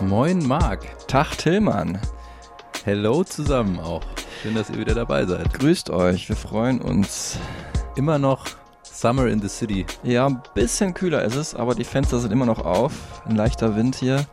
Moin 0.00 0.38
Marc. 0.46 1.06
Tag 1.08 1.36
Tillmann. 1.36 1.98
Hello 2.84 3.22
zusammen 3.22 3.78
auch. 3.78 4.02
Schön, 4.42 4.54
dass 4.54 4.70
ihr 4.70 4.78
wieder 4.78 4.94
dabei 4.94 5.26
seid. 5.26 5.52
Grüßt 5.52 5.90
euch, 5.90 6.26
wir 6.30 6.36
freuen 6.36 6.80
uns. 6.80 7.38
Immer 7.96 8.18
noch 8.18 8.46
Summer 8.82 9.26
in 9.26 9.42
the 9.42 9.48
City. 9.48 9.84
Ja, 10.02 10.26
ein 10.26 10.42
bisschen 10.54 10.94
kühler 10.94 11.22
ist 11.22 11.34
es, 11.34 11.54
aber 11.54 11.74
die 11.74 11.84
Fenster 11.84 12.18
sind 12.18 12.32
immer 12.32 12.46
noch 12.46 12.64
auf. 12.64 12.92
Ein 13.26 13.36
leichter 13.36 13.76
Wind 13.76 13.94
hier 13.94 14.24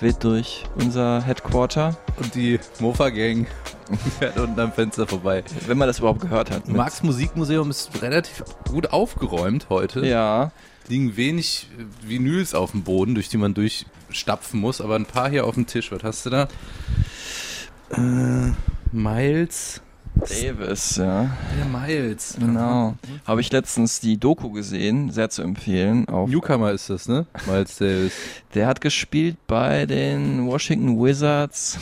weht 0.00 0.24
durch 0.24 0.64
unser 0.76 1.20
Headquarter. 1.20 1.98
Und 2.16 2.34
die 2.34 2.58
Mofa-Gang 2.78 3.46
fährt 4.18 4.38
unten 4.38 4.58
am 4.58 4.72
Fenster 4.72 5.06
vorbei. 5.06 5.44
Wenn 5.66 5.76
man 5.76 5.86
das 5.86 5.98
überhaupt 5.98 6.22
gehört 6.22 6.50
hat. 6.50 6.66
Marx 6.66 7.02
Musikmuseum 7.02 7.68
ist 7.68 8.00
relativ 8.00 8.42
gut 8.70 8.90
aufgeräumt 8.90 9.66
heute. 9.68 10.06
Ja, 10.06 10.50
Liegen 10.90 11.16
wenig 11.16 11.68
Vinyls 12.02 12.52
auf 12.52 12.72
dem 12.72 12.82
Boden, 12.82 13.14
durch 13.14 13.28
die 13.28 13.36
man 13.36 13.54
durchstapfen 14.10 14.60
muss, 14.60 14.80
aber 14.80 14.96
ein 14.96 15.06
paar 15.06 15.30
hier 15.30 15.46
auf 15.46 15.54
dem 15.54 15.66
Tisch. 15.66 15.92
Was 15.92 16.02
hast 16.02 16.26
du 16.26 16.30
da? 16.30 16.48
Äh, 17.90 18.52
Miles. 18.92 19.80
Davis, 20.28 20.96
ja. 20.96 21.30
Der 21.56 21.64
Miles. 21.64 22.36
Genau. 22.38 22.96
Habe 23.24 23.40
ich 23.40 23.52
letztens 23.52 24.00
die 24.00 24.18
Doku 24.18 24.50
gesehen, 24.50 25.10
sehr 25.10 25.30
zu 25.30 25.42
empfehlen. 25.42 26.08
Auf, 26.08 26.28
Newcomer 26.28 26.72
ist 26.72 26.90
das, 26.90 27.08
ne? 27.08 27.26
Miles 27.46 27.78
Davis. 27.78 28.12
der 28.54 28.66
hat 28.66 28.80
gespielt 28.80 29.36
bei 29.46 29.86
den 29.86 30.46
Washington 30.46 31.00
Wizards. 31.00 31.78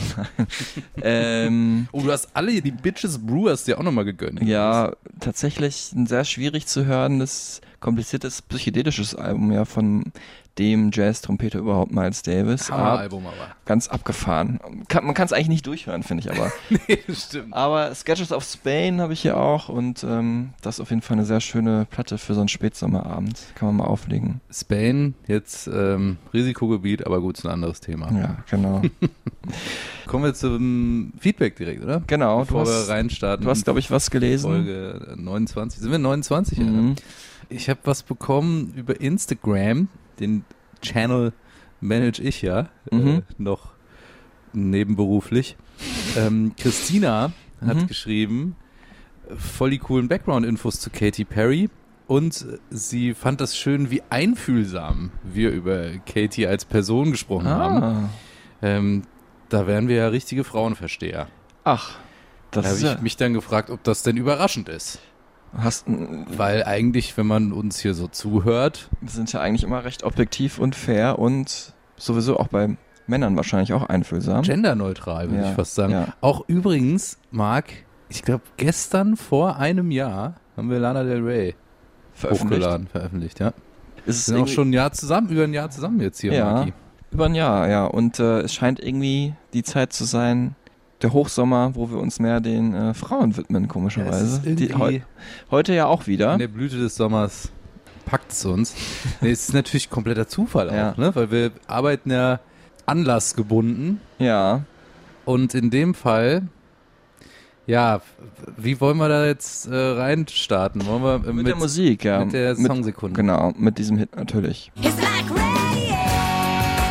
ähm, 1.01 1.87
Oh, 1.91 2.01
du 2.01 2.11
hast 2.11 2.29
alle 2.33 2.61
die 2.61 2.71
Bitches 2.71 3.17
Brewers 3.17 3.63
dir 3.65 3.79
auch 3.79 3.83
nochmal 3.83 4.05
gegönnt. 4.05 4.41
Ja, 4.43 4.93
tatsächlich 5.19 5.91
ein 5.93 6.05
sehr 6.05 6.23
schwierig 6.23 6.67
zu 6.67 6.85
hörendes, 6.85 7.59
kompliziertes, 7.79 8.43
psychedelisches 8.43 9.15
Album 9.15 9.51
ja 9.51 9.65
von 9.65 10.13
dem 10.59 10.91
Jazz-Trompeter 10.93 11.57
überhaupt 11.59 11.91
Miles 11.93 12.21
Davis. 12.21 12.69
Hammer-Album 12.69 13.25
aber. 13.25 13.55
ganz 13.65 13.87
abgefahren. 13.87 14.59
Kann, 14.89 15.05
man 15.05 15.15
kann 15.15 15.25
es 15.25 15.33
eigentlich 15.33 15.47
nicht 15.47 15.65
durchhören, 15.67 16.03
finde 16.03 16.23
ich 16.25 16.31
aber. 16.31 16.51
nee, 16.87 16.99
stimmt. 17.13 17.53
aber 17.53 17.95
Sketches 17.95 18.31
of 18.31 18.43
Spain 18.43 18.99
habe 19.01 19.13
ich 19.13 19.21
hier 19.21 19.37
auch 19.37 19.69
und 19.69 20.03
ähm, 20.03 20.49
das 20.61 20.75
ist 20.75 20.81
auf 20.81 20.89
jeden 20.89 21.01
Fall 21.01 21.17
eine 21.17 21.25
sehr 21.25 21.39
schöne 21.41 21.87
Platte 21.89 22.17
für 22.17 22.33
so 22.33 22.41
einen 22.41 22.49
Spätsommerabend. 22.49 23.39
Kann 23.55 23.67
man 23.69 23.77
mal 23.77 23.85
auflegen. 23.85 24.41
Spain, 24.51 25.15
jetzt 25.27 25.67
ähm, 25.67 26.17
Risikogebiet, 26.33 27.05
aber 27.05 27.21
gut, 27.21 27.37
ist 27.37 27.45
ein 27.45 27.51
anderes 27.51 27.79
Thema. 27.79 28.11
Ja, 28.11 28.37
genau. 28.49 28.81
Kommen 30.07 30.23
wir 30.23 30.33
zum 30.33 31.13
Feedback 31.19 31.55
direkt, 31.55 31.83
oder? 31.83 32.01
genau. 32.07 32.39
Du 32.39 32.45
Bevor 32.45 32.65
wir 32.65 32.73
hast, 32.73 32.89
reinstarten. 32.89 33.45
du 33.45 33.49
hast 33.51 33.63
glaube 33.63 33.79
ich, 33.79 33.89
was 33.91 34.09
gelesen. 34.11 34.49
Folge 34.49 35.13
29. 35.15 35.79
Sind 35.81 35.91
wir 35.91 35.99
29? 35.99 36.57
Ja, 36.57 36.63
Mhm. 36.65 36.89
ne? 36.89 36.95
Ich 37.51 37.69
habe 37.69 37.79
was 37.85 38.03
bekommen 38.03 38.73
über 38.75 38.99
Instagram. 39.01 39.87
Den 40.19 40.43
Channel 40.81 41.33
manage 41.81 42.21
ich 42.21 42.41
ja 42.41 42.69
äh, 42.91 42.95
Mhm. 42.95 43.23
noch 43.37 43.71
nebenberuflich. 44.53 45.55
Ähm, 46.17 46.53
Christina 46.57 47.31
hat 47.65 47.77
Mhm. 47.77 47.87
geschrieben, 47.87 48.55
voll 49.37 49.69
die 49.71 49.77
coolen 49.77 50.07
Background-Infos 50.07 50.79
zu 50.79 50.89
Katy 50.89 51.25
Perry. 51.25 51.69
Und 52.07 52.43
sie 52.71 53.13
fand 53.13 53.39
das 53.39 53.55
schön, 53.55 53.91
wie 53.91 54.01
einfühlsam 54.09 55.11
wir 55.23 55.51
über 55.51 55.89
Katy 56.11 56.47
als 56.47 56.65
Person 56.65 57.11
gesprochen 57.11 57.47
haben. 57.47 57.83
Ah. 57.83 58.09
Ähm, 58.63 59.03
da 59.49 59.67
wären 59.67 59.87
wir 59.87 59.97
ja 59.97 60.07
richtige 60.07 60.43
Frauenversteher. 60.43 61.27
Ach, 61.63 61.97
das 62.49 62.63
Da 62.63 62.69
habe 62.69 62.79
ich 62.79 62.85
ja, 62.85 63.01
mich 63.01 63.15
dann 63.17 63.33
gefragt, 63.33 63.69
ob 63.69 63.83
das 63.83 64.01
denn 64.01 64.17
überraschend 64.17 64.69
ist. 64.69 64.97
Hast, 65.57 65.85
Weil 65.87 66.63
eigentlich, 66.63 67.17
wenn 67.17 67.27
man 67.27 67.51
uns 67.51 67.79
hier 67.79 67.93
so 67.93 68.07
zuhört, 68.07 68.89
Wir 69.01 69.09
sind 69.09 69.31
ja 69.33 69.41
eigentlich 69.41 69.63
immer 69.63 69.83
recht 69.83 70.03
objektiv 70.03 70.59
und 70.59 70.75
fair 70.75 71.19
und 71.19 71.73
sowieso 71.97 72.39
auch 72.39 72.47
bei 72.47 72.77
Männern 73.07 73.35
wahrscheinlich 73.35 73.73
auch 73.73 73.83
einfühlsam. 73.83 74.43
genderneutral, 74.43 75.29
würde 75.31 75.43
Ja, 75.43 75.49
ich 75.49 75.55
fast 75.55 75.75
sagen. 75.75 75.91
ja. 75.93 76.07
Auch 76.21 76.43
übrigens, 76.47 77.17
Marc, 77.31 77.65
ich 78.09 78.21
glaube, 78.21 78.43
gestern 78.57 79.17
vor 79.17 79.57
einem 79.57 79.91
Jahr 79.91 80.35
haben 80.55 80.69
wir 80.69 80.79
Lana 80.79 81.03
Del 81.03 81.21
Rey 81.23 81.55
veröffentlicht. 82.13 82.61
hochgeladen, 82.63 82.87
veröffentlicht, 82.87 83.39
ja. 83.39 83.53
Ist 84.05 84.25
sind 84.27 84.37
auch 84.37 84.47
schon 84.47 84.69
ein 84.69 84.73
Jahr 84.73 84.91
zusammen, 84.91 85.29
über 85.29 85.43
ein 85.43 85.53
Jahr 85.53 85.69
zusammen 85.69 85.99
jetzt 86.01 86.19
hier, 86.21 86.33
Ja. 86.33 86.51
Marki. 86.53 86.73
über 87.11 87.25
ein 87.25 87.35
Jahr, 87.35 87.67
ja. 87.67 87.85
Und 87.85 88.19
äh, 88.19 88.41
es 88.41 88.53
scheint 88.53 88.79
irgendwie 88.79 89.33
die 89.53 89.63
Zeit 89.63 89.91
zu 89.93 90.05
sein, 90.05 90.55
der 91.01 91.13
Hochsommer, 91.13 91.75
wo 91.75 91.89
wir 91.89 91.97
uns 91.97 92.19
mehr 92.19 92.39
den 92.41 92.73
äh, 92.73 92.93
Frauen 92.93 93.37
widmen, 93.37 93.63
Ja, 93.63 93.67
komischerweise. 93.69 94.25
ist 94.37 94.45
irgendwie- 94.45 94.67
die, 94.67 94.73
heu, 94.75 94.99
heute 95.51 95.73
ja 95.73 95.85
auch 95.85 96.07
wieder. 96.07 96.33
In 96.33 96.39
der 96.39 96.47
Blüte 96.49 96.77
des 96.77 96.95
Sommers 96.95 97.51
packt 98.05 98.31
es 98.31 98.43
uns. 98.45 98.75
nee, 99.21 99.31
es 99.31 99.47
ist 99.49 99.53
natürlich 99.53 99.89
kompletter 99.89 100.27
Zufall 100.27 100.69
auch, 100.69 100.73
Ja. 100.73 100.93
ne? 100.97 101.15
weil 101.15 101.31
wir 101.31 101.51
arbeiten 101.67 102.11
ja 102.11 102.39
anlassgebunden 102.85 104.01
Ja. 104.17 104.63
Und 105.25 105.53
in 105.53 105.69
dem 105.69 105.93
Fall, 105.93 106.47
ja, 107.67 108.01
wie 108.57 108.81
wollen 108.81 108.97
wir 108.97 109.09
da 109.09 109.27
jetzt 109.27 109.67
äh, 109.67 109.75
reinstarten? 109.75 110.85
Wollen 110.87 111.03
wir 111.03 111.29
äh, 111.29 111.33
Mit, 111.33 111.45
der 111.45 111.55
Musik, 111.55 112.03
ja. 112.03 112.23
mit 112.25 112.33
der 112.33 112.55
Songsekunde? 112.55 113.15
Genau, 113.15 113.53
mit 113.55 113.77
diesem 113.77 113.97
Hit 113.97 114.15
natürlich. 114.15 114.71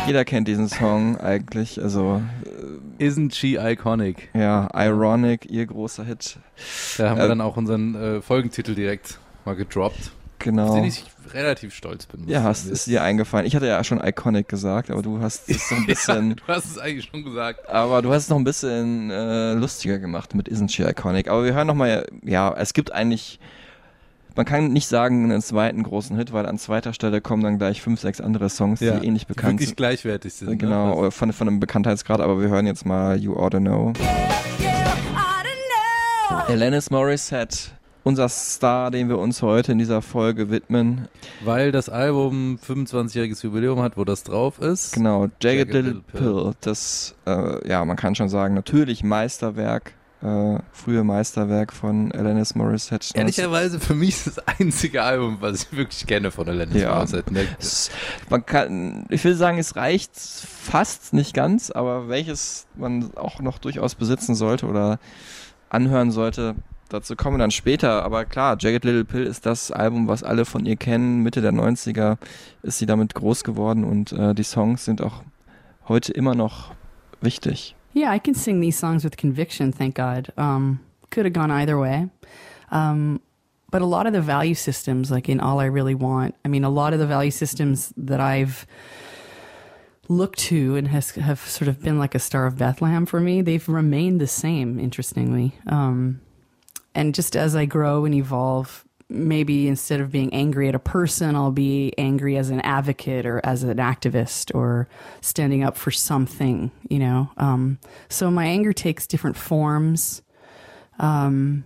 Jeder 0.07 0.25
kennt 0.25 0.47
diesen 0.47 0.69
Song 0.69 1.17
eigentlich, 1.17 1.81
also 1.83 2.21
Isn't 2.99 3.33
she 3.33 3.57
iconic? 3.57 4.29
ja, 4.33 4.67
Ironic, 4.73 5.49
ihr 5.49 5.65
großer 5.65 6.03
Hit. 6.03 6.37
Da 6.97 7.09
haben 7.09 7.17
wir 7.17 7.25
Äh, 7.25 7.29
dann 7.29 7.41
auch 7.41 7.57
unseren 7.57 7.95
äh, 7.95 8.21
Folgentitel 8.21 8.75
direkt 8.75 9.19
mal 9.45 9.55
gedroppt. 9.55 10.11
Genau. 10.39 10.69
Auf 10.69 10.75
den 10.75 10.85
ich 10.85 11.03
relativ 11.33 11.73
stolz 11.73 12.05
bin. 12.05 12.27
Ja, 12.29 12.53
sagen. 12.53 12.71
ist 12.73 12.87
dir 12.87 13.03
eingefallen. 13.03 13.45
Ich 13.45 13.55
hatte 13.57 13.67
ja 13.67 13.83
schon 13.83 13.99
Iconic 14.01 14.47
gesagt, 14.47 14.89
aber 14.89 15.01
du 15.01 15.19
hast 15.21 15.49
es 15.49 15.67
so 15.67 15.75
ein 15.75 15.85
bisschen, 15.87 16.35
Du 16.37 16.47
hast 16.47 16.65
es 16.65 16.77
eigentlich 16.77 17.09
schon 17.11 17.23
gesagt. 17.25 17.67
aber 17.67 18.01
du 18.01 18.11
hast 18.13 18.23
es 18.23 18.29
noch 18.29 18.37
ein 18.37 18.45
bisschen 18.45 19.11
äh, 19.11 19.53
lustiger 19.53 19.99
gemacht 19.99 20.35
mit 20.35 20.47
Isn't 20.47 20.69
She 20.71 20.83
Iconic. 20.83 21.27
Aber 21.27 21.43
wir 21.43 21.53
hören 21.53 21.67
nochmal, 21.67 22.07
ja, 22.23 22.53
es 22.57 22.73
gibt 22.73 22.93
eigentlich, 22.93 23.39
man 24.35 24.45
kann 24.45 24.71
nicht 24.71 24.87
sagen 24.87 25.23
einen 25.25 25.41
zweiten 25.41 25.83
großen 25.83 26.15
Hit, 26.17 26.31
weil 26.33 26.45
an 26.45 26.57
zweiter 26.57 26.93
Stelle 26.93 27.21
kommen 27.21 27.43
dann 27.43 27.57
gleich 27.57 27.81
fünf, 27.81 27.99
sechs 27.99 28.21
andere 28.21 28.49
Songs, 28.49 28.79
Ja, 28.79 28.97
die 28.99 29.07
ähnlich 29.07 29.23
die 29.25 29.33
bekannt 29.33 29.53
wirklich 29.53 29.69
sind. 29.69 29.77
gleichwertig 29.77 30.33
sind. 30.33 30.57
Genau, 30.59 30.87
Ne? 30.89 30.95
oder 30.95 31.11
von, 31.11 31.33
von 31.33 31.47
einem 31.47 31.59
Bekanntheitsgrad, 31.59 32.21
aber 32.21 32.39
wir 32.41 32.49
hören 32.49 32.65
jetzt 32.67 32.85
mal 32.85 33.17
You 33.17 33.35
Oughta 33.35 33.59
Know. 33.59 33.93
Alanis 36.47 36.89
Morissette, 36.89 37.57
unser 38.03 38.27
Star, 38.29 38.89
den 38.91 39.07
wir 39.09 39.17
uns 39.19 39.41
heute 39.41 39.71
in 39.73 39.77
dieser 39.77 40.01
Folge 40.01 40.49
widmen. 40.49 41.07
Weil 41.43 41.71
das 41.71 41.89
Album 41.89 42.57
25-jähriges 42.65 43.43
Jubiläum 43.43 43.81
hat, 43.81 43.97
wo 43.97 44.03
das 44.03 44.23
drauf 44.23 44.59
ist. 44.59 44.93
Genau, 44.93 45.23
Jagged, 45.41 45.43
Jagged 45.43 45.73
Little 45.73 45.91
Little 45.91 46.03
Pill. 46.11 46.21
Pill. 46.43 46.53
Das, 46.61 47.15
äh, 47.27 47.67
ja, 47.69 47.83
man 47.85 47.97
kann 47.97 48.15
schon 48.15 48.29
sagen, 48.29 48.55
natürlich 48.55 49.03
Meisterwerk, 49.03 49.93
äh, 50.21 50.59
frühe 50.71 51.03
Meisterwerk 51.03 51.71
von 51.71 52.11
Alanis 52.11 52.53
Morissette. 52.55 53.07
Ehrlicherweise 53.13 53.79
für 53.79 53.95
mich 53.95 54.09
ist 54.09 54.27
das 54.27 54.39
einzige 54.47 55.01
Album, 55.03 55.37
was 55.39 55.63
ich 55.63 55.71
wirklich 55.77 56.05
kenne 56.07 56.31
von 56.31 56.47
Alanis 56.49 56.81
Ja. 56.81 56.95
Morissette. 56.95 57.33
Ne? 57.33 57.47
Man 58.29 58.45
kann, 58.45 59.05
ich 59.09 59.23
will 59.23 59.35
sagen, 59.35 59.57
es 59.57 59.75
reicht 59.75 60.11
fast 60.15 61.13
nicht 61.13 61.33
ganz, 61.33 61.71
aber 61.71 62.09
welches 62.09 62.67
man 62.75 63.15
auch 63.15 63.39
noch 63.39 63.59
durchaus 63.59 63.95
besitzen 63.95 64.35
sollte 64.35 64.65
oder 64.65 64.99
anhören 65.69 66.11
sollte, 66.11 66.55
dazu 66.89 67.15
kommen 67.15 67.37
wir 67.37 67.43
dann 67.43 67.51
später. 67.51 68.03
Aber 68.03 68.25
klar, 68.25 68.57
Jagged 68.59 68.83
Little 68.83 69.05
Pill 69.05 69.23
ist 69.25 69.45
das 69.45 69.71
Album, 69.71 70.07
was 70.07 70.23
alle 70.23 70.43
von 70.45 70.65
ihr 70.65 70.75
kennen. 70.75 71.23
Mitte 71.23 71.41
der 71.41 71.53
90er 71.53 72.17
ist 72.63 72.77
sie 72.79 72.85
damit 72.85 73.13
groß 73.15 73.43
geworden 73.43 73.83
und 73.85 74.11
äh, 74.11 74.33
die 74.35 74.43
Songs 74.43 74.83
sind 74.83 75.01
auch 75.01 75.23
heute 75.87 76.11
immer 76.11 76.35
noch 76.35 76.71
wichtig. 77.21 77.75
Yeah, 77.93 78.11
I 78.11 78.19
can 78.19 78.33
sing 78.33 78.59
these 78.59 78.77
songs 78.77 79.03
with 79.03 79.17
conviction, 79.17 79.71
thank 79.71 79.95
God. 79.95 80.31
Um, 80.37 80.83
could 81.09 81.25
have 81.25 81.33
gone 81.33 81.51
either 81.51 81.77
way. 81.77 82.07
Um, 82.71 83.21
but 83.71 83.81
a 83.81 83.85
lot 83.85 84.07
of 84.07 84.13
the 84.13 84.21
value 84.21 84.55
systems, 84.55 85.11
like 85.11 85.29
in 85.29 85.39
All 85.39 85.59
I 85.59 85.65
Really 85.65 85.95
Want, 85.95 86.35
I 86.43 86.47
mean, 86.47 86.63
a 86.63 86.69
lot 86.69 86.93
of 86.93 86.99
the 86.99 87.07
value 87.07 87.31
systems 87.31 87.93
that 87.97 88.19
I've 88.19 88.65
looked 90.07 90.39
to 90.39 90.75
and 90.75 90.87
has 90.87 91.11
have 91.11 91.39
sort 91.39 91.67
of 91.67 91.81
been 91.81 91.99
like 91.99 92.15
a 92.15 92.19
star 92.19 92.47
of 92.47 92.57
Bethlehem 92.57 93.05
for 93.05 93.19
me, 93.19 93.41
they've 93.41 93.69
remained 93.69 94.19
the 94.19 94.27
same, 94.27 94.79
interestingly. 94.79 95.53
Um, 95.67 96.21
and 96.95 97.13
just 97.13 97.35
as 97.35 97.55
I 97.55 97.65
grow 97.65 98.05
and 98.05 98.15
evolve, 98.15 98.83
maybe 99.09 99.67
instead 99.67 99.99
of 99.99 100.11
being 100.11 100.31
angry 100.33 100.69
at 100.69 100.75
a 100.75 100.79
person, 100.79 101.35
I'll 101.35 101.51
be 101.51 101.93
angry 101.97 102.37
as 102.37 102.49
an 102.51 102.61
advocate 102.61 103.25
or 103.25 103.41
as 103.43 103.63
an 103.63 103.77
activist 103.77 104.53
or 104.53 104.87
standing 105.21 105.63
up 105.63 105.75
for 105.75 105.89
something, 105.89 106.71
you 106.89 106.99
know. 106.99 107.31
Um, 107.37 107.79
so 108.07 108.29
my 108.29 108.45
anger 108.45 108.71
takes 108.71 109.07
different 109.07 109.35
forms. 109.35 110.21
Um, 110.99 111.63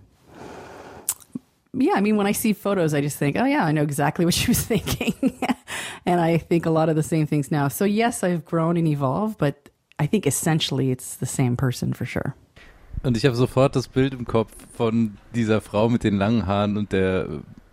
yeah, 1.74 1.94
I 1.94 2.00
mean, 2.00 2.16
when 2.16 2.26
I 2.26 2.32
see 2.32 2.52
photos, 2.52 2.94
I 2.94 3.00
just 3.00 3.18
think, 3.18 3.36
oh, 3.36 3.44
yeah, 3.44 3.64
I 3.64 3.72
know 3.72 3.82
exactly 3.82 4.24
what 4.24 4.34
she 4.34 4.50
was 4.50 4.62
thinking. 4.66 5.38
and 6.06 6.20
I 6.20 6.38
think 6.38 6.66
a 6.66 6.70
lot 6.70 6.88
of 6.88 6.96
the 6.96 7.02
same 7.02 7.26
things 7.26 7.50
now. 7.50 7.68
So, 7.68 7.84
yes, 7.84 8.22
I've 8.22 8.44
grown 8.44 8.76
and 8.76 8.88
evolved, 8.88 9.38
but 9.38 9.68
I 9.98 10.06
think 10.06 10.26
essentially 10.26 10.90
it's 10.90 11.16
the 11.16 11.26
same 11.26 11.56
person 11.56 11.92
for 11.92 12.06
sure. 12.06 12.34
Und 13.04 13.18
ich 13.18 13.26
habe 13.26 13.36
sofort 13.36 13.76
das 13.76 13.88
Bild 13.88 14.14
im 14.14 14.24
Kopf 14.24 14.50
von 14.76 15.18
dieser 15.34 15.60
Frau 15.60 15.90
mit 15.90 16.04
den 16.04 16.16
langen 16.16 16.46
Haaren 16.46 16.78
und 16.78 16.92
der 16.92 17.28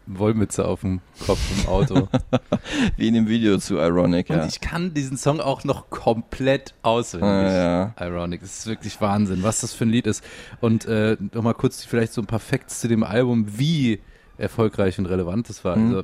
Wollmütze 0.06 0.66
auf 0.68 0.81
dem 0.81 1.00
Kopf 1.25 1.39
im 1.57 1.69
Auto. 1.69 2.10
Wie 2.98 3.07
in 3.07 3.13
dem 3.13 3.30
Video 3.30 3.57
zu 3.57 3.78
Ironic, 3.78 4.30
Und 4.30 4.38
ja. 4.38 4.45
ich 4.45 4.60
kann 4.60 4.94
diesen 4.94 5.16
Song 5.16 5.39
auch 5.39 5.63
noch 5.63 5.89
komplett 5.89 6.74
auswendig. 6.81 7.28
Ah, 7.30 7.94
Ironic. 7.98 8.42
Das 8.42 8.60
ist 8.60 8.68
wirklich 8.68 9.00
Wahnsinn, 9.00 9.42
was 9.42 9.62
das 9.62 9.72
für 9.74 9.86
ein 9.86 9.89
Lied 9.89 10.06
ist. 10.06 10.22
Und 10.60 10.86
äh, 10.86 11.16
nochmal 11.34 11.54
kurz 11.54 11.86
vielleicht 11.86 12.12
so 12.12 12.22
ein 12.22 12.27
paar 12.27 12.39
Facts 12.39 12.81
zu 12.81 12.89
dem 12.89 13.04
Album, 13.04 13.57
wie 13.57 14.01
erfolgreich 14.38 15.00
und 15.00 15.06
relevant 15.06 15.48
das 15.48 15.63
war. 15.63 15.77
Mhm. 15.77 15.95
Also 15.95 16.04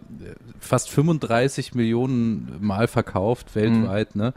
fast 0.59 0.89
35 0.89 1.73
Millionen 1.75 2.57
Mal 2.61 2.87
verkauft 2.87 3.55
weltweit. 3.55 4.15
Ne? 4.15 4.33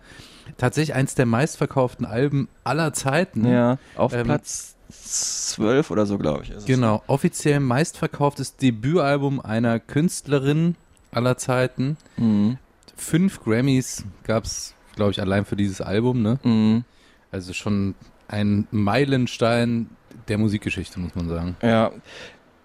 Tatsächlich 0.56 0.94
eins 0.96 1.14
der 1.14 1.26
meistverkauften 1.26 2.06
Alben 2.06 2.48
aller 2.64 2.92
Zeiten. 2.92 3.46
Ja, 3.46 3.78
auf 3.94 4.14
Ähm, 4.14 4.24
Platz 4.24 4.76
12 4.90 5.90
oder 5.90 6.06
so, 6.06 6.18
glaube 6.18 6.44
ich. 6.44 6.66
Genau, 6.66 7.02
offiziell 7.06 7.60
meistverkauftes 7.60 8.56
Debütalbum 8.56 9.40
einer 9.40 9.78
Künstlerin 9.80 10.76
aller 11.12 11.36
Zeiten. 11.36 11.96
Mhm. 12.16 12.58
Fünf 12.96 13.42
Grammys 13.42 14.04
gab 14.24 14.44
es, 14.44 14.74
glaube 14.94 15.12
ich, 15.12 15.20
allein 15.20 15.44
für 15.44 15.56
dieses 15.56 15.80
Album. 15.80 16.22
Ne? 16.22 16.38
Mhm. 16.42 16.84
Also 17.30 17.52
schon 17.52 17.94
ein 18.28 18.66
Meilenstein 18.70 19.90
der 20.28 20.38
Musikgeschichte, 20.38 21.00
muss 21.00 21.14
man 21.14 21.28
sagen. 21.28 21.56
Ja. 21.62 21.90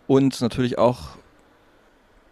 Und 0.07 0.39
natürlich 0.41 0.77
auch 0.77 1.17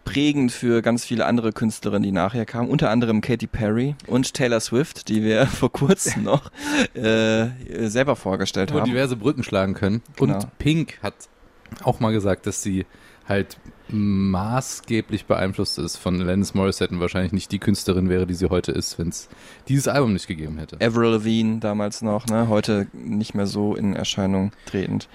prägend 0.04 0.52
für 0.52 0.82
ganz 0.82 1.06
viele 1.06 1.26
andere 1.26 1.52
Künstlerinnen, 1.52 2.04
die 2.04 2.12
nachher 2.12 2.46
kamen, 2.46 2.70
unter 2.70 2.90
anderem 2.90 3.22
Katy 3.22 3.48
Perry 3.48 3.96
und 4.08 4.34
Taylor 4.34 4.60
Swift, 4.60 5.10
die 5.10 5.24
wir 5.24 5.46
vor 5.48 5.72
kurzem 5.72 6.24
noch 6.24 6.52
äh, 6.94 7.48
selber 7.88 8.16
vorgestellt 8.16 8.74
Wo 8.74 8.80
haben. 8.80 8.90
diverse 8.90 9.16
Brücken 9.16 9.44
schlagen 9.44 9.74
können. 9.74 10.02
Genau. 10.16 10.36
Und 10.36 10.58
Pink 10.60 11.00
hat 11.02 11.16
auch 11.84 12.00
mal 12.00 12.12
gesagt, 12.14 12.46
dass 12.46 12.62
sie 12.62 12.86
halt 13.28 13.58
maßgeblich 13.90 15.26
beeinflusst 15.26 15.78
ist 15.78 15.98
von 15.98 16.20
Alanis 16.20 16.54
Morissette 16.54 16.94
und 16.94 17.00
wahrscheinlich 17.00 17.32
nicht 17.32 17.52
die 17.52 17.60
Künstlerin 17.60 18.10
wäre, 18.10 18.26
die 18.26 18.34
sie 18.34 18.50
heute 18.50 18.72
ist, 18.72 18.98
wenn 18.98 19.10
es 19.10 19.30
dieses 19.68 19.88
Album 19.88 20.14
nicht 20.14 20.28
gegeben 20.28 20.58
hätte. 20.58 20.78
Avril 20.82 21.12
Lavigne 21.12 21.60
damals 21.60 22.02
noch, 22.02 22.26
ne? 22.28 22.48
heute 22.48 22.88
nicht 22.94 23.36
mehr 23.36 23.48
so 23.48 23.76
in 23.76 23.96
Erscheinung 23.96 24.52
tretend. 24.66 25.10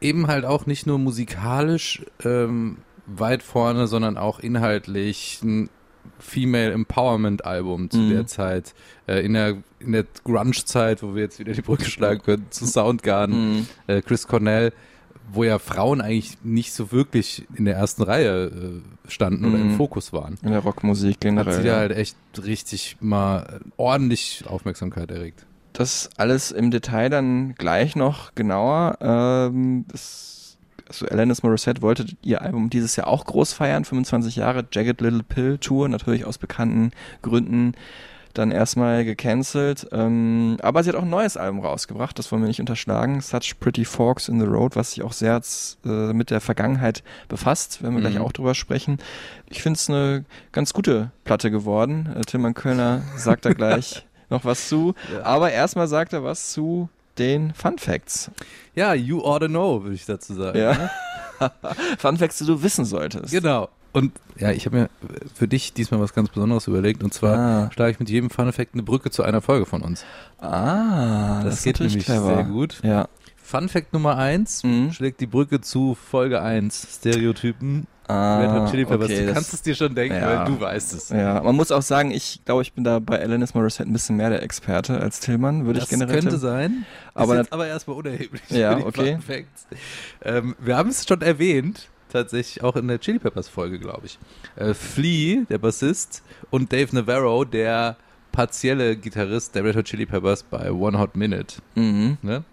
Eben 0.00 0.28
halt 0.28 0.44
auch 0.44 0.66
nicht 0.66 0.86
nur 0.86 0.98
musikalisch 0.98 2.04
ähm, 2.24 2.78
weit 3.06 3.42
vorne, 3.42 3.86
sondern 3.86 4.16
auch 4.16 4.38
inhaltlich 4.40 5.40
ein 5.42 5.68
Female 6.18 6.72
Empowerment 6.72 7.44
Album 7.44 7.88
zu 7.90 7.98
Mhm. 7.98 8.10
der 8.10 8.26
Zeit, 8.26 8.74
äh, 9.06 9.24
in 9.24 9.34
der, 9.34 9.56
in 9.78 9.92
der 9.92 10.04
Grunge-Zeit, 10.24 11.02
wo 11.02 11.14
wir 11.14 11.22
jetzt 11.22 11.38
wieder 11.38 11.52
die 11.52 11.62
Brücke 11.62 11.84
schlagen 11.84 12.22
können, 12.22 12.46
zu 12.50 12.66
Soundgarden, 12.66 13.52
Mhm. 13.58 13.66
äh, 13.86 14.02
Chris 14.02 14.26
Cornell, 14.26 14.72
wo 15.32 15.44
ja 15.44 15.58
Frauen 15.60 16.00
eigentlich 16.00 16.38
nicht 16.42 16.72
so 16.72 16.90
wirklich 16.92 17.46
in 17.54 17.64
der 17.64 17.76
ersten 17.76 18.02
Reihe 18.02 18.46
äh, 18.46 19.10
standen 19.10 19.44
oder 19.44 19.58
im 19.58 19.72
Mhm. 19.72 19.76
Fokus 19.76 20.12
waren. 20.12 20.36
In 20.42 20.50
der 20.50 20.60
Rockmusik 20.60 21.14
Hat 21.14 21.20
generell. 21.20 21.52
sie 21.54 21.62
da 21.62 21.68
ja. 21.74 21.76
halt 21.78 21.92
echt 21.92 22.16
richtig 22.44 22.96
mal 23.00 23.60
ordentlich 23.76 24.44
Aufmerksamkeit 24.46 25.10
erregt. 25.10 25.46
Das 25.72 26.10
alles 26.16 26.50
im 26.50 26.70
Detail 26.70 27.08
dann 27.08 27.54
gleich 27.54 27.96
noch 27.96 28.34
genauer. 28.34 28.98
Ähm, 29.00 29.86
das, 29.88 30.41
also 30.92 31.06
Alanis 31.06 31.42
Morissette 31.42 31.80
wollte 31.82 32.04
ihr 32.22 32.42
Album 32.42 32.68
dieses 32.70 32.96
Jahr 32.96 33.06
auch 33.06 33.24
groß 33.24 33.52
feiern, 33.54 33.84
25 33.84 34.36
Jahre 34.36 34.64
Jagged 34.70 35.00
Little 35.00 35.22
Pill 35.22 35.58
Tour, 35.58 35.88
natürlich 35.88 36.24
aus 36.26 36.38
bekannten 36.38 36.90
Gründen 37.22 37.72
dann 38.34 38.50
erstmal 38.50 39.04
gecancelt. 39.04 39.86
Ähm, 39.92 40.56
aber 40.62 40.82
sie 40.82 40.88
hat 40.88 40.96
auch 40.96 41.02
ein 41.02 41.10
neues 41.10 41.36
Album 41.36 41.60
rausgebracht, 41.60 42.18
das 42.18 42.32
wollen 42.32 42.42
wir 42.42 42.48
nicht 42.48 42.60
unterschlagen. 42.60 43.20
Such 43.20 43.58
Pretty 43.60 43.84
Forks 43.84 44.28
in 44.28 44.40
the 44.40 44.46
Road, 44.46 44.74
was 44.76 44.92
sich 44.92 45.02
auch 45.02 45.12
sehr 45.12 45.40
äh, 45.84 46.12
mit 46.14 46.30
der 46.30 46.40
Vergangenheit 46.40 47.02
befasst, 47.28 47.82
werden 47.82 47.94
wir 47.94 48.00
gleich 48.00 48.14
Mhm. 48.14 48.22
auch 48.22 48.32
drüber 48.32 48.54
sprechen. 48.54 48.98
Ich 49.50 49.62
finde 49.62 49.76
es 49.76 49.88
eine 49.90 50.24
ganz 50.52 50.72
gute 50.72 51.10
Platte 51.24 51.50
geworden. 51.50 52.08
Äh, 52.16 52.22
Tilman 52.22 52.54
Kölner 52.54 53.02
sagt 53.16 53.44
da 53.44 53.52
gleich 53.52 54.06
noch 54.30 54.44
was 54.46 54.68
zu. 54.68 54.94
Aber 55.24 55.52
erstmal 55.52 55.88
sagt 55.88 56.12
er 56.14 56.24
was 56.24 56.52
zu 56.52 56.88
den 57.18 57.52
Fun 57.54 57.78
Facts. 57.78 58.30
Ja, 58.74 58.94
you 58.94 59.20
ought 59.22 59.40
to 59.40 59.48
know, 59.48 59.82
würde 59.82 59.94
ich 59.94 60.06
dazu 60.06 60.34
sagen. 60.34 60.58
Ja. 60.58 60.90
Fun 61.98 62.16
Facts, 62.16 62.38
die 62.38 62.46
du 62.46 62.62
wissen 62.62 62.84
solltest. 62.84 63.32
Genau. 63.32 63.68
Und 63.92 64.12
ja, 64.38 64.50
ich 64.52 64.64
habe 64.64 64.76
mir 64.76 64.90
für 65.34 65.46
dich 65.46 65.74
diesmal 65.74 66.00
was 66.00 66.14
ganz 66.14 66.30
Besonderes 66.30 66.66
überlegt. 66.66 67.02
Und 67.02 67.12
zwar 67.12 67.38
Ah. 67.38 67.70
schlage 67.72 67.92
ich 67.92 68.00
mit 68.00 68.08
jedem 68.08 68.30
Fun 68.30 68.50
Fact 68.52 68.72
eine 68.72 68.82
Brücke 68.82 69.10
zu 69.10 69.22
einer 69.22 69.42
Folge 69.42 69.66
von 69.66 69.82
uns. 69.82 70.04
Ah, 70.38 71.42
das, 71.44 71.56
Das 71.56 71.64
geht 71.64 71.80
nämlich 71.80 72.04
clever. 72.04 72.34
sehr 72.36 72.44
gut. 72.44 72.80
Ja. 72.82 73.08
Fun 73.36 73.68
Fact 73.68 73.92
Nummer 73.92 74.16
eins 74.16 74.64
Mhm. 74.64 74.92
schlägt 74.92 75.20
die 75.20 75.26
Brücke 75.26 75.60
zu 75.60 75.94
Folge 75.94 76.40
1, 76.40 76.86
Stereotypen, 77.00 77.86
Ah, 78.12 78.38
Red 78.40 78.50
Hot 78.50 78.70
Chili 78.70 78.84
Peppers. 78.84 79.06
okay, 79.10 79.20
du 79.20 79.26
das- 79.26 79.34
kannst 79.34 79.54
es 79.54 79.62
dir 79.62 79.74
schon 79.74 79.94
denken, 79.94 80.16
Ja. 80.16 80.40
weil 80.40 80.44
du 80.46 80.60
weißt 80.60 80.92
es. 80.94 81.08
Ja, 81.10 81.42
man 81.42 81.56
muss 81.56 81.70
auch 81.72 81.82
sagen, 81.82 82.10
ich 82.10 82.40
glaube, 82.44 82.62
ich 82.62 82.72
bin 82.72 82.84
da 82.84 82.98
bei 82.98 83.20
Alanis 83.20 83.54
Morissette 83.54 83.88
ein 83.88 83.92
bisschen 83.92 84.16
mehr 84.16 84.30
der 84.30 84.42
Experte 84.42 85.00
als 85.00 85.20
Tillmann, 85.20 85.64
würde 85.66 85.80
das 85.80 85.84
ich 85.84 85.90
generell 85.90 86.14
könnte 86.14 86.28
tippen. 86.30 86.40
sein. 86.40 86.86
Aber 87.14 87.34
ist 87.34 87.38
jetzt 87.40 87.52
aber 87.52 87.66
erstmal 87.66 87.96
unerheblich. 87.96 88.42
Ja, 88.50 88.76
für 88.76 88.82
die 88.82 88.86
okay. 88.86 89.46
Ähm, 90.24 90.56
wir 90.58 90.76
haben 90.76 90.90
es 90.90 91.06
schon 91.06 91.20
erwähnt, 91.22 91.88
tatsächlich 92.12 92.62
auch 92.62 92.76
in 92.76 92.88
der 92.88 93.00
Chili 93.00 93.18
Peppers 93.18 93.48
Folge, 93.48 93.78
glaube 93.78 94.06
ich. 94.06 94.18
Äh, 94.56 94.74
Flea, 94.74 95.44
der 95.48 95.58
Bassist, 95.58 96.22
und 96.50 96.72
Dave 96.72 96.94
Navarro, 96.94 97.44
der 97.44 97.96
partielle 98.32 98.96
Gitarrist 98.96 99.54
der 99.54 99.64
Red 99.64 99.76
Hot 99.76 99.84
Chili 99.86 100.06
Peppers 100.06 100.42
bei 100.42 100.70
One 100.70 100.98
Hot 100.98 101.16
Minute, 101.16 101.56
Mhm. 101.74 102.18
ne, 102.22 102.44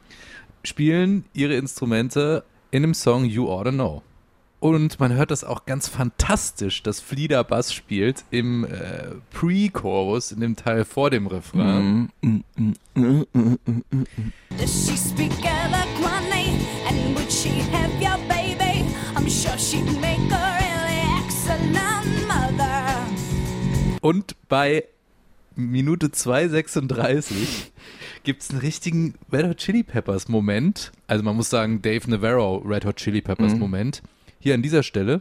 spielen 0.64 1.26
ihre 1.34 1.56
Instrumente 1.56 2.44
in 2.72 2.82
dem 2.84 2.94
Song 2.94 3.24
You 3.26 3.48
Oughta 3.50 3.72
Know. 3.72 4.02
Und 4.60 5.00
man 5.00 5.14
hört 5.14 5.32
das 5.32 5.46
auch 5.46 5.66
ganz 5.66 5.88
fantastisch, 5.88 6.84
dass 6.84 7.00
Flieder 7.00 7.44
Bass 7.46 7.74
spielt 7.74 8.26
im 8.30 8.66
äh, 8.66 9.16
Pre-Chorus, 9.32 10.34
in 10.34 10.42
dem 10.42 10.56
Teil 10.58 10.84
vor 10.84 11.10
dem 11.10 11.28
Refrain. 11.28 12.10
Does 14.58 14.86
she 14.88 14.98
speak 14.98 15.32
eloquently? 15.46 16.60
And 16.88 17.16
would 17.18 17.32
she 17.32 17.62
have 17.72 17.92
your 18.02 18.18
baby? 18.28 18.84
I'm 19.16 19.30
sure 19.30 19.58
she'd 19.58 19.86
make 20.02 20.20
a 20.32 20.58
really 20.58 21.24
excellent 21.24 22.28
mother. 22.28 23.06
Und 24.02 24.36
bei 24.50 24.84
Minute 25.56 26.08
2,36 26.08 27.70
gibt 28.24 28.42
es 28.44 28.50
einen 28.50 28.60
richtigen 28.60 29.14
Red 29.32 29.48
Hot 29.48 29.58
Chili 29.58 29.84
Peppers 29.84 30.28
Moment. 30.28 30.92
Also 31.08 31.24
man 31.24 31.36
muss 31.38 31.50
sagen, 31.50 31.82
Dave 31.82 32.10
Navarro 32.10 32.58
Red 32.58 32.86
Hot 32.86 32.98
Chili 32.98 33.22
Peppers 33.22 33.54
Mhm. 33.54 33.60
Hier 34.42 34.54
an 34.54 34.62
dieser 34.62 34.84
Stelle. 34.84 35.20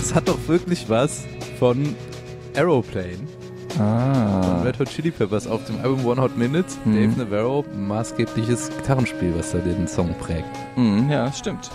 Es 0.00 0.14
hat 0.14 0.28
doch 0.28 0.38
wirklich 0.46 0.88
was 0.88 1.24
von 1.58 1.94
Aeroplane. 2.54 3.18
Von 3.76 3.80
Ah. 3.80 4.62
Red 4.64 4.78
Hot 4.80 4.88
Chili 4.88 5.10
Peppers 5.12 5.46
auf 5.46 5.64
dem 5.66 5.78
Album 5.80 6.04
One 6.04 6.20
Hot 6.20 6.36
Minute. 6.36 6.66
Mhm. 6.84 6.94
Dave 7.14 7.24
Navarro, 7.24 7.64
maßgebliches 7.76 8.70
Gitarrenspiel, 8.70 9.32
was 9.36 9.52
da 9.52 9.58
den 9.58 9.86
Song 9.86 10.14
prägt. 10.18 10.48
Mhm, 10.76 11.08
ja, 11.10 11.30
stimmt. 11.32 11.70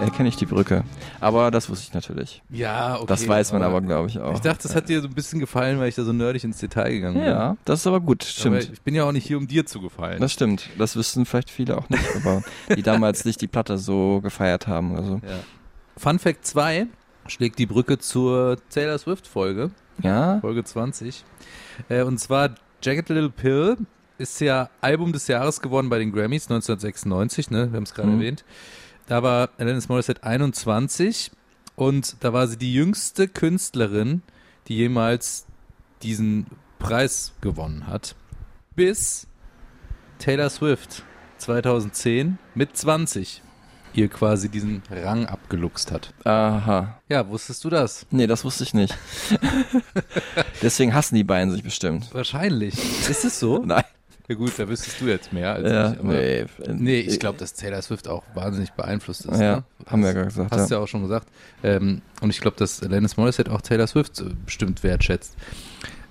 Erkenne 0.00 0.28
ich 0.28 0.36
die 0.36 0.46
Brücke. 0.46 0.84
Aber 1.20 1.50
das 1.50 1.68
wusste 1.68 1.86
ich 1.88 1.94
natürlich. 1.94 2.42
Ja, 2.50 2.96
okay. 2.96 3.04
das 3.06 3.28
weiß 3.28 3.52
man 3.52 3.62
aber, 3.62 3.80
glaube 3.80 4.08
ich, 4.08 4.18
auch. 4.18 4.34
Ich 4.34 4.40
dachte, 4.40 4.62
das 4.64 4.74
hat 4.74 4.88
dir 4.88 5.00
so 5.00 5.06
ein 5.06 5.14
bisschen 5.14 5.38
gefallen, 5.38 5.78
weil 5.78 5.88
ich 5.88 5.94
da 5.94 6.02
so 6.02 6.12
nerdig 6.12 6.42
ins 6.44 6.58
Detail 6.58 6.90
gegangen 6.92 7.14
bin. 7.16 7.24
ja, 7.24 7.56
das 7.64 7.80
ist 7.80 7.86
aber 7.86 8.00
gut, 8.00 8.22
Aber 8.22 8.30
stimmt. 8.60 8.70
ich 8.72 8.82
bin 8.82 8.94
ja 8.94 9.04
auch 9.04 9.12
nicht 9.12 9.26
hier, 9.26 9.38
um 9.38 9.46
dir 9.46 9.64
zu 9.66 9.80
gefallen. 9.80 10.20
Das 10.20 10.32
stimmt. 10.32 10.68
Das 10.78 10.96
wüssten 10.96 11.24
vielleicht 11.26 11.50
viele 11.50 11.76
auch 11.78 11.88
nicht, 11.88 12.04
aber 12.16 12.42
die 12.76 12.82
damals 12.82 13.24
nicht 13.24 13.40
die 13.40 13.46
Platte 13.48 13.78
so 13.78 14.20
gefeiert 14.22 14.66
haben. 14.66 14.96
Also. 14.96 15.20
Ja. 15.24 15.38
Fun 15.96 16.18
Fact 16.18 16.46
2 16.46 16.86
schlägt 17.28 17.58
die 17.58 17.66
Brücke 17.66 17.98
zur 17.98 18.56
Taylor 18.70 18.98
Swift 18.98 19.26
Folge, 19.28 19.70
Ja. 20.02 20.40
Folge 20.40 20.64
20. 20.64 21.22
Äh, 21.88 22.02
und 22.02 22.18
zwar 22.18 22.50
Jagged 22.82 23.08
Little 23.10 23.30
Pill 23.30 23.76
ist 24.18 24.40
ja 24.40 24.68
Album 24.80 25.12
des 25.12 25.28
Jahres 25.28 25.60
geworden 25.60 25.88
bei 25.90 25.98
den 25.98 26.12
Grammys 26.12 26.44
1996, 26.50 27.50
ne? 27.50 27.70
Wir 27.70 27.76
haben 27.76 27.84
es 27.84 27.94
gerade 27.94 28.08
Mhm. 28.08 28.14
erwähnt. 28.20 28.44
Da 29.06 29.22
war 29.22 29.50
Alanis 29.58 29.88
Morissette 29.88 30.22
21 30.22 31.32
und 31.76 32.16
da 32.20 32.32
war 32.32 32.46
sie 32.46 32.56
die 32.56 32.72
jüngste 32.72 33.28
Künstlerin, 33.28 34.22
die 34.68 34.76
jemals 34.76 35.46
diesen 36.02 36.46
Preis 36.78 37.32
gewonnen 37.40 37.86
hat. 37.86 38.14
Bis 38.74 39.26
Taylor 40.18 40.50
Swift 40.50 41.04
2010 41.38 42.38
mit 42.54 42.76
20 42.76 43.42
ihr 43.94 44.08
quasi 44.08 44.48
diesen 44.48 44.82
Rang 44.90 45.26
abgeluchst 45.26 45.92
hat. 45.92 46.14
Aha. 46.24 47.00
Ja, 47.08 47.28
wusstest 47.28 47.64
du 47.64 47.70
das? 47.70 48.06
Nee, 48.10 48.26
das 48.26 48.44
wusste 48.44 48.64
ich 48.64 48.74
nicht. 48.74 48.96
Deswegen 50.62 50.94
hassen 50.94 51.14
die 51.14 51.24
beiden 51.24 51.52
sich 51.52 51.62
bestimmt. 51.62 52.12
Wahrscheinlich. 52.14 52.74
Ist 53.08 53.24
es 53.24 53.38
so? 53.38 53.58
Nein. 53.66 53.84
Ja 54.32 54.38
gut, 54.38 54.52
da 54.58 54.68
wüsstest 54.68 55.00
du 55.00 55.06
jetzt 55.06 55.32
mehr 55.32 55.52
als 55.54 55.68
Ja, 55.70 55.92
ich. 55.92 55.98
aber- 55.98 56.12
nee. 56.14 56.46
Nee, 56.68 57.00
ich 57.00 57.20
glaube, 57.20 57.38
dass 57.38 57.52
Taylor 57.54 57.82
Swift 57.82 58.08
auch 58.08 58.22
wahnsinnig 58.34 58.72
beeinflusst 58.72 59.26
ist. 59.26 59.40
Ja, 59.40 59.56
ne? 59.56 59.64
haben 59.86 60.02
wir 60.02 60.12
ja 60.14 60.24
gesagt, 60.24 60.50
Hast 60.52 60.70
du 60.70 60.74
ja. 60.74 60.78
ja 60.80 60.84
auch 60.84 60.88
schon 60.88 61.02
gesagt. 61.02 61.26
Ähm, 61.62 62.00
und 62.20 62.30
ich 62.30 62.40
glaube, 62.40 62.56
dass 62.56 62.82
Alanis 62.82 63.16
Morissette 63.16 63.50
auch 63.52 63.60
Taylor 63.60 63.86
Swift 63.86 64.20
äh, 64.20 64.24
bestimmt 64.46 64.82
wertschätzt. 64.82 65.36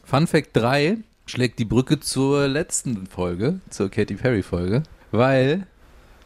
Fun 0.03 0.27
Fact 0.27 0.49
3 0.53 0.97
schlägt 1.25 1.57
die 1.59 1.65
Brücke 1.65 1.99
zur 1.99 2.47
letzten 2.47 3.07
Folge, 3.07 3.59
zur 3.69 3.89
Katy 3.89 4.15
Perry 4.15 4.43
Folge, 4.43 4.83
weil 5.11 5.65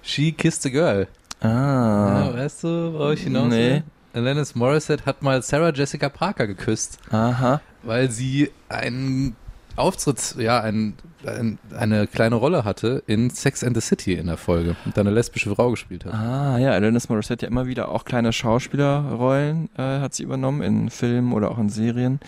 She 0.02 0.32
Kissed 0.32 0.66
a 0.66 0.70
Girl. 0.70 1.08
Ah. 1.42 2.26
Ja, 2.28 2.34
weißt 2.34 2.64
du, 2.64 2.94
worauf 2.94 3.14
ich 3.14 3.22
hinaus 3.24 3.50
Nee. 3.50 3.84
Alanis 4.14 4.56
Morissette 4.56 5.06
hat 5.06 5.22
mal 5.22 5.42
Sarah 5.42 5.72
Jessica 5.74 6.10
Parker 6.10 6.48
geküsst, 6.48 6.98
Aha. 7.12 7.62
weil 7.84 8.10
sie 8.10 8.50
einen 8.70 9.36
Auftritt, 9.76 10.36
ja, 10.38 10.62
ein, 10.62 10.94
ein, 11.26 11.60
eine 11.78 12.08
kleine 12.08 12.36
Rolle 12.36 12.64
hatte 12.64 13.04
in 13.08 13.30
Sex 13.30 13.64
and 13.64 13.76
the 13.76 13.82
City 13.82 14.14
in 14.14 14.28
der 14.28 14.38
Folge 14.38 14.76
und 14.86 14.96
da 14.96 15.02
eine 15.02 15.12
lesbische 15.12 15.54
Frau 15.54 15.72
gespielt 15.72 16.06
hat. 16.06 16.14
Ah, 16.14 16.58
ja, 16.58 16.72
Alanis 16.72 17.10
Morissette 17.10 17.46
ja 17.46 17.52
immer 17.52 17.68
wieder 17.68 17.90
auch 17.90 18.06
kleine 18.06 18.32
Schauspielerrollen 18.32 19.70
äh, 19.78 20.00
hat 20.00 20.14
sie 20.14 20.24
übernommen 20.24 20.62
in 20.62 20.90
Filmen 20.90 21.34
oder 21.34 21.52
auch 21.52 21.58
in 21.58 21.70
Serien. 21.70 22.20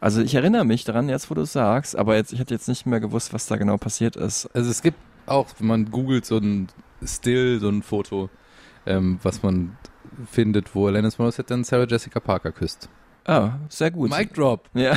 Also 0.00 0.20
ich 0.20 0.34
erinnere 0.34 0.64
mich 0.64 0.84
daran, 0.84 1.08
jetzt 1.08 1.30
wo 1.30 1.34
du 1.34 1.42
es 1.42 1.52
sagst, 1.52 1.96
aber 1.96 2.16
jetzt, 2.16 2.32
ich 2.32 2.38
hätte 2.38 2.52
jetzt 2.52 2.68
nicht 2.68 2.84
mehr 2.84 3.00
gewusst, 3.00 3.32
was 3.32 3.46
da 3.46 3.56
genau 3.56 3.78
passiert 3.78 4.16
ist. 4.16 4.46
Also 4.54 4.70
es 4.70 4.82
gibt 4.82 4.98
auch, 5.26 5.46
wenn 5.58 5.68
man 5.68 5.90
googelt, 5.90 6.26
so 6.26 6.36
ein 6.36 6.68
Still, 7.02 7.60
so 7.60 7.70
ein 7.70 7.82
Foto, 7.82 8.28
ähm, 8.84 9.18
was 9.22 9.42
man 9.42 9.76
findet, 10.30 10.74
wo 10.74 10.86
Alanis 10.86 11.18
Morissette 11.18 11.48
dann 11.48 11.64
Sarah 11.64 11.86
Jessica 11.86 12.20
Parker 12.20 12.52
küsst. 12.52 12.90
Ah, 13.24 13.54
sehr 13.68 13.90
gut. 13.90 14.10
Mic 14.10 14.32
Drop. 14.34 14.68
Ja. 14.74 14.96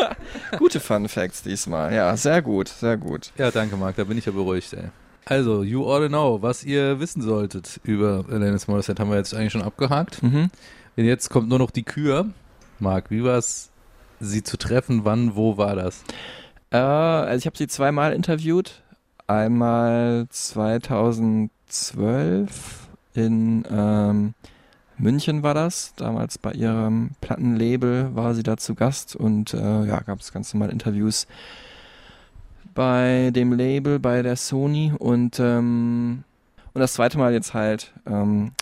Gute 0.58 0.80
Fun 0.80 1.08
Facts 1.08 1.42
diesmal. 1.42 1.94
Ja, 1.94 2.16
sehr 2.16 2.42
gut, 2.42 2.68
sehr 2.68 2.96
gut. 2.96 3.32
Ja, 3.36 3.50
danke 3.50 3.76
Marc, 3.76 3.96
da 3.96 4.04
bin 4.04 4.16
ich 4.18 4.26
ja 4.26 4.32
beruhigt, 4.32 4.72
ey. 4.72 4.84
Also, 5.26 5.62
you 5.62 5.84
ought 5.84 6.00
to 6.00 6.08
know, 6.08 6.40
was 6.40 6.64
ihr 6.64 7.00
wissen 7.00 7.20
solltet 7.20 7.80
über 7.84 8.24
Alanis 8.30 8.66
Morissette, 8.66 9.02
haben 9.02 9.10
wir 9.10 9.18
jetzt 9.18 9.34
eigentlich 9.34 9.52
schon 9.52 9.60
abgehakt. 9.62 10.22
Mhm. 10.22 10.50
Und 10.96 11.04
jetzt 11.04 11.28
kommt 11.28 11.50
nur 11.50 11.58
noch 11.58 11.70
die 11.70 11.82
Kür. 11.82 12.30
Marc, 12.78 13.10
wie 13.10 13.22
war 13.22 13.36
es, 13.36 13.68
sie 14.20 14.42
zu 14.42 14.56
treffen? 14.56 15.04
Wann, 15.04 15.36
wo 15.36 15.58
war 15.58 15.76
das? 15.76 16.02
Äh, 16.70 16.78
also 16.78 17.38
ich 17.38 17.44
habe 17.46 17.58
sie 17.58 17.68
zweimal 17.68 18.14
interviewt. 18.14 18.82
Einmal 19.26 20.26
2012 20.30 22.88
in 23.12 23.66
ähm, 23.70 24.32
München 24.98 25.42
war 25.42 25.54
das. 25.54 25.94
Damals 25.96 26.38
bei 26.38 26.52
ihrem 26.52 27.10
Plattenlabel 27.20 28.14
war 28.14 28.34
sie 28.34 28.42
da 28.42 28.56
zu 28.56 28.74
Gast 28.74 29.16
und 29.16 29.54
äh, 29.54 29.84
ja, 29.84 30.00
gab 30.00 30.20
es 30.20 30.32
ganz 30.32 30.52
normal 30.52 30.70
Interviews 30.70 31.26
bei 32.74 33.30
dem 33.34 33.52
Label, 33.52 33.98
bei 33.98 34.22
der 34.22 34.36
Sony 34.36 34.92
und 34.96 35.40
ähm, 35.40 36.24
und 36.78 36.80
das 36.80 36.92
zweite 36.92 37.18
Mal 37.18 37.32
jetzt 37.32 37.54
halt 37.54 37.92
ähm, 38.06 38.52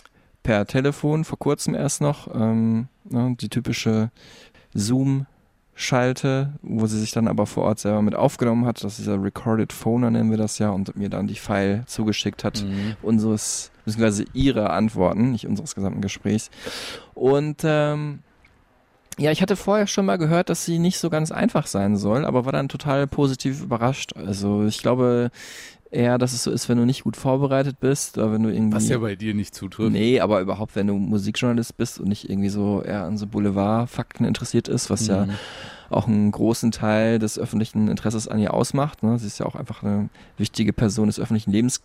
per 0.41 0.65
Telefon, 0.65 1.23
vor 1.23 1.37
kurzem 1.37 1.75
erst 1.75 2.01
noch, 2.01 2.33
ähm, 2.33 2.87
ne, 3.03 3.35
die 3.39 3.49
typische 3.49 4.09
Zoom-Schalte, 4.73 6.53
wo 6.63 6.87
sie 6.87 6.99
sich 6.99 7.11
dann 7.11 7.27
aber 7.27 7.45
vor 7.45 7.65
Ort 7.65 7.77
selber 7.77 8.01
mit 8.01 8.15
aufgenommen 8.15 8.65
hat, 8.65 8.83
das 8.83 8.93
ist 8.93 8.99
dieser 8.99 9.21
Recorded 9.21 9.71
Phoner 9.71 10.09
nennen 10.09 10.31
wir 10.31 10.37
das 10.37 10.57
ja, 10.57 10.69
und 10.69 10.95
mir 10.95 11.09
dann 11.09 11.27
die 11.27 11.35
File 11.35 11.83
zugeschickt 11.85 12.43
hat, 12.43 12.65
unseres, 13.03 13.69
beziehungsweise 13.87 14.25
ihre 14.33 14.69
Antworten, 14.69 15.31
nicht 15.31 15.47
unseres 15.47 15.73
gesamten 15.73 16.01
Gesprächs. 16.01 16.51
Und 17.13 17.61
ähm, 17.63 18.19
ja, 19.17 19.31
ich 19.31 19.41
hatte 19.41 19.55
vorher 19.55 19.87
schon 19.87 20.05
mal 20.05 20.17
gehört, 20.17 20.49
dass 20.49 20.65
sie 20.65 20.77
nicht 20.77 20.99
so 20.99 21.09
ganz 21.09 21.31
einfach 21.31 21.65
sein 21.65 21.97
soll, 21.97 22.25
aber 22.25 22.45
war 22.45 22.51
dann 22.51 22.69
total 22.69 23.07
positiv 23.07 23.63
überrascht. 23.63 24.11
Also 24.15 24.65
ich 24.65 24.79
glaube 24.79 25.31
eher, 25.89 26.17
dass 26.17 26.33
es 26.33 26.43
so 26.43 26.51
ist, 26.51 26.67
wenn 26.67 26.77
du 26.77 26.85
nicht 26.85 27.03
gut 27.05 27.15
vorbereitet 27.15 27.79
bist, 27.79 28.17
oder 28.17 28.33
wenn 28.33 28.43
du 28.43 28.49
irgendwie... 28.53 28.75
Was 28.75 28.89
ja 28.89 28.97
bei 28.97 29.15
dir 29.15 29.33
nicht 29.33 29.55
zutrifft. 29.55 29.93
Nee, 29.93 30.19
aber 30.19 30.41
überhaupt, 30.41 30.75
wenn 30.75 30.87
du 30.87 30.95
Musikjournalist 30.95 31.77
bist 31.77 31.99
und 31.99 32.09
nicht 32.09 32.29
irgendwie 32.29 32.49
so 32.49 32.83
eher 32.83 33.05
an 33.05 33.17
so 33.17 33.25
Boulevardfakten 33.25 34.25
interessiert 34.25 34.67
ist, 34.67 34.89
was 34.89 35.07
ja 35.07 35.25
Mhm. 35.25 35.31
auch 35.89 36.07
einen 36.07 36.29
großen 36.29 36.71
Teil 36.71 37.19
des 37.19 37.39
öffentlichen 37.39 37.87
Interesses 37.87 38.27
an 38.27 38.37
ihr 38.37 38.53
ausmacht. 38.53 39.01
Ne? 39.01 39.17
Sie 39.17 39.27
ist 39.27 39.39
ja 39.39 39.45
auch 39.45 39.55
einfach 39.55 39.81
eine 39.81 40.09
wichtige 40.37 40.73
Person 40.73 41.07
des 41.07 41.19
öffentlichen 41.21 41.51
Lebens 41.51 41.81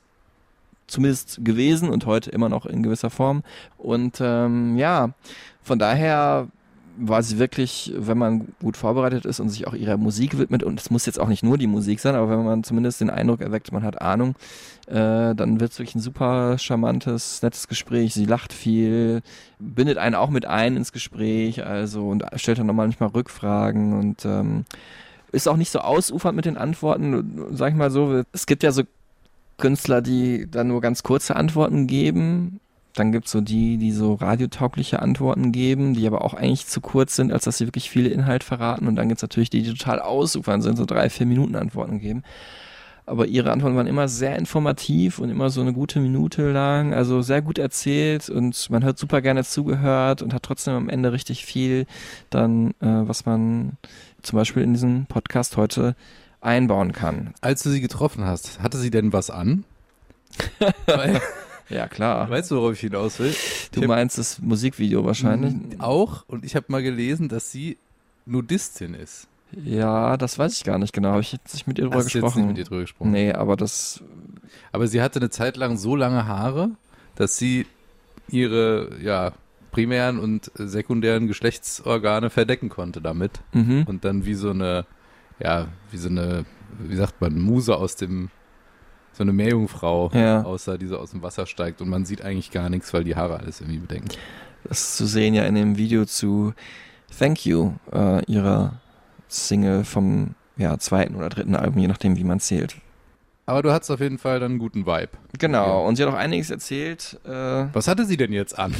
zumindest 0.92 1.44
gewesen 1.44 1.88
und 1.88 2.06
heute 2.06 2.30
immer 2.30 2.48
noch 2.48 2.66
in 2.66 2.82
gewisser 2.82 3.10
Form. 3.10 3.42
Und 3.78 4.18
ähm, 4.20 4.76
ja, 4.76 5.10
von 5.62 5.78
daher 5.78 6.48
war 6.96 7.22
sie 7.22 7.38
wirklich, 7.38 7.92
wenn 7.96 8.18
man 8.18 8.48
gut 8.60 8.76
vorbereitet 8.76 9.24
ist 9.24 9.40
und 9.40 9.48
sich 9.48 9.66
auch 9.66 9.72
ihrer 9.72 9.96
Musik 9.96 10.38
widmet, 10.38 10.62
und 10.62 10.78
es 10.78 10.90
muss 10.90 11.06
jetzt 11.06 11.18
auch 11.18 11.28
nicht 11.28 11.42
nur 11.42 11.56
die 11.56 11.66
Musik 11.66 12.00
sein, 12.00 12.14
aber 12.14 12.28
wenn 12.30 12.44
man 12.44 12.64
zumindest 12.64 13.00
den 13.00 13.10
Eindruck 13.10 13.40
erweckt, 13.40 13.72
man 13.72 13.82
hat 13.82 14.02
Ahnung, 14.02 14.34
äh, 14.86 15.34
dann 15.34 15.58
wird 15.58 15.72
es 15.72 15.78
wirklich 15.78 15.94
ein 15.94 16.00
super 16.00 16.58
charmantes, 16.58 17.40
nettes 17.42 17.66
Gespräch. 17.68 18.12
Sie 18.12 18.26
lacht 18.26 18.52
viel, 18.52 19.22
bindet 19.58 19.96
einen 19.96 20.14
auch 20.14 20.28
mit 20.28 20.44
ein 20.44 20.76
ins 20.76 20.92
Gespräch, 20.92 21.64
also 21.64 22.08
und 22.08 22.24
stellt 22.36 22.58
dann 22.58 22.66
nochmal 22.66 22.86
manchmal 22.86 23.08
Rückfragen 23.08 23.98
und 23.98 24.24
ähm, 24.26 24.64
ist 25.32 25.48
auch 25.48 25.56
nicht 25.56 25.70
so 25.70 25.78
ausufernd 25.80 26.36
mit 26.36 26.44
den 26.44 26.58
Antworten, 26.58 27.46
sag 27.52 27.70
ich 27.70 27.76
mal 27.76 27.90
so. 27.90 28.22
Es 28.32 28.44
gibt 28.44 28.62
ja 28.62 28.70
so 28.70 28.82
Künstler, 29.62 30.02
die 30.02 30.50
dann 30.50 30.66
nur 30.66 30.80
ganz 30.80 31.04
kurze 31.04 31.36
Antworten 31.36 31.86
geben. 31.86 32.58
Dann 32.94 33.12
gibt's 33.12 33.30
so 33.30 33.40
die, 33.40 33.78
die 33.78 33.92
so 33.92 34.14
radiotaugliche 34.14 35.00
Antworten 35.00 35.52
geben, 35.52 35.94
die 35.94 36.04
aber 36.04 36.24
auch 36.24 36.34
eigentlich 36.34 36.66
zu 36.66 36.80
kurz 36.80 37.14
sind, 37.14 37.32
als 37.32 37.44
dass 37.44 37.58
sie 37.58 37.66
wirklich 37.68 37.88
viele 37.88 38.08
Inhalt 38.08 38.42
verraten. 38.42 38.88
Und 38.88 38.96
dann 38.96 39.08
gibt's 39.08 39.22
natürlich 39.22 39.50
die, 39.50 39.62
die 39.62 39.72
total 39.72 40.00
ausufern 40.00 40.62
sind, 40.62 40.76
so 40.76 40.84
drei, 40.84 41.08
vier 41.08 41.26
Minuten 41.26 41.54
Antworten 41.54 42.00
geben. 42.00 42.24
Aber 43.06 43.26
ihre 43.26 43.52
Antworten 43.52 43.76
waren 43.76 43.86
immer 43.86 44.08
sehr 44.08 44.36
informativ 44.36 45.20
und 45.20 45.30
immer 45.30 45.48
so 45.48 45.60
eine 45.60 45.72
gute 45.72 46.00
Minute 46.00 46.50
lang, 46.50 46.92
also 46.92 47.22
sehr 47.22 47.40
gut 47.40 47.58
erzählt 47.58 48.30
und 48.30 48.70
man 48.70 48.84
hat 48.84 48.96
super 48.96 49.20
gerne 49.20 49.42
zugehört 49.42 50.22
und 50.22 50.32
hat 50.32 50.44
trotzdem 50.44 50.74
am 50.74 50.88
Ende 50.88 51.12
richtig 51.12 51.44
viel 51.44 51.86
dann, 52.30 52.70
äh, 52.80 52.86
was 52.86 53.26
man 53.26 53.72
zum 54.22 54.38
Beispiel 54.38 54.62
in 54.62 54.74
diesen 54.74 55.06
Podcast 55.06 55.56
heute 55.56 55.96
einbauen 56.42 56.92
kann. 56.92 57.32
Als 57.40 57.62
du 57.62 57.70
sie 57.70 57.80
getroffen 57.80 58.24
hast, 58.24 58.60
hatte 58.60 58.78
sie 58.78 58.90
denn 58.90 59.12
was 59.12 59.30
an? 59.30 59.64
Ja, 61.68 61.88
klar. 61.88 62.28
weißt 62.28 62.50
du, 62.50 62.56
worauf 62.56 62.74
ich 62.74 62.80
hinaus 62.80 63.18
will? 63.18 63.34
Du 63.72 63.80
Ich 63.80 63.86
meinst 63.88 64.18
das 64.18 64.38
Musikvideo 64.40 65.04
wahrscheinlich? 65.06 65.54
Auch. 65.80 66.24
Und 66.26 66.44
ich 66.44 66.54
habe 66.54 66.66
mal 66.68 66.82
gelesen, 66.82 67.28
dass 67.30 67.50
sie 67.50 67.78
Nudistin 68.26 68.92
ist. 68.94 69.26
Ja, 69.64 70.18
das 70.18 70.38
weiß 70.38 70.54
ich 70.56 70.64
gar 70.64 70.78
nicht 70.78 70.92
genau. 70.92 71.10
Habe 71.10 71.22
ich 71.22 71.32
jetzt 71.32 71.54
nicht 71.54 71.66
mit 71.66 71.78
ihr 71.78 71.84
drüber 71.84 71.96
Hast 71.98 72.06
du 72.12 72.18
jetzt 72.18 72.24
gesprochen? 72.24 72.40
nicht 72.42 72.48
mit 72.48 72.58
ihr 72.58 72.64
drüber 72.64 72.80
gesprochen? 72.82 73.10
Nee, 73.12 73.32
aber 73.32 73.56
das, 73.56 74.02
Aber 74.70 74.86
sie 74.86 75.00
hatte 75.00 75.18
eine 75.20 75.30
Zeit 75.30 75.56
lang 75.56 75.78
so 75.78 75.96
lange 75.96 76.26
Haare, 76.26 76.70
dass 77.14 77.38
sie 77.38 77.66
ihre 78.28 78.98
ja, 79.00 79.32
primären 79.70 80.18
und 80.18 80.50
sekundären 80.54 81.26
Geschlechtsorgane 81.26 82.28
verdecken 82.28 82.68
konnte 82.68 83.00
damit. 83.00 83.40
mhm. 83.52 83.84
Und 83.86 84.04
dann 84.04 84.26
wie 84.26 84.34
so 84.34 84.50
eine, 84.50 84.84
ja, 85.42 85.68
wie 85.90 85.96
so 85.96 86.08
eine, 86.08 86.44
wie 86.78 86.96
sagt 86.96 87.20
man, 87.20 87.38
Muse 87.38 87.76
aus 87.76 87.96
dem, 87.96 88.30
so 89.12 89.22
eine 89.22 89.32
Meerjungfrau 89.32 90.10
Ja. 90.14 90.42
aussah, 90.42 90.76
die 90.76 90.86
so 90.86 90.98
aus 90.98 91.10
dem 91.10 91.22
Wasser 91.22 91.46
steigt 91.46 91.80
und 91.82 91.88
man 91.88 92.04
sieht 92.04 92.22
eigentlich 92.22 92.50
gar 92.50 92.70
nichts, 92.70 92.92
weil 92.94 93.04
die 93.04 93.16
Haare 93.16 93.38
alles 93.38 93.60
irgendwie 93.60 93.80
bedecken. 93.80 94.08
das 94.64 94.80
ist 94.80 94.96
zu 94.96 95.06
sehen 95.06 95.34
ja 95.34 95.44
in 95.44 95.54
dem 95.54 95.76
Video 95.76 96.04
zu 96.04 96.54
Thank 97.18 97.44
You, 97.44 97.72
äh, 97.92 98.24
ihrer 98.24 98.80
Single 99.28 99.84
vom 99.84 100.34
ja, 100.56 100.78
zweiten 100.78 101.14
oder 101.16 101.28
dritten 101.28 101.56
Album, 101.56 101.78
je 101.80 101.88
nachdem, 101.88 102.16
wie 102.16 102.24
man 102.24 102.40
zählt. 102.40 102.76
Aber 103.52 103.62
du 103.62 103.72
hattest 103.72 103.90
auf 103.90 104.00
jeden 104.00 104.18
Fall 104.18 104.40
dann 104.40 104.52
einen 104.52 104.58
guten 104.58 104.86
Vibe. 104.86 105.10
Genau, 105.38 105.86
und 105.86 105.96
sie 105.96 106.02
hat 106.04 106.10
auch 106.10 106.16
einiges 106.16 106.50
erzählt. 106.50 107.20
Äh, 107.26 107.30
Was 107.72 107.86
hatte 107.86 108.04
sie 108.06 108.16
denn 108.16 108.32
jetzt 108.32 108.58
an? 108.58 108.74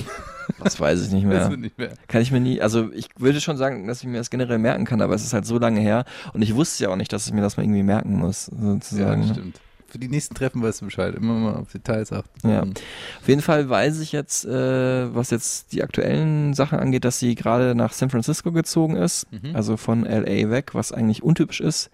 das 0.64 0.80
weiß 0.80 1.04
ich 1.06 1.12
nicht 1.12 1.26
mehr. 1.26 1.48
nicht 1.56 1.76
mehr. 1.78 1.92
Kann 2.08 2.22
ich 2.22 2.32
mir 2.32 2.40
nie, 2.40 2.60
also 2.60 2.90
ich 2.92 3.08
würde 3.18 3.40
schon 3.40 3.56
sagen, 3.56 3.86
dass 3.86 4.00
ich 4.00 4.06
mir 4.08 4.18
das 4.18 4.30
generell 4.30 4.58
merken 4.58 4.84
kann, 4.84 5.02
aber 5.02 5.14
es 5.14 5.24
ist 5.24 5.32
halt 5.34 5.44
so 5.46 5.58
lange 5.58 5.80
her 5.80 6.04
und 6.32 6.42
ich 6.42 6.54
wusste 6.54 6.84
ja 6.84 6.90
auch 6.90 6.96
nicht, 6.96 7.12
dass 7.12 7.26
ich 7.26 7.32
mir 7.32 7.42
das 7.42 7.56
mal 7.56 7.64
irgendwie 7.64 7.82
merken 7.82 8.16
muss, 8.16 8.50
Ja, 8.50 8.58
sozusagen. 8.60 9.22
das 9.22 9.30
stimmt. 9.30 9.60
Für 9.88 9.98
die 9.98 10.08
nächsten 10.08 10.34
Treffen 10.34 10.62
weißt 10.62 10.80
du 10.80 10.86
Bescheid. 10.86 11.14
Immer 11.14 11.34
mal 11.34 11.54
auf 11.56 11.70
Details 11.70 12.12
achten. 12.14 12.48
Ja. 12.48 12.62
Auf 12.62 13.28
jeden 13.28 13.42
Fall 13.42 13.68
weiß 13.68 14.00
ich 14.00 14.10
jetzt, 14.12 14.46
äh, 14.46 15.14
was 15.14 15.28
jetzt 15.28 15.74
die 15.74 15.82
aktuellen 15.82 16.54
Sachen 16.54 16.78
angeht, 16.78 17.04
dass 17.04 17.18
sie 17.18 17.34
gerade 17.34 17.74
nach 17.74 17.92
San 17.92 18.08
Francisco 18.08 18.52
gezogen 18.52 18.96
ist, 18.96 19.26
Mhm. 19.30 19.54
also 19.54 19.76
von 19.76 20.04
LA 20.06 20.48
weg, 20.48 20.70
was 20.74 20.92
eigentlich 20.92 21.22
untypisch 21.22 21.60
ist 21.60 21.90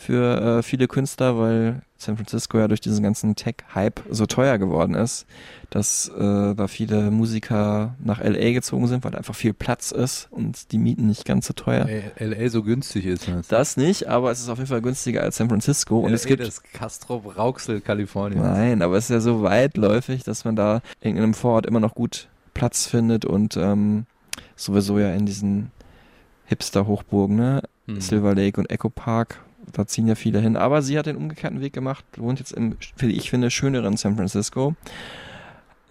für 0.00 0.58
äh, 0.58 0.62
viele 0.62 0.88
Künstler, 0.88 1.38
weil 1.38 1.82
San 1.98 2.16
Francisco 2.16 2.58
ja 2.58 2.66
durch 2.66 2.80
diesen 2.80 3.02
ganzen 3.02 3.36
Tech-Hype 3.36 4.00
so 4.08 4.24
teuer 4.24 4.56
geworden 4.56 4.94
ist, 4.94 5.26
dass 5.68 6.08
äh, 6.08 6.54
da 6.54 6.66
viele 6.66 7.10
Musiker 7.10 7.94
nach 8.02 8.20
LA 8.20 8.52
gezogen 8.52 8.86
sind, 8.86 9.04
weil 9.04 9.10
da 9.10 9.18
einfach 9.18 9.34
viel 9.34 9.52
Platz 9.52 9.90
ist 9.92 10.28
und 10.30 10.72
die 10.72 10.78
Mieten 10.78 11.06
nicht 11.06 11.26
ganz 11.26 11.46
so 11.46 11.52
teuer. 11.52 11.86
LA 12.18 12.48
so 12.48 12.62
günstig 12.62 13.04
ist. 13.04 13.28
Ne? 13.28 13.42
Das 13.48 13.76
nicht, 13.76 14.08
aber 14.08 14.30
es 14.30 14.40
ist 14.40 14.48
auf 14.48 14.58
jeden 14.58 14.68
Fall 14.68 14.80
günstiger 14.80 15.22
als 15.22 15.36
San 15.36 15.48
Francisco. 15.48 16.00
Und 16.00 16.10
LA, 16.10 16.14
es 16.14 16.24
gibt 16.24 16.42
das 16.42 16.62
Castro 16.62 17.16
Rauxel, 17.16 17.82
Kalifornien. 17.82 18.42
Nein, 18.42 18.80
aber 18.80 18.96
es 18.96 19.04
ist 19.04 19.10
ja 19.10 19.20
so 19.20 19.42
weitläufig, 19.42 20.24
dass 20.24 20.46
man 20.46 20.56
da 20.56 20.80
in 21.02 21.18
einem 21.18 21.34
Vorort 21.34 21.66
immer 21.66 21.80
noch 21.80 21.94
gut 21.94 22.28
Platz 22.54 22.86
findet 22.86 23.26
und 23.26 23.56
ähm, 23.56 24.06
sowieso 24.56 24.98
ja 24.98 25.12
in 25.12 25.26
diesen 25.26 25.70
Hipster-Hochburgen, 26.46 27.36
ne? 27.36 27.62
Hm. 27.86 28.00
Silver 28.00 28.34
Lake 28.34 28.60
und 28.60 28.70
Echo 28.70 28.88
Park, 28.88 29.40
da 29.72 29.86
ziehen 29.86 30.06
ja 30.06 30.14
viele 30.14 30.40
hin. 30.40 30.56
Aber 30.56 30.82
sie 30.82 30.98
hat 30.98 31.06
den 31.06 31.16
umgekehrten 31.16 31.60
Weg 31.60 31.72
gemacht, 31.72 32.04
wohnt 32.16 32.38
jetzt 32.38 32.52
im, 32.52 32.76
wie 32.96 33.10
ich 33.12 33.30
finde, 33.30 33.50
schöneren 33.50 33.96
San 33.96 34.16
Francisco. 34.16 34.74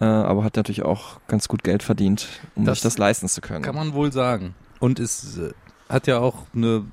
Äh, 0.00 0.04
aber 0.04 0.44
hat 0.44 0.56
natürlich 0.56 0.82
auch 0.82 1.20
ganz 1.28 1.48
gut 1.48 1.62
Geld 1.62 1.82
verdient, 1.82 2.28
um 2.54 2.64
Das 2.64 2.78
sich 2.78 2.82
das 2.82 2.98
leisten 2.98 3.28
zu 3.28 3.40
können. 3.40 3.62
Kann 3.62 3.74
man 3.74 3.92
wohl 3.92 4.12
sagen. 4.12 4.54
Und 4.78 4.98
es 4.98 5.38
äh, 5.38 5.52
hat 5.88 6.06
ja 6.06 6.18
auch 6.18 6.46
eine 6.54 6.86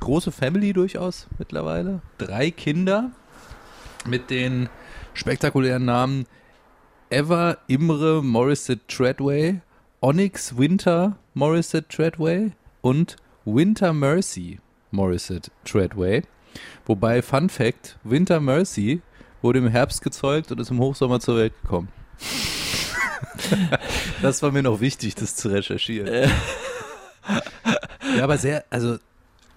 große 0.00 0.30
Family 0.30 0.72
durchaus 0.72 1.26
mittlerweile. 1.38 2.00
Drei 2.18 2.50
Kinder 2.50 3.10
mit 4.06 4.30
den 4.30 4.68
spektakulären 5.14 5.84
Namen 5.84 6.26
Eva 7.10 7.58
Imre 7.66 8.22
Morissette 8.22 8.86
Treadway, 8.86 9.60
Onyx 10.00 10.56
Winter 10.56 11.16
Morissette 11.34 11.88
Treadway 11.88 12.52
und 12.80 13.16
Winter 13.44 13.92
Mercy 13.92 14.58
Morissette 14.92 15.50
Treadway. 15.64 16.22
Wobei, 16.86 17.22
Fun 17.22 17.48
Fact, 17.48 17.98
Winter 18.04 18.38
Mercy 18.40 19.00
wurde 19.40 19.58
im 19.58 19.68
Herbst 19.68 20.02
gezeugt 20.02 20.52
und 20.52 20.60
ist 20.60 20.70
im 20.70 20.78
Hochsommer 20.78 21.18
zur 21.18 21.36
Welt 21.38 21.52
gekommen. 21.62 21.88
das 24.22 24.42
war 24.42 24.52
mir 24.52 24.62
noch 24.62 24.80
wichtig, 24.80 25.14
das 25.16 25.34
zu 25.34 25.48
recherchieren. 25.48 26.06
Äh, 26.08 26.28
Ja, 28.16 28.24
aber 28.24 28.36
sehr, 28.36 28.64
also 28.70 28.98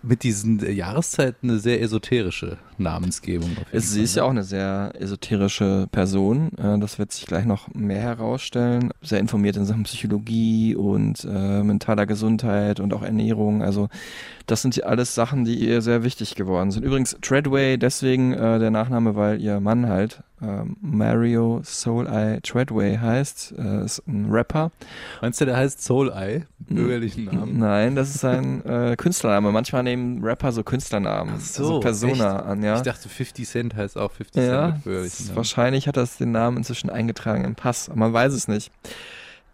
mit 0.06 0.24
diesen 0.24 0.64
äh, 0.64 0.72
Jahreszeiten 0.72 1.50
eine 1.50 1.60
sehr 1.60 1.82
esoterische 1.82 2.58
Namensgebung. 2.78 3.52
Sie 3.72 4.04
ist 4.04 4.16
ja 4.16 4.22
ne? 4.22 4.26
auch 4.26 4.32
eine 4.32 4.44
sehr 4.44 4.92
esoterische 5.00 5.88
Person. 5.92 6.52
Äh, 6.58 6.80
Das 6.80 7.00
wird 7.00 7.12
sich 7.12 7.26
gleich 7.26 7.46
noch 7.46 7.74
mehr 7.74 8.02
herausstellen. 8.02 8.92
Sehr 9.02 9.20
informiert 9.20 9.58
in 9.58 9.66
Sachen 9.66 9.84
Psychologie 9.84 10.76
und 10.76 11.26
äh, 11.26 11.64
mentaler 11.64 12.06
Gesundheit 12.06 12.80
und 12.80 12.94
auch 12.94 13.04
Ernährung. 13.04 13.62
Also 13.62 13.90
das 14.46 14.62
sind 14.62 14.76
ja 14.76 14.86
alles 14.86 15.16
Sachen, 15.16 15.46
die 15.46 15.56
ihr 15.56 15.82
sehr 15.82 16.04
wichtig 16.04 16.36
geworden 16.36 16.72
sind. 16.72 16.84
Übrigens 16.84 17.18
Treadway, 17.22 17.78
deswegen 17.78 18.34
äh, 18.34 18.60
der 18.60 18.72
Nachname, 18.72 19.16
weil 19.16 19.42
ihr 19.42 19.60
Mann 19.60 19.88
halt 19.88 20.24
Mario 20.82 21.62
Soul 21.64 22.08
Eye 22.08 22.40
Treadway 22.42 22.98
heißt. 22.98 23.54
Äh, 23.58 23.86
ist 23.86 24.04
ein 24.08 24.28
Rapper. 24.30 24.72
Meinst 25.22 25.40
du, 25.42 25.46
der 25.46 25.58
heißt 25.58 25.82
Soul 25.82 26.12
Eye? 26.12 26.44
Bürgerlichen 26.60 27.26
Namen? 27.26 27.58
Nein, 27.60 27.96
das 27.96 28.14
ist 28.16 28.26
ein 28.26 28.64
äh, 28.66 28.96
Künstlername. 28.98 29.52
Manchmal 29.52 29.84
nehmen 29.84 30.24
Rapper 30.24 30.52
so 30.52 30.64
Künstlernamen, 30.64 31.34
Ach 31.38 31.40
so, 31.42 31.64
also 31.64 31.80
Persona 31.80 32.38
echt? 32.40 32.46
an, 32.46 32.64
ja. 32.64 32.76
Ich 32.76 32.82
dachte, 32.82 33.08
50 33.08 33.48
Cent 33.48 33.76
heißt 33.76 33.98
auch 33.98 34.12
50 34.12 34.34
Cent 34.34 34.48
Ja, 34.48 34.68
mit 34.68 34.84
bürgerlichen 34.84 35.26
Namen. 35.28 35.36
wahrscheinlich 35.38 35.88
hat 35.88 35.98
das 35.98 36.18
den 36.18 36.32
Namen 36.32 36.58
inzwischen 36.58 36.90
eingetragen 36.90 37.44
im 37.46 37.56
Pass. 37.56 37.90
Man 37.94 38.12
weiß 38.14 38.34
es 38.34 38.48
nicht. 38.48 38.72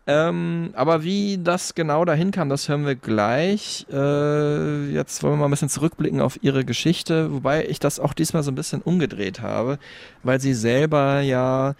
Ähm, 0.08 0.72
aber 0.74 1.04
wie 1.04 1.38
das 1.38 1.76
genau 1.76 2.06
dahin 2.06 2.32
kam, 2.32 2.50
das 2.50 2.68
hören 2.68 2.86
wir 2.86 2.96
gleich. 2.96 3.86
Äh, 3.92 4.92
jetzt 4.92 5.22
wollen 5.22 5.34
wir 5.34 5.38
mal 5.38 5.46
ein 5.46 5.52
bisschen 5.52 5.70
zurückblicken 5.70 6.22
auf 6.22 6.40
ihre 6.42 6.66
Geschichte, 6.66 7.32
wobei 7.32 7.66
ich 7.68 7.80
das 7.80 8.00
auch 8.00 8.14
diesmal 8.14 8.42
so 8.42 8.52
ein 8.52 8.56
bisschen 8.56 8.82
umgedreht 8.82 9.42
habe, 9.42 9.78
weil 10.24 10.42
sie 10.42 10.54
selber 10.54 11.22
ja 11.22 11.76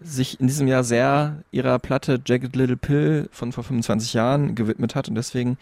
sich 0.00 0.40
in 0.40 0.46
diesem 0.46 0.68
Jahr 0.68 0.84
sehr 0.84 1.42
ihrer 1.50 1.78
Platte 1.78 2.20
Jagged 2.24 2.56
Little 2.56 2.76
Pill 2.76 3.28
von 3.32 3.52
vor 3.52 3.64
25 3.64 4.14
Jahren 4.14 4.54
gewidmet 4.54 4.94
hat 4.94 5.08
und 5.08 5.16
deswegen 5.16 5.58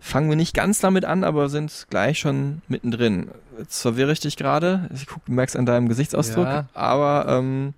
fangen 0.00 0.28
wir 0.28 0.36
nicht 0.36 0.54
ganz 0.54 0.80
damit 0.80 1.04
an, 1.04 1.24
aber 1.24 1.48
sind 1.48 1.86
gleich 1.90 2.18
schon 2.18 2.62
mittendrin. 2.68 3.28
Jetzt 3.58 3.82
verwirre 3.82 4.12
ich 4.12 4.20
dich 4.20 4.36
gerade. 4.36 4.88
Ich 4.94 5.06
guck, 5.06 5.24
du 5.26 5.32
merkst 5.32 5.56
an 5.56 5.66
deinem 5.66 5.88
Gesichtsausdruck. 5.88 6.46
Ja. 6.46 6.68
Aber 6.72 7.26
ähm, 7.28 7.74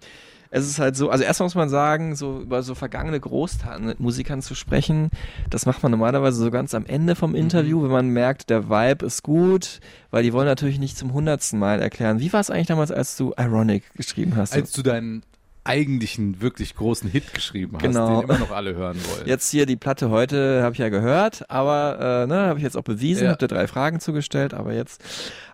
es 0.52 0.66
ist 0.68 0.78
halt 0.80 0.96
so, 0.96 1.10
also 1.10 1.22
erstmal 1.22 1.46
muss 1.46 1.54
man 1.54 1.68
sagen, 1.68 2.16
so 2.16 2.40
über 2.40 2.62
so 2.62 2.74
vergangene 2.74 3.20
Großtaten 3.20 3.86
mit 3.86 4.00
Musikern 4.00 4.42
zu 4.42 4.54
sprechen, 4.54 5.10
das 5.48 5.64
macht 5.64 5.82
man 5.82 5.92
normalerweise 5.92 6.42
so 6.42 6.50
ganz 6.50 6.74
am 6.74 6.86
Ende 6.86 7.14
vom 7.14 7.34
Interview, 7.36 7.82
wenn 7.82 7.90
man 7.90 8.08
merkt, 8.08 8.50
der 8.50 8.68
Vibe 8.68 9.06
ist 9.06 9.22
gut, 9.22 9.78
weil 10.10 10.22
die 10.24 10.32
wollen 10.32 10.46
natürlich 10.46 10.78
nicht 10.80 10.98
zum 10.98 11.12
hundertsten 11.12 11.58
Mal 11.58 11.80
erklären. 11.80 12.18
Wie 12.18 12.32
war 12.32 12.40
es 12.40 12.50
eigentlich 12.50 12.66
damals, 12.66 12.90
als 12.90 13.16
du 13.16 13.32
Ironic 13.38 13.84
geschrieben 13.94 14.34
hast? 14.36 14.52
Als 14.52 14.72
du 14.72 14.82
deinen 14.82 15.22
eigentlichen, 15.62 16.40
wirklich 16.40 16.74
großen 16.74 17.08
Hit 17.08 17.32
geschrieben 17.34 17.76
hast, 17.76 17.82
Genau. 17.82 18.20
den 18.22 18.28
immer 18.30 18.38
noch 18.38 18.50
alle 18.50 18.74
hören 18.74 18.96
wollen. 19.04 19.28
Jetzt 19.28 19.50
hier 19.50 19.66
die 19.66 19.76
Platte 19.76 20.10
heute 20.10 20.62
habe 20.62 20.72
ich 20.72 20.78
ja 20.78 20.88
gehört, 20.88 21.48
aber 21.50 22.22
äh, 22.24 22.26
ne, 22.26 22.46
habe 22.46 22.58
ich 22.58 22.64
jetzt 22.64 22.76
auch 22.76 22.82
bewiesen, 22.82 23.24
Ja. 23.24 23.30
habe 23.30 23.38
dir 23.38 23.46
drei 23.54 23.66
Fragen 23.68 24.00
zugestellt, 24.00 24.54
aber 24.54 24.72
jetzt. 24.72 25.02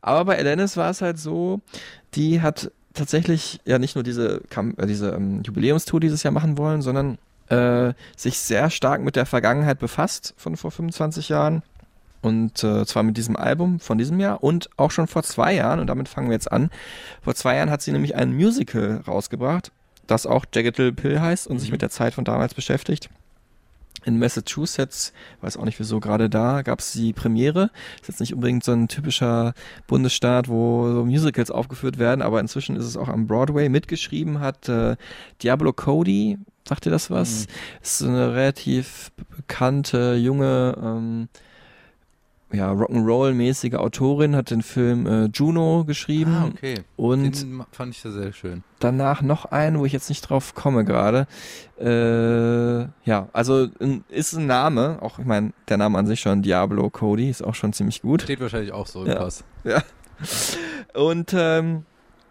Aber 0.01 0.25
bei 0.25 0.39
Alanis 0.39 0.77
war 0.77 0.91
es 0.91 1.03
halt 1.03 1.19
so, 1.19 1.61
die 2.15 2.41
hat 2.41 2.71
tatsächlich 2.97 3.61
ja 3.65 3.79
nicht 3.79 3.95
nur 3.95 4.05
diese, 4.05 4.43
äh, 4.51 4.87
diese 4.87 5.11
ähm, 5.11 5.43
Jubiläumstour 5.45 6.01
dieses 6.01 6.23
Jahr 6.23 6.33
machen 6.33 6.59
wollen, 6.59 6.83
sondern 6.83 7.19
äh, 7.49 7.95
sich 8.17 8.39
sehr 8.39 8.71
stark 8.71 9.03
mit 9.03 9.17
der 9.17 9.27
Vergangenheit 9.27 9.79
befasst 9.79 10.35
von 10.37 10.57
vor 10.57 10.71
25 10.71 11.29
Jahren. 11.29 11.63
Und 12.23 12.65
äh, 12.65 12.85
zwar 12.87 13.05
mit 13.05 13.17
diesem 13.17 13.37
Album 13.37 13.79
von 13.79 13.99
diesem 13.99 14.19
Jahr 14.19 14.43
und 14.43 14.69
auch 14.77 14.91
schon 14.91 15.07
vor 15.07 15.23
zwei 15.23 15.55
Jahren, 15.55 15.79
und 15.79 15.87
damit 15.87 16.09
fangen 16.09 16.29
wir 16.29 16.35
jetzt 16.35 16.51
an. 16.51 16.71
Vor 17.23 17.35
zwei 17.37 17.57
Jahren 17.57 17.71
hat 17.71 17.83
sie 17.83 17.93
nämlich 17.93 18.17
ein 18.17 18.35
Musical 18.35 19.03
rausgebracht, 19.07 19.71
das 20.09 20.27
auch 20.27 20.45
Jagged 20.53 20.79
Little 20.79 20.93
Pill 20.93 21.21
heißt 21.21 21.47
und 21.47 21.61
sich 21.61 21.71
mit 21.71 21.83
der 21.83 21.91
Zeit 21.91 22.15
von 22.15 22.25
damals 22.25 22.55
beschäftigt. 22.55 23.11
In 24.07 24.21
Massachusetts, 24.21 25.13
weiß 25.41 25.57
auch 25.57 25.65
nicht 25.65 25.81
wieso, 25.81 25.99
gerade 25.99 26.31
da 26.31 26.63
gab 26.63 26.79
es 26.79 26.93
die 26.93 27.13
Premiere. 27.13 27.71
Ist 28.01 28.09
jetzt 28.09 28.21
nicht 28.21 28.35
unbedingt 28.35 28.63
so 28.63 28.71
ein 28.71 28.87
typischer 28.87 29.53
Bundesstaat, 29.89 30.49
wo 30.49 30.93
so 30.93 31.05
Musicals 31.05 31.51
aufgeführt 31.51 31.99
werden, 31.99 32.23
aber 32.23 32.39
inzwischen 32.39 32.77
ist 32.77 32.85
es 32.85 32.97
auch 32.97 33.09
am 33.09 33.27
Broadway. 33.27 33.69
Mitgeschrieben 33.69 34.39
hat 34.39 34.69
äh, 34.69 34.95
Diablo 35.43 35.73
Cody, 35.73 36.39
sagt 36.69 36.87
ihr 36.87 36.93
das 36.93 37.11
was? 37.11 37.49
Ist 37.83 37.99
so 37.99 38.07
eine 38.07 38.33
relativ 38.33 39.11
bekannte, 39.37 40.15
junge, 40.15 40.79
ähm, 40.81 41.29
ja, 42.53 42.71
Rock'n'Roll-mäßige 42.73 43.75
Autorin, 43.75 44.37
hat 44.37 44.51
den 44.51 44.63
Film 44.63 45.07
äh, 45.07 45.25
Juno 45.35 45.85
geschrieben. 45.85 46.33
ah, 46.33 46.47
okay. 46.47 46.75
Und 46.97 47.43
Den 47.43 47.65
fand 47.73 47.95
ich 47.95 48.05
ja 48.05 48.11
sehr 48.13 48.33
schön. 48.33 48.63
danach 48.79 49.21
noch 49.21 49.47
einen, 49.47 49.79
wo 49.79 49.85
ich 49.85 49.93
jetzt 49.93 50.09
nicht 50.09 50.23
drauf 50.23 50.55
komme 50.55 50.85
gerade. 50.85 51.27
Äh, 51.79 52.89
ja, 53.09 53.29
also 53.33 53.69
ist 54.09 54.33
ein 54.35 54.47
Name, 54.47 54.99
auch 55.03 55.19
ich 55.19 55.25
meine, 55.25 55.53
der 55.69 55.77
Name 55.77 55.99
an 55.99 56.07
sich 56.07 56.21
schon, 56.21 56.43
Diablo 56.43 56.89
Cody, 56.91 57.29
ist 57.31 57.43
auch 57.43 57.55
schon 57.55 57.73
ziemlich 57.73 58.01
gut. 58.03 58.23
Steht 58.23 58.41
wahrscheinlich 58.41 58.73
auch 58.73 58.87
so 58.87 59.03
im 59.03 59.09
Ja. 59.09 59.17
Pass. 59.17 59.45
Und 60.95 61.35
ähm, 61.37 61.85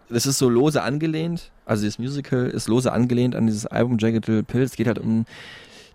das 0.10 0.26
ist 0.26 0.38
so 0.38 0.50
lose 0.50 0.82
angelehnt, 0.82 1.52
also 1.66 1.82
dieses 1.84 2.00
Musical 2.00 2.46
ist 2.46 2.68
lose 2.68 2.92
angelehnt 2.92 3.36
an 3.36 3.48
dieses 3.48 3.66
Album 3.66 3.98
Jagged 4.00 4.28
Little 4.28 4.44
Pill. 4.44 4.62
Es 4.62 4.76
geht 4.76 4.88
halt 4.88 5.00
um 5.00 5.26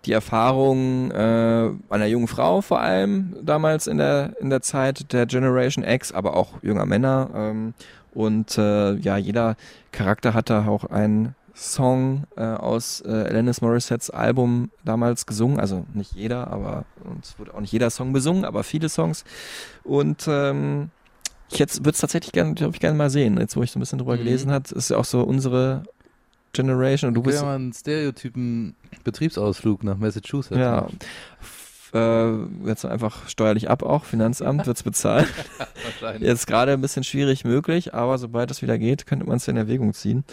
die 0.05 0.13
Erfahrung 0.13 1.11
äh, 1.11 1.69
einer 1.89 2.05
jungen 2.07 2.27
Frau 2.27 2.61
vor 2.61 2.79
allem 2.81 3.35
damals 3.43 3.87
in 3.87 3.97
der 3.97 4.33
in 4.39 4.49
der 4.49 4.61
Zeit 4.61 5.13
der 5.13 5.25
Generation 5.25 5.83
X, 5.85 6.11
aber 6.11 6.35
auch 6.35 6.53
junger 6.63 6.85
Männer. 6.85 7.29
Ähm, 7.35 7.73
und 8.13 8.57
äh, 8.57 8.93
ja, 8.95 9.17
jeder 9.17 9.55
Charakter 9.91 10.33
hat 10.33 10.49
da 10.49 10.65
auch 10.67 10.85
einen 10.85 11.35
Song 11.53 12.23
äh, 12.35 12.41
aus 12.41 13.01
äh, 13.05 13.09
Alanis 13.09 13.61
Morissettes 13.61 14.09
Album 14.09 14.71
damals 14.83 15.25
gesungen. 15.25 15.59
Also 15.59 15.85
nicht 15.93 16.13
jeder, 16.13 16.47
aber 16.47 16.85
und 17.03 17.23
es 17.23 17.37
wurde 17.37 17.53
auch 17.53 17.59
nicht 17.61 17.71
jeder 17.73 17.89
Song 17.89 18.11
besungen, 18.11 18.43
aber 18.43 18.63
viele 18.63 18.89
Songs. 18.89 19.23
Und 19.83 20.25
ähm, 20.27 20.89
ich 21.51 21.59
jetzt 21.59 21.79
würde 21.81 21.91
es 21.91 21.99
tatsächlich 21.99 22.31
gerne, 22.31 22.53
glaube 22.53 22.73
ich, 22.73 22.79
gerne 22.79 22.97
mal 22.97 23.09
sehen. 23.09 23.37
Jetzt, 23.37 23.55
wo 23.57 23.63
ich 23.63 23.71
so 23.71 23.77
ein 23.79 23.81
bisschen 23.81 23.99
drüber 23.99 24.13
Mhm. 24.15 24.19
gelesen 24.19 24.51
hat, 24.51 24.71
ist 24.71 24.89
ja 24.89 24.97
auch 24.97 25.05
so 25.05 25.21
unsere 25.21 25.83
Generation 26.53 27.09
und 27.09 27.13
du 27.15 27.21
bist 27.23 27.39
ja 27.39 27.45
mal 27.45 27.55
einen 27.55 27.73
Stereotypen 27.73 28.75
Betriebsausflug 29.03 29.83
nach 29.83 29.97
Massachusetts. 29.97 30.57
ja 30.59 30.87
f- 31.39 31.91
äh, 31.93 32.67
jetzt 32.67 32.85
einfach 32.85 33.27
steuerlich 33.27 33.69
ab 33.69 33.83
auch, 33.83 34.05
Finanzamt 34.05 34.65
wird's 34.65 34.83
bezahlt. 34.83 35.27
wahrscheinlich. 35.83 36.27
Jetzt 36.27 36.47
gerade 36.47 36.71
ein 36.73 36.81
bisschen 36.81 37.03
schwierig 37.03 37.43
möglich, 37.43 37.93
aber 37.93 38.17
sobald 38.17 38.49
es 38.51 38.61
wieder 38.61 38.77
geht, 38.77 39.05
könnte 39.05 39.25
man 39.25 39.37
es 39.37 39.47
in 39.47 39.57
Erwägung 39.57 39.93
ziehen. 39.93 40.23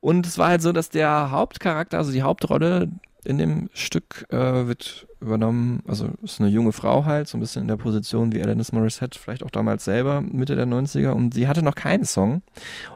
Und 0.00 0.26
es 0.26 0.38
war 0.38 0.48
halt 0.48 0.62
so, 0.62 0.72
dass 0.72 0.88
der 0.88 1.30
Hauptcharakter, 1.30 1.98
also 1.98 2.10
die 2.10 2.22
Hauptrolle 2.22 2.88
in 3.26 3.38
dem 3.38 3.68
Stück 3.74 4.26
äh, 4.30 4.66
wird 4.66 5.06
übernommen, 5.20 5.82
also 5.86 6.08
ist 6.22 6.40
eine 6.40 6.48
junge 6.48 6.72
Frau 6.72 7.04
halt, 7.04 7.28
so 7.28 7.36
ein 7.36 7.40
bisschen 7.40 7.62
in 7.62 7.68
der 7.68 7.76
Position 7.76 8.32
wie 8.32 8.42
Alanis 8.42 8.72
Morissette, 8.72 9.18
vielleicht 9.18 9.42
auch 9.42 9.50
damals 9.50 9.84
selber, 9.84 10.20
Mitte 10.20 10.56
der 10.56 10.66
90er 10.66 11.10
und 11.10 11.34
sie 11.34 11.48
hatte 11.48 11.62
noch 11.62 11.74
keinen 11.74 12.04
Song. 12.04 12.42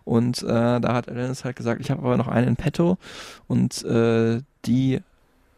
Und 0.04 0.42
äh, 0.42 0.80
da 0.80 0.94
hat 0.94 1.08
Alanis 1.08 1.44
halt 1.44 1.56
gesagt, 1.56 1.80
ich 1.80 1.90
habe 1.90 2.02
aber 2.02 2.16
noch 2.16 2.28
einen 2.28 2.48
in 2.48 2.56
petto. 2.56 2.98
Und 3.46 3.84
äh, 3.84 4.40
die 4.64 5.00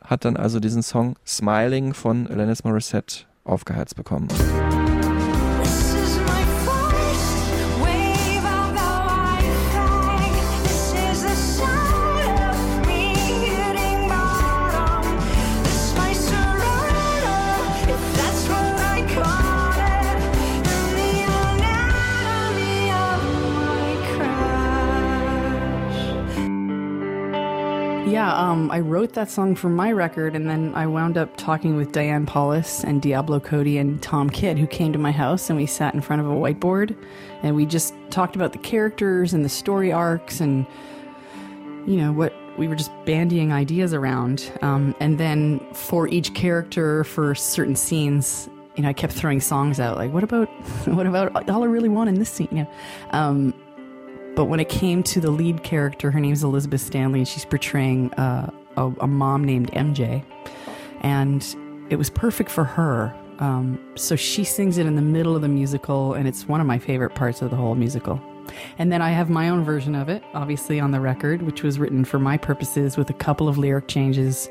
hat 0.02 0.24
dann 0.24 0.36
also 0.36 0.60
diesen 0.60 0.82
Song 0.82 1.16
Smiling 1.26 1.94
von 1.94 2.26
Alanis 2.26 2.64
Morissette 2.64 3.24
aufgeheizt 3.44 3.96
bekommen. 3.96 4.28
Yeah, 28.12 28.34
um, 28.34 28.70
I 28.70 28.80
wrote 28.80 29.14
that 29.14 29.30
song 29.30 29.54
for 29.54 29.70
my 29.70 29.90
record, 29.90 30.36
and 30.36 30.48
then 30.48 30.74
I 30.74 30.86
wound 30.86 31.16
up 31.16 31.34
talking 31.36 31.76
with 31.76 31.92
Diane 31.92 32.26
Paulus 32.26 32.84
and 32.84 33.00
Diablo 33.00 33.40
Cody 33.40 33.78
and 33.78 34.02
Tom 34.02 34.28
Kidd, 34.28 34.58
who 34.58 34.66
came 34.66 34.92
to 34.92 34.98
my 34.98 35.12
house, 35.12 35.48
and 35.48 35.58
we 35.58 35.64
sat 35.64 35.94
in 35.94 36.02
front 36.02 36.20
of 36.20 36.28
a 36.28 36.34
whiteboard, 36.34 36.94
and 37.42 37.56
we 37.56 37.64
just 37.64 37.94
talked 38.10 38.36
about 38.36 38.52
the 38.52 38.58
characters 38.58 39.32
and 39.32 39.44
the 39.44 39.48
story 39.48 39.92
arcs, 39.92 40.40
and 40.40 40.66
you 41.86 41.96
know 41.96 42.12
what 42.12 42.34
we 42.58 42.68
were 42.68 42.76
just 42.76 42.90
bandying 43.06 43.50
ideas 43.50 43.94
around. 43.94 44.52
Um, 44.60 44.94
and 45.00 45.16
then 45.18 45.60
for 45.72 46.06
each 46.08 46.34
character, 46.34 47.04
for 47.04 47.34
certain 47.34 47.76
scenes, 47.76 48.48
you 48.76 48.82
know, 48.82 48.90
I 48.90 48.92
kept 48.92 49.14
throwing 49.14 49.40
songs 49.40 49.80
out, 49.80 49.96
like, 49.96 50.12
"What 50.12 50.22
about, 50.22 50.48
what 50.86 51.06
about 51.06 51.48
all 51.48 51.62
I 51.62 51.66
really 51.66 51.88
want 51.88 52.10
in 52.10 52.16
this 52.16 52.28
scene?" 52.28 52.48
You 52.50 52.58
know. 52.64 52.70
Um, 53.12 53.54
but 54.34 54.46
when 54.46 54.60
it 54.60 54.68
came 54.68 55.02
to 55.04 55.20
the 55.20 55.30
lead 55.30 55.62
character, 55.62 56.10
her 56.10 56.20
name's 56.20 56.42
Elizabeth 56.42 56.80
Stanley, 56.80 57.20
and 57.20 57.28
she's 57.28 57.44
portraying 57.44 58.12
uh, 58.14 58.50
a, 58.76 58.86
a 59.00 59.06
mom 59.06 59.44
named 59.44 59.70
MJ. 59.72 60.24
And 61.02 61.44
it 61.90 61.96
was 61.96 62.08
perfect 62.08 62.50
for 62.50 62.64
her. 62.64 63.14
Um, 63.38 63.78
so 63.96 64.16
she 64.16 64.44
sings 64.44 64.78
it 64.78 64.86
in 64.86 64.96
the 64.96 65.02
middle 65.02 65.36
of 65.36 65.42
the 65.42 65.48
musical, 65.48 66.14
and 66.14 66.26
it's 66.26 66.48
one 66.48 66.60
of 66.60 66.66
my 66.66 66.78
favorite 66.78 67.14
parts 67.14 67.42
of 67.42 67.50
the 67.50 67.56
whole 67.56 67.74
musical. 67.74 68.20
And 68.78 68.90
then 68.90 69.02
I 69.02 69.10
have 69.10 69.28
my 69.28 69.48
own 69.48 69.64
version 69.64 69.94
of 69.94 70.08
it, 70.08 70.22
obviously 70.34 70.80
on 70.80 70.90
the 70.90 71.00
record, 71.00 71.42
which 71.42 71.62
was 71.62 71.78
written 71.78 72.04
for 72.04 72.18
my 72.18 72.36
purposes 72.36 72.96
with 72.96 73.10
a 73.10 73.14
couple 73.14 73.48
of 73.48 73.58
lyric 73.58 73.88
changes 73.88 74.48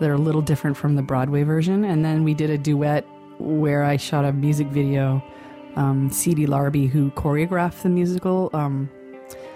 that 0.00 0.10
are 0.10 0.14
a 0.14 0.18
little 0.18 0.42
different 0.42 0.76
from 0.76 0.96
the 0.96 1.02
Broadway 1.02 1.42
version. 1.42 1.84
And 1.84 2.04
then 2.04 2.24
we 2.24 2.34
did 2.34 2.50
a 2.50 2.58
duet 2.58 3.06
where 3.38 3.84
I 3.84 3.96
shot 3.96 4.24
a 4.24 4.32
music 4.32 4.66
video. 4.68 5.22
Um, 5.76 6.10
C.D. 6.10 6.46
Larby, 6.46 6.86
who 6.86 7.10
choreographed 7.12 7.82
the 7.82 7.88
musical, 7.88 8.50
um, 8.52 8.90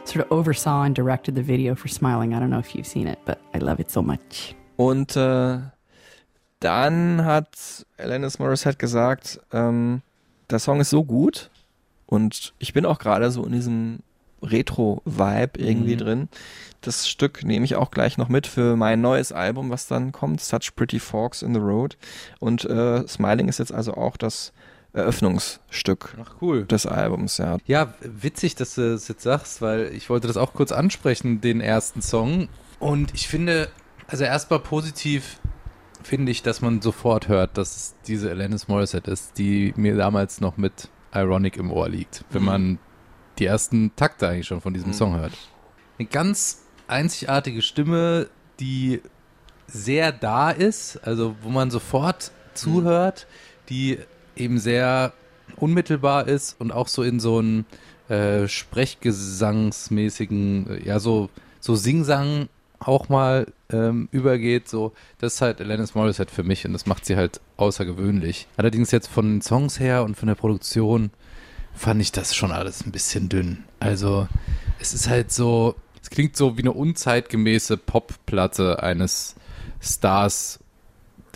sort 0.08 0.24
of 0.24 0.30
oversaw 0.32 0.82
and 0.84 0.96
directed 0.96 1.34
the 1.36 1.42
video 1.46 1.74
for 1.74 1.88
Smiling. 1.88 2.32
I 2.32 2.38
don't 2.40 2.50
know 2.50 2.58
if 2.60 2.74
you've 2.74 2.86
seen 2.86 3.06
it, 3.06 3.18
but 3.24 3.38
I 3.54 3.58
love 3.58 3.80
it 3.80 3.90
so 3.90 4.02
much. 4.02 4.54
Und 4.76 5.16
äh, 5.16 5.58
dann 6.60 7.24
hat 7.24 7.86
Alanis 7.98 8.38
Morissette 8.38 8.76
gesagt, 8.78 9.40
ähm, 9.52 10.02
der 10.50 10.58
Song 10.58 10.80
ist 10.80 10.90
so 10.90 11.04
gut 11.04 11.50
und 12.06 12.54
ich 12.58 12.72
bin 12.72 12.86
auch 12.86 12.98
gerade 12.98 13.30
so 13.30 13.44
in 13.44 13.52
diesem 13.52 13.98
Retro-Vibe 14.42 15.58
irgendwie 15.58 15.94
Mhm. 15.94 15.98
drin. 15.98 16.28
Das 16.82 17.08
Stück 17.08 17.42
nehme 17.44 17.64
ich 17.64 17.74
auch 17.74 17.90
gleich 17.90 18.16
noch 18.18 18.28
mit 18.28 18.46
für 18.46 18.76
mein 18.76 19.00
neues 19.00 19.32
Album, 19.32 19.70
was 19.70 19.86
dann 19.88 20.12
kommt, 20.12 20.40
Such 20.40 20.76
Pretty 20.76 21.00
Forks 21.00 21.42
in 21.42 21.52
the 21.54 21.60
Road. 21.60 21.96
Und 22.38 22.64
äh, 22.64 23.06
Smiling 23.08 23.48
ist 23.48 23.58
jetzt 23.58 23.72
also 23.72 23.94
auch 23.94 24.16
das 24.16 24.52
Eröffnungsstück 24.96 26.16
Ach 26.22 26.34
cool. 26.40 26.64
des 26.64 26.86
Albums, 26.86 27.38
ja. 27.38 27.58
Ja, 27.66 27.94
witzig, 28.00 28.54
dass 28.54 28.74
du 28.76 28.94
es 28.94 29.08
jetzt 29.08 29.22
sagst, 29.22 29.60
weil 29.62 29.92
ich 29.94 30.08
wollte 30.10 30.26
das 30.26 30.36
auch 30.36 30.52
kurz 30.54 30.72
ansprechen, 30.72 31.40
den 31.40 31.60
ersten 31.60 32.02
Song. 32.02 32.48
Und 32.78 33.12
ich 33.14 33.28
finde, 33.28 33.68
also 34.08 34.24
erstmal 34.24 34.60
positiv 34.60 35.38
finde 36.02 36.30
ich, 36.32 36.42
dass 36.42 36.60
man 36.60 36.80
sofort 36.82 37.28
hört, 37.28 37.58
dass 37.58 37.76
es 37.76 37.94
diese 38.06 38.30
Alanis 38.30 38.68
Morissette 38.68 39.10
ist, 39.10 39.38
die 39.38 39.72
mir 39.76 39.96
damals 39.96 40.40
noch 40.40 40.56
mit 40.56 40.88
Ironic 41.14 41.56
im 41.56 41.70
Ohr 41.70 41.88
liegt, 41.88 42.24
wenn 42.30 42.42
Mhm. 42.42 42.46
man 42.46 42.78
die 43.38 43.46
ersten 43.46 43.94
Takte 43.96 44.28
eigentlich 44.28 44.46
schon 44.46 44.60
von 44.60 44.72
diesem 44.74 44.90
Mhm. 44.90 44.94
Song 44.94 45.16
hört. 45.18 45.32
Eine 45.98 46.08
ganz 46.08 46.62
einzigartige 46.88 47.60
Stimme, 47.62 48.28
die 48.60 49.02
sehr 49.66 50.12
da 50.12 50.50
ist, 50.50 50.98
also 51.06 51.34
wo 51.42 51.48
man 51.48 51.70
sofort 51.70 52.30
zuhört, 52.54 53.26
die 53.68 53.98
eben 54.36 54.58
sehr 54.58 55.12
unmittelbar 55.56 56.28
ist 56.28 56.60
und 56.60 56.72
auch 56.72 56.88
so 56.88 57.02
in 57.02 57.20
so 57.20 57.38
einen 57.38 57.64
äh, 58.08 58.48
Sprechgesangsmäßigen, 58.48 60.70
äh, 60.70 60.86
ja, 60.86 61.00
so, 61.00 61.30
so 61.60 61.74
Singsang 61.74 62.48
auch 62.78 63.08
mal 63.08 63.46
ähm, 63.70 64.08
übergeht, 64.12 64.68
so, 64.68 64.92
das 65.18 65.34
ist 65.34 65.40
halt 65.40 65.60
Alanis 65.60 65.94
Morissette 65.94 66.32
für 66.32 66.42
mich 66.42 66.66
und 66.66 66.72
das 66.72 66.86
macht 66.86 67.04
sie 67.04 67.16
halt 67.16 67.40
außergewöhnlich. 67.56 68.46
Allerdings 68.56 68.90
jetzt 68.90 69.08
von 69.08 69.26
den 69.26 69.42
Songs 69.42 69.80
her 69.80 70.04
und 70.04 70.16
von 70.16 70.28
der 70.28 70.34
Produktion 70.34 71.10
fand 71.74 72.00
ich 72.00 72.12
das 72.12 72.34
schon 72.34 72.52
alles 72.52 72.84
ein 72.84 72.92
bisschen 72.92 73.28
dünn. 73.28 73.64
Also, 73.80 74.28
es 74.78 74.94
ist 74.94 75.08
halt 75.08 75.32
so, 75.32 75.74
es 76.02 76.10
klingt 76.10 76.36
so 76.36 76.56
wie 76.56 76.62
eine 76.62 76.72
unzeitgemäße 76.72 77.76
Popplatte 77.76 78.82
eines 78.82 79.34
Stars, 79.80 80.60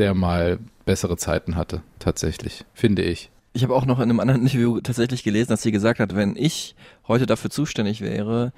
der 0.00 0.14
mal 0.14 0.58
bessere 0.84 1.16
Zeiten 1.16 1.54
hatte, 1.54 1.82
tatsächlich, 1.98 2.64
finde 2.74 3.02
ich. 3.02 3.30
Ich 3.52 3.62
habe 3.62 3.74
auch 3.74 3.84
noch 3.84 3.98
in 3.98 4.04
einem 4.04 4.18
anderen 4.18 4.42
Interview 4.42 4.80
tatsächlich 4.80 5.22
gelesen, 5.22 5.50
dass 5.50 5.62
sie 5.62 5.70
gesagt 5.70 6.00
hat, 6.00 6.16
wenn 6.16 6.34
ich 6.36 6.74
heute 7.06 7.26
dafür 7.26 7.50
zuständig 7.50 8.00
wäre, 8.00 8.52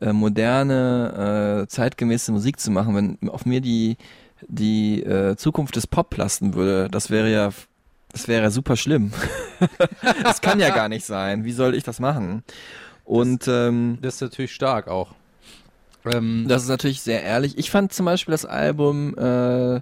äh, 0.00 0.12
moderne, 0.12 1.62
äh, 1.62 1.68
zeitgemäße 1.68 2.32
Musik 2.32 2.60
zu 2.60 2.70
machen, 2.70 2.94
wenn 2.94 3.30
auf 3.30 3.46
mir 3.46 3.60
die, 3.60 3.96
die 4.46 5.02
äh, 5.02 5.36
Zukunft 5.36 5.76
des 5.76 5.86
Pop 5.86 6.16
lasten 6.16 6.54
würde, 6.54 6.88
das 6.90 7.10
wäre 7.10 7.30
ja, 7.30 7.50
das 8.12 8.28
wäre 8.28 8.50
super 8.50 8.76
schlimm. 8.76 9.12
das 10.22 10.40
kann 10.40 10.60
ja 10.60 10.70
gar 10.70 10.88
nicht 10.88 11.04
sein. 11.04 11.44
Wie 11.44 11.52
soll 11.52 11.74
ich 11.74 11.84
das 11.84 12.00
machen? 12.00 12.42
Und 13.04 13.48
ähm, 13.48 13.98
Das 14.02 14.16
ist 14.16 14.20
natürlich 14.20 14.52
stark 14.52 14.88
auch. 14.88 15.14
Ähm, 16.04 16.46
das 16.48 16.62
ist 16.62 16.68
natürlich 16.68 17.00
sehr 17.00 17.22
ehrlich. 17.22 17.58
Ich 17.58 17.70
fand 17.70 17.92
zum 17.92 18.06
Beispiel 18.06 18.32
das 18.32 18.44
Album 18.44 19.16
äh, 19.18 19.80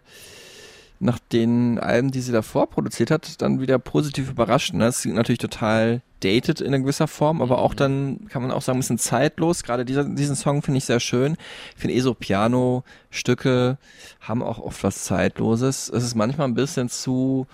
nach 0.98 1.18
den 1.18 1.78
Alben, 1.78 2.10
die 2.10 2.20
sie 2.20 2.32
davor 2.32 2.68
produziert 2.68 3.10
hat, 3.10 3.42
dann 3.42 3.60
wieder 3.60 3.78
positiv 3.78 4.30
überrascht. 4.30 4.72
Ne? 4.72 4.84
Das 4.84 5.04
ist 5.04 5.12
natürlich 5.12 5.38
total 5.38 6.00
dated 6.20 6.60
in 6.60 6.68
einer 6.68 6.78
gewisser 6.78 7.06
Form, 7.06 7.42
aber 7.42 7.58
auch 7.58 7.74
dann 7.74 8.28
kann 8.28 8.42
man 8.42 8.50
auch 8.50 8.62
sagen, 8.62 8.78
ein 8.78 8.80
bisschen 8.80 8.98
zeitlos. 8.98 9.62
Gerade 9.62 9.84
dieser, 9.84 10.04
diesen 10.04 10.36
Song 10.36 10.62
finde 10.62 10.78
ich 10.78 10.84
sehr 10.84 11.00
schön. 11.00 11.36
Ich 11.74 11.82
finde 11.82 11.94
eh 11.94 12.00
so 12.00 12.14
Piano-Stücke 12.14 13.76
haben 14.20 14.42
auch 14.42 14.58
oft 14.58 14.82
was 14.82 15.04
Zeitloses. 15.04 15.90
Es 15.90 16.02
ist 16.02 16.14
manchmal 16.14 16.48
ein 16.48 16.54
bisschen 16.54 16.88
zu 16.88 17.46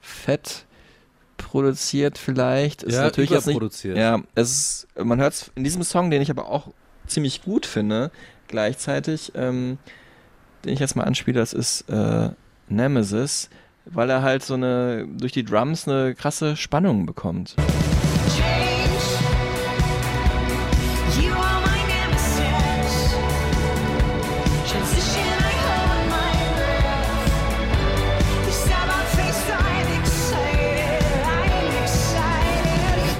fett 0.00 0.66
produziert 1.38 2.18
vielleicht. 2.18 2.82
Ist 2.82 2.96
ja, 2.96 3.02
natürlich 3.02 3.30
jetzt 3.30 3.46
nicht, 3.46 3.84
ja, 3.84 4.20
es 4.34 4.50
ist, 4.50 4.88
man 5.02 5.20
hört 5.20 5.32
es 5.32 5.50
in 5.54 5.64
diesem 5.64 5.82
Song, 5.82 6.10
den 6.10 6.20
ich 6.20 6.30
aber 6.30 6.48
auch 6.48 6.68
ziemlich 7.06 7.42
gut 7.42 7.64
finde, 7.64 8.10
gleichzeitig, 8.46 9.32
ähm, 9.34 9.78
den 10.64 10.74
ich 10.74 10.80
jetzt 10.80 10.96
mal 10.96 11.04
anspiele, 11.04 11.40
das 11.40 11.54
ist 11.54 11.88
äh, 11.88 12.30
Nemesis, 12.70 13.50
weil 13.84 14.10
er 14.10 14.22
halt 14.22 14.42
so 14.42 14.54
eine, 14.54 15.06
durch 15.08 15.32
die 15.32 15.44
Drums 15.44 15.88
eine 15.88 16.14
krasse 16.14 16.56
Spannung 16.56 17.06
bekommt. 17.06 17.56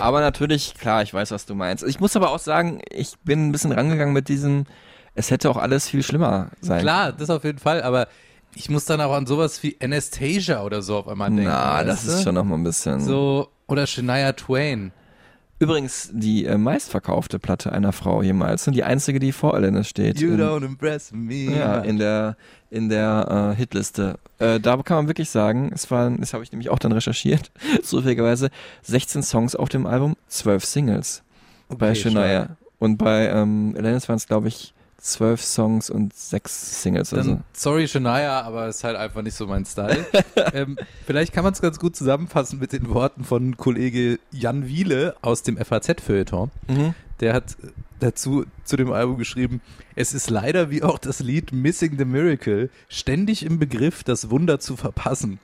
Aber 0.00 0.20
natürlich, 0.20 0.74
klar, 0.74 1.02
ich 1.02 1.12
weiß, 1.12 1.30
was 1.30 1.46
du 1.46 1.54
meinst. 1.54 1.84
Ich 1.84 2.00
muss 2.00 2.16
aber 2.16 2.30
auch 2.30 2.38
sagen, 2.38 2.80
ich 2.90 3.18
bin 3.22 3.48
ein 3.48 3.52
bisschen 3.52 3.72
rangegangen 3.72 4.14
mit 4.14 4.28
diesem, 4.28 4.64
es 5.14 5.30
hätte 5.30 5.50
auch 5.50 5.58
alles 5.58 5.88
viel 5.88 6.02
schlimmer 6.02 6.50
sein 6.60 6.80
Klar, 6.80 7.12
das 7.12 7.28
auf 7.30 7.44
jeden 7.44 7.58
Fall, 7.58 7.82
aber 7.82 8.08
ich 8.54 8.68
muss 8.68 8.84
dann 8.84 9.00
auch 9.00 9.12
an 9.12 9.26
sowas 9.26 9.62
wie 9.62 9.76
Anastasia 9.82 10.62
oder 10.62 10.82
so 10.82 10.96
auf 10.96 11.08
einmal 11.08 11.30
denken. 11.30 11.44
Na, 11.44 11.84
das 11.84 12.04
ist 12.04 12.22
schon 12.24 12.34
noch 12.34 12.44
mal 12.44 12.56
ein 12.56 12.64
bisschen. 12.64 13.00
So, 13.00 13.48
oder 13.66 13.86
Shania 13.86 14.32
Twain. 14.32 14.92
Übrigens, 15.58 16.08
die 16.10 16.46
äh, 16.46 16.56
meistverkaufte 16.56 17.38
Platte 17.38 17.70
einer 17.70 17.92
Frau 17.92 18.22
jemals 18.22 18.66
und 18.66 18.72
die 18.74 18.82
einzige, 18.82 19.18
die 19.18 19.30
vor 19.30 19.54
Alanis 19.54 19.88
steht. 19.88 20.18
You 20.18 20.32
in, 20.32 20.40
don't 20.40 20.64
impress 20.64 21.12
me. 21.12 21.54
Ja, 21.54 21.80
in 21.80 21.98
der, 21.98 22.38
in 22.70 22.88
der 22.88 23.52
äh, 23.52 23.56
Hitliste. 23.56 24.18
Äh, 24.38 24.58
da 24.58 24.78
kann 24.78 24.96
man 24.96 25.06
wirklich 25.08 25.28
sagen, 25.28 25.70
es 25.74 25.90
waren, 25.90 26.18
das 26.18 26.32
habe 26.32 26.42
ich 26.42 26.50
nämlich 26.50 26.70
auch 26.70 26.78
dann 26.78 26.92
recherchiert, 26.92 27.50
zufälligerweise 27.82 28.48
16 28.84 29.22
Songs 29.22 29.54
auf 29.54 29.68
dem 29.68 29.86
Album, 29.86 30.16
12 30.28 30.64
Singles 30.64 31.22
bei 31.68 31.90
Okay, 31.90 31.94
Shania. 31.94 32.44
stark. 32.44 32.56
Und 32.78 32.96
bei 32.96 33.28
ähm, 33.28 33.74
Alanis 33.76 34.08
waren 34.08 34.16
es, 34.16 34.26
glaube 34.26 34.48
ich, 34.48 34.72
12 35.00 35.42
Songs 35.42 35.90
und 35.90 36.14
6 36.14 36.82
Singles. 36.82 37.10
Dann, 37.10 37.18
Also. 37.18 37.40
sorry 37.52 37.88
Shania, 37.88 38.42
aber 38.42 38.68
ist 38.68 38.84
halt 38.84 38.96
einfach 38.96 39.22
nicht 39.22 39.34
so 39.34 39.46
mein 39.46 39.64
Style. 39.64 40.06
ähm, 40.52 40.76
vielleicht 41.06 41.32
kann 41.32 41.44
man 41.44 41.52
es 41.52 41.60
ganz 41.60 41.78
gut 41.78 41.96
zusammenfassen 41.96 42.58
mit 42.58 42.72
den 42.72 42.90
Worten 42.90 43.24
von 43.24 43.56
Kollege 43.56 44.18
Jan 44.30 44.66
Wiele 44.66 45.16
aus 45.22 45.42
dem 45.42 45.56
FAZ-Feuilleton. 45.56 46.50
Mhm. 46.68 46.94
Der 47.20 47.34
hat 47.34 47.56
dazu 47.98 48.44
zu 48.64 48.76
dem 48.76 48.92
Album 48.92 49.18
geschrieben, 49.18 49.60
es 49.94 50.14
ist 50.14 50.30
leider 50.30 50.70
wie 50.70 50.82
auch 50.82 50.98
das 50.98 51.20
Lied 51.20 51.52
Missing 51.52 51.98
the 51.98 52.04
Miracle 52.04 52.70
ständig 52.88 53.44
im 53.44 53.58
Begriff, 53.58 54.04
das 54.04 54.30
Wunder 54.30 54.58
zu 54.58 54.76
verpassen. 54.76 55.38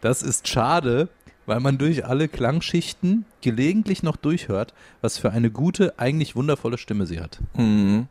Das 0.00 0.22
ist 0.22 0.48
schade, 0.48 1.08
weil 1.46 1.60
man 1.60 1.78
durch 1.78 2.04
alle 2.04 2.28
Klangschichten 2.28 3.24
gelegentlich 3.40 4.02
noch 4.02 4.16
durchhört, 4.16 4.74
was 5.00 5.18
für 5.18 5.30
eine 5.30 5.50
gute, 5.50 5.98
eigentlich 5.98 6.36
wundervolle 6.36 6.78
Stimme 6.78 7.06
sie 7.06 7.20
hat. 7.20 7.40
Mhm. 7.56 8.08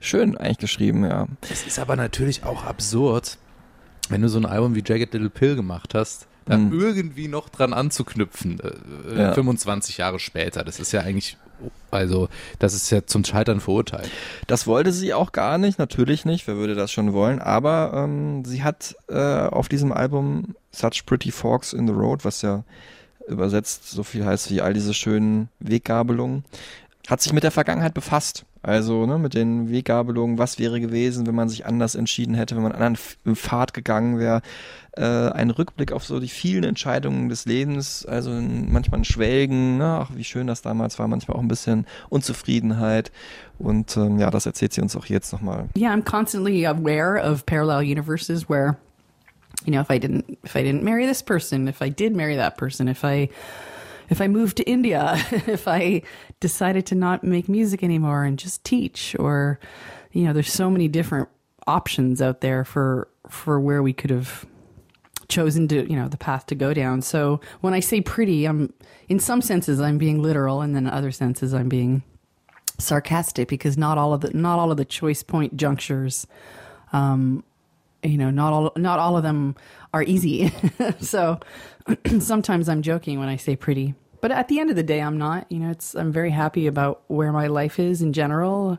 Schön 0.00 0.36
eigentlich 0.36 0.58
geschrieben, 0.58 1.04
ja. 1.04 1.26
Es 1.50 1.66
ist 1.66 1.78
aber 1.78 1.96
natürlich 1.96 2.44
auch 2.44 2.64
absurd, 2.64 3.38
wenn 4.08 4.22
du 4.22 4.28
so 4.28 4.38
ein 4.38 4.46
Album 4.46 4.74
wie 4.74 4.82
Jagged 4.86 5.12
Little 5.14 5.30
Pill 5.30 5.56
gemacht 5.56 5.94
hast, 5.94 6.26
da 6.44 6.56
Mhm. 6.56 6.78
irgendwie 6.78 7.26
noch 7.28 7.48
dran 7.48 7.72
anzuknüpfen, 7.72 8.60
äh, 8.60 9.10
äh, 9.14 9.18
Ja. 9.22 9.32
25 9.34 9.98
Jahre 9.98 10.18
später. 10.20 10.62
Das 10.64 10.78
ist 10.78 10.92
ja 10.92 11.00
eigentlich 11.00 11.36
Also, 11.90 12.28
das 12.58 12.74
ist 12.74 12.90
ja 12.90 13.06
zum 13.06 13.24
Scheitern 13.24 13.60
verurteilt. 13.60 14.10
Das 14.46 14.66
wollte 14.66 14.92
sie 14.92 15.14
auch 15.14 15.32
gar 15.32 15.56
nicht, 15.56 15.78
natürlich 15.78 16.26
nicht, 16.26 16.46
wer 16.46 16.56
würde 16.56 16.74
das 16.74 16.92
schon 16.92 17.14
wollen, 17.14 17.38
aber 17.40 17.92
ähm, 17.94 18.44
sie 18.44 18.62
hat 18.62 18.94
äh, 19.08 19.16
auf 19.46 19.68
diesem 19.70 19.90
Album 19.90 20.54
Such 20.70 21.06
Pretty 21.06 21.30
Forks 21.30 21.72
in 21.72 21.86
the 21.86 21.94
Road, 21.94 22.26
was 22.26 22.42
ja 22.42 22.62
übersetzt 23.26 23.90
so 23.90 24.02
viel 24.02 24.26
heißt 24.26 24.50
wie 24.50 24.60
all 24.60 24.74
diese 24.74 24.92
schönen 24.92 25.48
Weggabelungen, 25.58 26.44
hat 27.08 27.22
sich 27.22 27.32
mit 27.32 27.42
der 27.42 27.50
Vergangenheit 27.52 27.94
befasst. 27.94 28.44
Also 28.66 29.06
ne, 29.06 29.16
mit 29.16 29.34
den 29.34 29.70
Weggabelungen, 29.70 30.38
was 30.38 30.58
wäre 30.58 30.80
gewesen, 30.80 31.24
wenn 31.28 31.36
man 31.36 31.48
sich 31.48 31.66
anders 31.66 31.94
entschieden 31.94 32.34
hätte, 32.34 32.56
wenn 32.56 32.64
man 32.64 32.72
anderen 32.72 32.96
Pfad 33.36 33.72
gegangen 33.72 34.18
wäre. 34.18 34.42
Äh, 34.96 35.04
ein 35.04 35.50
Rückblick 35.50 35.92
auf 35.92 36.04
so 36.04 36.18
die 36.18 36.26
vielen 36.26 36.64
Entscheidungen 36.64 37.28
des 37.28 37.44
Lebens, 37.44 38.04
also 38.04 38.30
manchmal 38.32 39.00
ein 39.00 39.04
Schwelgen, 39.04 39.78
ne, 39.78 40.00
ach 40.00 40.10
wie 40.16 40.24
schön 40.24 40.48
das 40.48 40.62
damals 40.62 40.98
war, 40.98 41.06
manchmal 41.06 41.36
auch 41.36 41.42
ein 41.42 41.46
bisschen 41.46 41.86
Unzufriedenheit. 42.08 43.12
Und 43.60 43.96
ähm, 43.96 44.18
ja, 44.18 44.30
das 44.30 44.46
erzählt 44.46 44.72
sie 44.72 44.80
uns 44.80 44.96
auch 44.96 45.06
jetzt 45.06 45.32
nochmal. 45.32 45.68
yeah, 45.78 45.94
I'm 45.94 46.02
constantly 46.02 46.66
aware 46.66 47.22
of 47.22 47.46
parallel 47.46 47.88
universes 47.88 48.48
where, 48.48 48.78
you 49.64 49.70
know, 49.70 49.80
if 49.80 49.90
I 49.90 50.00
didn't, 50.00 50.24
if 50.44 50.56
I 50.56 50.64
didn't 50.64 50.82
marry 50.82 51.06
this 51.06 51.22
person, 51.22 51.68
if 51.68 51.80
I 51.80 51.88
did 51.88 52.16
marry 52.16 52.34
that 52.34 52.56
person, 52.56 52.88
if 52.88 53.04
I, 53.04 53.28
if 54.10 54.20
I 54.20 54.26
moved 54.26 54.56
to 54.56 54.64
India, 54.64 55.14
if 55.46 55.68
I 55.68 56.02
decided 56.40 56.86
to 56.86 56.94
not 56.94 57.24
make 57.24 57.48
music 57.48 57.82
anymore 57.82 58.24
and 58.24 58.38
just 58.38 58.64
teach, 58.64 59.16
or, 59.18 59.58
you 60.12 60.24
know, 60.24 60.32
there's 60.32 60.52
so 60.52 60.70
many 60.70 60.88
different 60.88 61.28
options 61.66 62.22
out 62.22 62.40
there 62.40 62.64
for 62.64 63.08
for 63.28 63.58
where 63.58 63.82
we 63.82 63.92
could 63.92 64.10
have 64.10 64.46
chosen 65.28 65.66
to, 65.68 65.88
you 65.90 65.96
know, 65.96 66.08
the 66.08 66.16
path 66.16 66.46
to 66.46 66.54
go 66.54 66.72
down. 66.72 67.02
So 67.02 67.40
when 67.60 67.74
I 67.74 67.80
say 67.80 68.00
pretty, 68.00 68.44
I'm 68.44 68.72
in 69.08 69.18
some 69.18 69.42
senses 69.42 69.80
I'm 69.80 69.98
being 69.98 70.22
literal, 70.22 70.60
and 70.60 70.74
then 70.74 70.86
other 70.86 71.10
senses 71.10 71.52
I'm 71.52 71.68
being 71.68 72.02
sarcastic 72.78 73.48
because 73.48 73.78
not 73.78 73.98
all 73.98 74.12
of 74.12 74.20
the 74.20 74.30
not 74.30 74.58
all 74.58 74.70
of 74.70 74.76
the 74.76 74.84
choice 74.84 75.22
point 75.22 75.56
junctures 75.56 76.26
um 76.92 77.42
you 78.02 78.18
know 78.18 78.30
not 78.30 78.52
all 78.52 78.72
not 78.76 78.98
all 78.98 79.16
of 79.16 79.22
them 79.22 79.56
are 79.94 80.02
easy 80.02 80.52
so 81.00 81.40
sometimes 82.18 82.68
i'm 82.68 82.82
joking 82.82 83.18
when 83.18 83.28
i 83.28 83.36
say 83.36 83.56
pretty 83.56 83.94
but 84.20 84.30
at 84.30 84.48
the 84.48 84.58
end 84.58 84.70
of 84.70 84.76
the 84.76 84.82
day 84.82 85.00
i'm 85.00 85.18
not 85.18 85.50
you 85.50 85.58
know 85.58 85.70
it's 85.70 85.94
i'm 85.94 86.12
very 86.12 86.30
happy 86.30 86.66
about 86.66 87.02
where 87.08 87.32
my 87.32 87.46
life 87.46 87.78
is 87.78 88.02
in 88.02 88.12
general. 88.12 88.78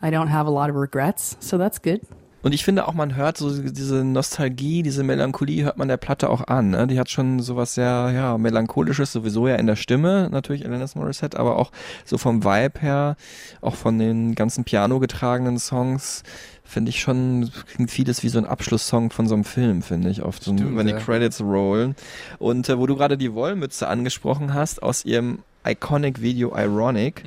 I 0.00 0.10
don't 0.10 0.28
have 0.28 0.46
a 0.46 0.50
lot 0.50 0.70
of 0.70 0.76
regrets 0.76 1.36
so 1.40 1.58
that's 1.58 1.78
good 1.78 2.06
Und 2.42 2.52
ich 2.54 2.64
finde 2.64 2.86
auch, 2.86 2.94
man 2.94 3.16
hört 3.16 3.36
so 3.36 3.50
diese 3.50 4.04
Nostalgie, 4.04 4.82
diese 4.82 5.02
Melancholie 5.02 5.64
hört 5.64 5.76
man 5.76 5.88
der 5.88 5.96
Platte 5.96 6.30
auch 6.30 6.46
an. 6.46 6.70
Ne? 6.70 6.86
Die 6.86 6.98
hat 6.98 7.10
schon 7.10 7.40
sowas 7.40 7.74
sehr, 7.74 8.12
ja, 8.14 8.38
melancholisches 8.38 9.12
sowieso 9.12 9.48
ja 9.48 9.56
in 9.56 9.66
der 9.66 9.76
Stimme, 9.76 10.28
natürlich 10.30 10.64
Alanis 10.64 10.94
Morissette, 10.94 11.38
aber 11.38 11.56
auch 11.56 11.72
so 12.04 12.16
vom 12.16 12.44
Vibe 12.44 12.80
her, 12.80 13.16
auch 13.60 13.74
von 13.74 13.98
den 13.98 14.36
ganzen 14.36 14.64
Piano 14.64 15.00
getragenen 15.00 15.58
Songs, 15.58 16.22
finde 16.62 16.90
ich 16.90 17.00
schon, 17.00 17.50
klingt 17.74 17.90
vieles 17.90 18.22
wie 18.22 18.28
so 18.28 18.38
ein 18.38 18.46
Abschlusssong 18.46 19.10
von 19.10 19.26
so 19.26 19.34
einem 19.34 19.44
Film, 19.44 19.82
finde 19.82 20.10
ich, 20.10 20.22
oft, 20.22 20.44
so, 20.44 20.52
Stimmt, 20.52 20.76
wenn 20.76 20.86
die 20.86 20.92
ja. 20.92 20.98
Credits 20.98 21.40
rollen. 21.40 21.96
Und 22.38 22.68
äh, 22.68 22.78
wo 22.78 22.86
du 22.86 22.94
gerade 22.94 23.18
die 23.18 23.34
Wollmütze 23.34 23.88
angesprochen 23.88 24.54
hast, 24.54 24.82
aus 24.82 25.04
ihrem 25.04 25.40
Iconic 25.66 26.20
Video 26.20 26.54
Ironic, 26.56 27.24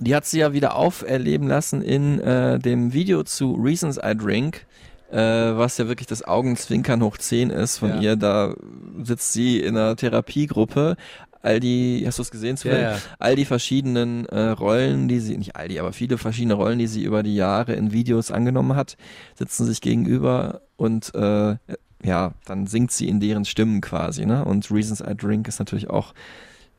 die 0.00 0.14
hat 0.14 0.26
sie 0.26 0.40
ja 0.40 0.52
wieder 0.52 0.76
auferleben 0.76 1.48
lassen 1.48 1.82
in 1.82 2.20
äh, 2.20 2.58
dem 2.58 2.92
Video 2.92 3.22
zu 3.22 3.54
Reasons 3.54 3.98
I 3.98 4.16
Drink, 4.16 4.66
äh, 5.12 5.16
was 5.18 5.78
ja 5.78 5.86
wirklich 5.88 6.06
das 6.08 6.22
Augenzwinkern 6.22 7.02
hoch 7.02 7.16
10 7.16 7.50
ist 7.50 7.78
von 7.78 7.90
Ja. 7.90 8.00
ihr. 8.00 8.16
Da 8.16 8.54
sitzt 9.02 9.32
sie 9.32 9.60
in 9.60 9.76
einer 9.76 9.96
Therapiegruppe. 9.96 10.96
All 11.42 11.60
die, 11.60 12.02
hast 12.06 12.18
du 12.18 12.22
es 12.22 12.30
gesehen 12.30 12.56
zufällig? 12.56 12.82
Ja, 12.82 12.92
ja. 12.92 12.98
All 13.18 13.36
die 13.36 13.44
verschiedenen 13.44 14.24
äh, 14.26 14.48
Rollen, 14.48 15.08
die 15.08 15.20
sie, 15.20 15.36
nicht 15.36 15.56
all 15.56 15.68
die, 15.68 15.78
aber 15.78 15.92
viele 15.92 16.16
verschiedene 16.16 16.54
Rollen, 16.54 16.78
die 16.78 16.86
sie 16.86 17.02
über 17.04 17.22
die 17.22 17.34
Jahre 17.36 17.74
in 17.74 17.92
Videos 17.92 18.30
angenommen 18.30 18.74
hat, 18.76 18.96
sitzen 19.38 19.66
sich 19.66 19.82
gegenüber 19.82 20.62
und 20.76 21.14
äh, 21.14 21.56
ja, 22.02 22.32
dann 22.46 22.66
singt 22.66 22.92
sie 22.92 23.08
in 23.08 23.20
deren 23.20 23.44
Stimmen 23.44 23.80
quasi, 23.82 24.24
ne? 24.26 24.44
Und 24.44 24.70
Reasons 24.70 25.00
I 25.00 25.14
Drink 25.14 25.46
ist 25.48 25.58
natürlich 25.58 25.88
auch 25.90 26.14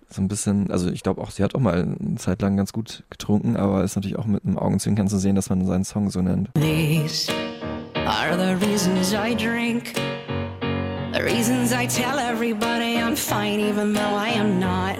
so 0.09 0.21
ein 0.21 0.27
bisschen, 0.27 0.71
also 0.71 0.89
ich 0.89 1.03
glaube 1.03 1.21
auch, 1.21 1.31
sie 1.31 1.43
hat 1.43 1.55
auch 1.55 1.59
mal 1.59 1.73
eine 1.99 2.15
Zeit 2.15 2.41
lang 2.41 2.57
ganz 2.57 2.71
gut 2.73 3.03
getrunken, 3.09 3.57
aber 3.57 3.83
ist 3.83 3.95
natürlich 3.95 4.17
auch 4.17 4.25
mit 4.25 4.45
einem 4.45 4.57
Augenzwinkern 4.57 5.07
zu 5.07 5.17
sehen, 5.17 5.35
dass 5.35 5.49
man 5.49 5.65
seinen 5.65 5.83
Song 5.83 6.09
so 6.09 6.21
nennt. 6.21 6.49
These 6.55 7.31
are 8.05 8.37
the 8.37 8.65
reasons 8.65 9.13
I 9.13 9.35
drink. 9.35 9.93
The 11.13 11.21
reasons 11.21 11.71
I 11.71 11.87
tell 11.87 12.19
everybody 12.19 12.97
I'm 12.97 13.15
fine, 13.15 13.59
even 13.59 13.93
though 13.93 14.15
I 14.15 14.39
am 14.39 14.59
not. 14.59 14.97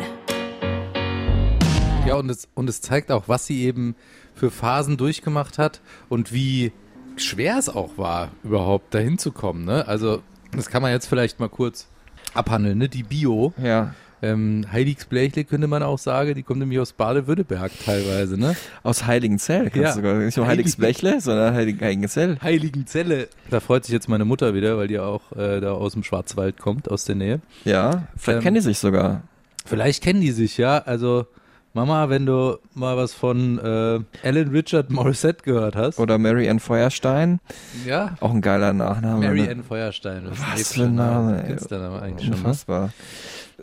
Ja, 2.08 2.16
und 2.16 2.30
es, 2.30 2.48
und 2.54 2.70
es 2.70 2.82
zeigt 2.82 3.12
auch, 3.12 3.28
was 3.28 3.46
sie 3.46 3.64
eben 3.64 3.96
für 4.34 4.52
Phasen 4.52 4.98
durchgemacht 4.98 5.58
hat 5.58 5.82
und 6.10 6.34
wie 6.34 6.72
schwer 7.16 7.58
es 7.58 7.70
auch 7.70 7.98
war, 7.98 8.32
überhaupt 8.44 8.94
dahin 8.94 9.18
zu 9.18 9.32
kommen. 9.32 9.66
Ne? 9.66 9.88
Also, 9.88 10.22
das 10.52 10.70
kann 10.70 10.82
man 10.82 10.92
jetzt 10.92 11.08
vielleicht 11.08 11.40
mal 11.40 11.50
kurz 11.50 11.88
abhandeln. 12.34 12.78
Ne? 12.78 12.90
Die 12.90 13.04
Bio, 13.04 13.54
Ja. 13.62 13.94
Ähm, 14.26 14.66
Heiligsblechle 14.72 15.44
könnte 15.44 15.68
man 15.68 15.84
auch 15.84 16.00
sagen, 16.00 16.34
die 16.36 16.44
kommt 16.44 16.60
nämlich 16.60 16.80
aus 16.80 16.94
Baden-Württemberg 16.94 17.72
teilweise. 17.86 18.38
Ne? 18.40 18.56
Aus 18.84 19.06
Heiligenzell, 19.06 19.66
kannst 19.70 19.76
Ja. 19.76 19.90
du 19.90 19.96
sogar, 19.96 20.14
nicht 20.16 20.38
nur 20.38 20.48
Heiligsblechle, 20.48 21.22
sondern 21.22 21.54
Heilig 21.54 21.80
Heiligenzell. 21.82 22.38
Heiligenzelle. 22.42 23.28
Da 23.50 23.60
freut 23.60 23.86
sich 23.86 23.94
jetzt 23.94 24.10
meine 24.10 24.26
Mutter 24.26 24.54
wieder, 24.54 24.78
weil 24.78 24.88
die 24.88 25.00
auch 25.00 25.32
äh, 25.36 25.60
da 25.62 25.74
aus 25.74 25.94
dem 25.94 26.04
Schwarzwald 26.04 26.58
kommt, 26.60 26.90
aus 26.90 27.06
der 27.06 27.16
Nähe. 27.16 27.40
Ja, 27.64 28.08
vielleicht 28.18 28.38
Ähm, 28.38 28.44
kennen 28.44 28.56
die 28.56 28.62
sich 28.62 28.80
sogar. 28.80 29.22
Vielleicht 29.66 30.04
kennen 30.04 30.22
die 30.22 30.32
sich, 30.32 30.58
ja. 30.58 30.78
Also, 30.80 31.26
Mama, 31.74 32.08
wenn 32.10 32.26
du 32.26 32.58
mal 32.74 32.96
was 32.96 33.14
von 33.14 33.58
äh, 33.60 34.00
Alan 34.28 34.48
Richard 34.50 34.92
Morissette 34.92 35.44
gehört 35.44 35.76
hast. 35.76 36.00
Oder 36.00 36.18
Mary 36.18 36.48
Ann 36.50 36.60
Feuerstein, 36.62 37.40
ja. 37.86 38.16
auch 38.22 38.32
ein 38.32 38.42
geiler 38.42 38.72
Nachname. 38.72 39.20
Mary 39.26 39.42
ne? 39.42 39.52
Ann 39.52 39.64
Feuerstein. 39.64 40.24
Das 40.30 40.38
Was 40.40 40.72
für 40.74 40.84
ein 40.84 40.96
Name, 40.96 41.42
ey. 41.42 41.48
Künstlername 41.48 42.02
eigentlich 42.02 42.28
schon. 42.28 42.36
Ne? 42.36 42.38
Unfassbar. 42.38 42.86
Äh, 42.86 42.90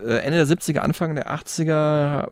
Ende 0.06 0.44
der 0.44 0.46
70er, 0.46 0.78
Anfang 0.78 1.14
der 1.14 1.30
80er, 1.34 2.28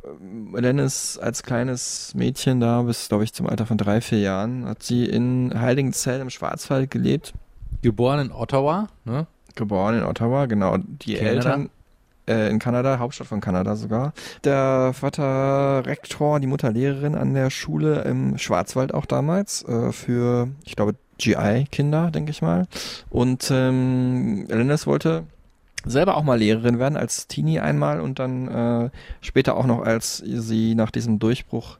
äh, 0.55 0.61
Lennis 0.61 1.19
als 1.19 1.43
kleines 1.43 2.13
Mädchen 2.15 2.61
da, 2.61 2.83
bis, 2.83 3.09
glaube 3.09 3.25
ich, 3.25 3.33
zum 3.33 3.47
Alter 3.47 3.67
von 3.67 3.79
drei, 3.79 4.01
vier 4.01 4.21
Jahren, 4.21 4.67
hat 4.67 4.83
sie 4.83 5.05
in 5.05 5.53
Heiligenzell 5.59 6.21
im 6.21 6.31
Schwarzwald 6.31 6.91
gelebt. 6.91 7.33
Geboren 7.83 8.21
in 8.27 8.33
Ottawa. 8.33 8.89
Ne? 9.05 9.27
Geboren 9.55 9.99
in 9.99 10.05
Ottawa, 10.05 10.47
genau. 10.47 10.77
Die 10.79 11.15
Kanada? 11.15 11.35
Eltern 11.35 11.71
äh, 12.29 12.51
in 12.51 12.59
Kanada, 12.59 12.99
Hauptstadt 12.99 13.27
von 13.27 13.41
Kanada 13.41 13.77
sogar. 13.77 14.13
Der 14.45 14.93
Vater 14.95 15.85
Rektor, 15.87 16.41
die 16.41 16.47
Mutter 16.47 16.71
Lehrerin 16.71 17.15
an 17.15 17.35
der 17.35 17.51
Schule 17.51 18.03
im 18.03 18.39
Schwarzwald 18.39 18.95
auch 18.95 19.07
damals 19.07 19.65
äh, 19.65 19.93
für, 19.93 20.49
ich 20.65 20.77
glaube, 20.77 20.95
GI-Kinder, 21.19 22.11
denke 22.11 22.31
ich 22.31 22.41
mal. 22.41 22.67
Und 23.11 23.51
ähm, 23.53 24.47
Lennis 24.49 24.87
wollte 24.87 25.25
selber 25.85 26.17
auch 26.17 26.23
mal 26.25 26.39
Lehrerin 26.39 26.79
werden, 26.79 26.97
als 26.97 27.27
Teenie 27.27 27.61
einmal 27.61 28.01
und 28.01 28.19
dann 28.19 28.49
äh, 28.49 28.91
später 29.21 29.57
auch 29.57 29.67
noch, 29.67 29.81
als 29.83 30.19
sie 30.19 30.75
nach 30.75 30.91
diesem 30.91 31.19
Durchbruch 31.19 31.79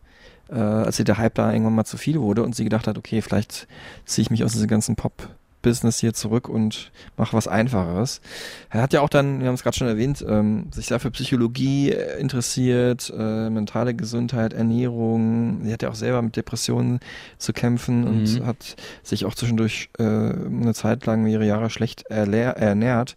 äh, 0.51 0.55
als 0.57 0.97
sie 0.97 1.05
der 1.05 1.19
Hype 1.19 1.35
da 1.35 1.53
irgendwann 1.53 1.75
mal 1.77 1.85
zu 1.85 1.97
viel 1.97 2.21
wurde 2.21 2.43
und 2.43 2.55
sie 2.57 2.65
gedacht 2.65 2.87
hat, 2.87 2.99
okay, 2.99 3.23
vielleicht 3.23 3.69
ziehe 4.05 4.23
ich 4.23 4.31
mich 4.31 4.43
aus 4.43 4.53
diesem 4.53 4.67
ganzen 4.67 4.97
Pop-Business 4.97 6.01
hier 6.01 6.13
zurück 6.13 6.49
und 6.49 6.91
mache 7.17 7.37
was 7.37 7.47
Einfacheres. 7.47 8.21
Er 8.69 8.83
hat 8.83 8.93
ja 8.93 9.01
auch 9.01 9.09
dann, 9.09 9.41
wir 9.41 9.47
haben 9.47 9.55
es 9.55 9.63
gerade 9.63 9.77
schon 9.77 9.87
erwähnt, 9.87 10.25
ähm, 10.29 10.67
sich 10.73 10.87
sehr 10.87 10.99
für 10.99 11.13
Psychologie 11.13 11.93
äh, 11.93 12.19
interessiert, 12.19 13.13
äh, 13.17 13.49
mentale 13.49 13.95
Gesundheit, 13.95 14.53
Ernährung. 14.53 15.61
Sie 15.65 15.73
hat 15.73 15.83
ja 15.83 15.91
auch 15.91 15.95
selber 15.95 16.21
mit 16.21 16.35
Depressionen 16.35 16.99
zu 17.39 17.53
kämpfen 17.53 18.05
und 18.05 18.41
Mhm. 18.41 18.47
hat 18.47 18.75
sich 19.05 19.25
auch 19.27 19.35
zwischendurch 19.37 19.91
äh, 19.99 20.03
eine 20.03 20.75
Zeit 20.75 21.07
lang, 21.07 21.23
mehrere 21.23 21.47
Jahre 21.47 21.71
schlecht 21.71 22.07
ernährt 22.09 23.17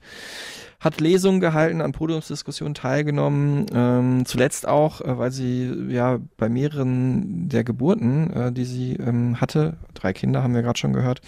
hat 0.83 0.99
Lesungen 0.99 1.39
gehalten, 1.39 1.81
an 1.81 1.93
Podiumsdiskussionen 1.93 2.73
teilgenommen, 2.73 3.65
ähm, 3.73 4.25
zuletzt 4.25 4.67
auch, 4.67 5.01
äh, 5.01 5.17
weil 5.17 5.31
sie 5.31 5.71
ja 5.87 6.19
bei 6.37 6.49
mehreren 6.49 7.47
der 7.47 7.63
Geburten, 7.63 8.31
äh, 8.33 8.51
die 8.51 8.65
sie 8.65 8.93
ähm, 8.97 9.39
hatte, 9.39 9.77
drei 9.93 10.11
Kinder 10.11 10.43
haben 10.43 10.53
wir 10.53 10.61
gerade 10.61 10.77
schon 10.77 10.93
gehört, 10.93 11.21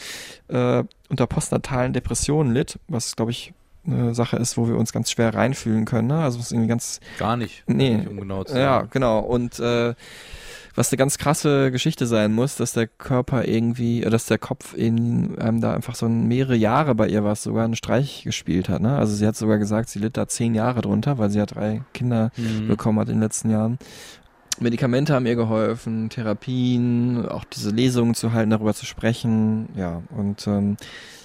äh, 0.49 0.83
unter 1.09 1.27
postnatalen 1.27 1.93
Depressionen 1.93 2.53
litt, 2.53 2.79
was 2.87 3.15
glaube 3.15 3.31
ich 3.31 3.53
eine 3.87 4.15
Sache 4.15 4.37
ist, 4.37 4.57
wo 4.57 4.67
wir 4.67 4.77
uns 4.77 4.91
ganz 4.91 5.11
schwer 5.11 5.33
reinfühlen 5.33 5.85
können. 5.85 6.07
Ne? 6.07 6.17
Also 6.17 6.39
was 6.39 6.51
irgendwie 6.51 6.69
ganz 6.69 6.99
Gar 7.19 7.37
nicht. 7.37 7.63
Nee. 7.67 7.97
Nicht, 7.97 8.07
um 8.07 8.19
genau 8.19 8.43
zu 8.43 8.57
ja, 8.57 8.79
sagen. 8.79 8.89
genau. 8.91 9.19
Und 9.19 9.59
äh, 9.59 9.93
was 10.75 10.91
eine 10.91 10.97
ganz 10.97 11.17
krasse 11.17 11.71
Geschichte 11.71 12.05
sein 12.05 12.33
muss, 12.33 12.55
dass 12.57 12.73
der 12.73 12.87
Körper 12.87 13.47
irgendwie, 13.47 14.03
äh, 14.03 14.09
dass 14.09 14.25
der 14.25 14.37
Kopf 14.37 14.73
in 14.75 15.35
ähm, 15.39 15.61
da 15.61 15.73
einfach 15.73 15.95
so 15.95 16.07
mehrere 16.09 16.55
Jahre 16.55 16.95
bei 16.95 17.07
ihr 17.07 17.23
war, 17.23 17.35
sogar 17.35 17.65
einen 17.65 17.75
Streich 17.75 18.23
gespielt 18.23 18.67
hat. 18.69 18.81
Ne? 18.81 18.97
Also 18.97 19.15
sie 19.15 19.25
hat 19.25 19.35
sogar 19.35 19.57
gesagt, 19.57 19.89
sie 19.89 19.99
litt 19.99 20.17
da 20.17 20.27
zehn 20.27 20.53
Jahre 20.55 20.81
drunter, 20.81 21.17
weil 21.17 21.29
sie 21.29 21.39
ja 21.39 21.45
drei 21.45 21.81
Kinder 21.93 22.31
Mhm. 22.37 22.67
bekommen 22.67 22.99
hat 22.99 23.07
in 23.09 23.15
den 23.15 23.21
letzten 23.23 23.49
Jahren. 23.49 23.77
Medikamente 24.59 25.13
haben 25.13 25.25
ihr 25.25 25.35
geholfen, 25.35 26.09
Therapien, 26.09 27.25
auch 27.27 27.43
diese 27.43 27.71
Lesungen 27.71 28.13
zu 28.15 28.31
halten, 28.31 28.51
darüber 28.51 28.73
zu 28.73 28.85
sprechen, 28.85 29.67
ja. 29.75 30.01
Und 30.15 30.47
ähm, 30.47 30.77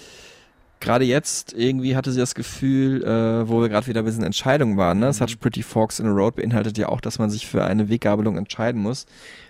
gerade 0.81 1.05
jetzt 1.05 1.53
irgendwie 1.53 1.95
hatte 1.95 2.11
sie 2.11 2.19
das 2.19 2.35
Gefühl, 2.35 3.03
äh, 3.03 3.47
wo 3.47 3.61
wir 3.61 3.69
gerade 3.69 3.87
wieder 3.87 4.01
ein 4.01 4.05
bisschen 4.05 4.23
Entscheidungen 4.23 4.77
waren, 4.77 4.99
ne? 4.99 5.13
Such 5.13 5.39
Pretty 5.39 5.63
Forks 5.63 5.99
in 5.99 6.07
a 6.07 6.11
Road 6.11 6.35
beinhaltet 6.35 6.77
ja 6.77 6.89
auch, 6.89 6.99
dass 6.99 7.19
man 7.19 7.29
sich 7.29 7.47
für 7.47 7.63
eine 7.63 7.87
Weggabelung 7.89 8.37
entscheiden 8.37 8.81
muss. 8.81 9.05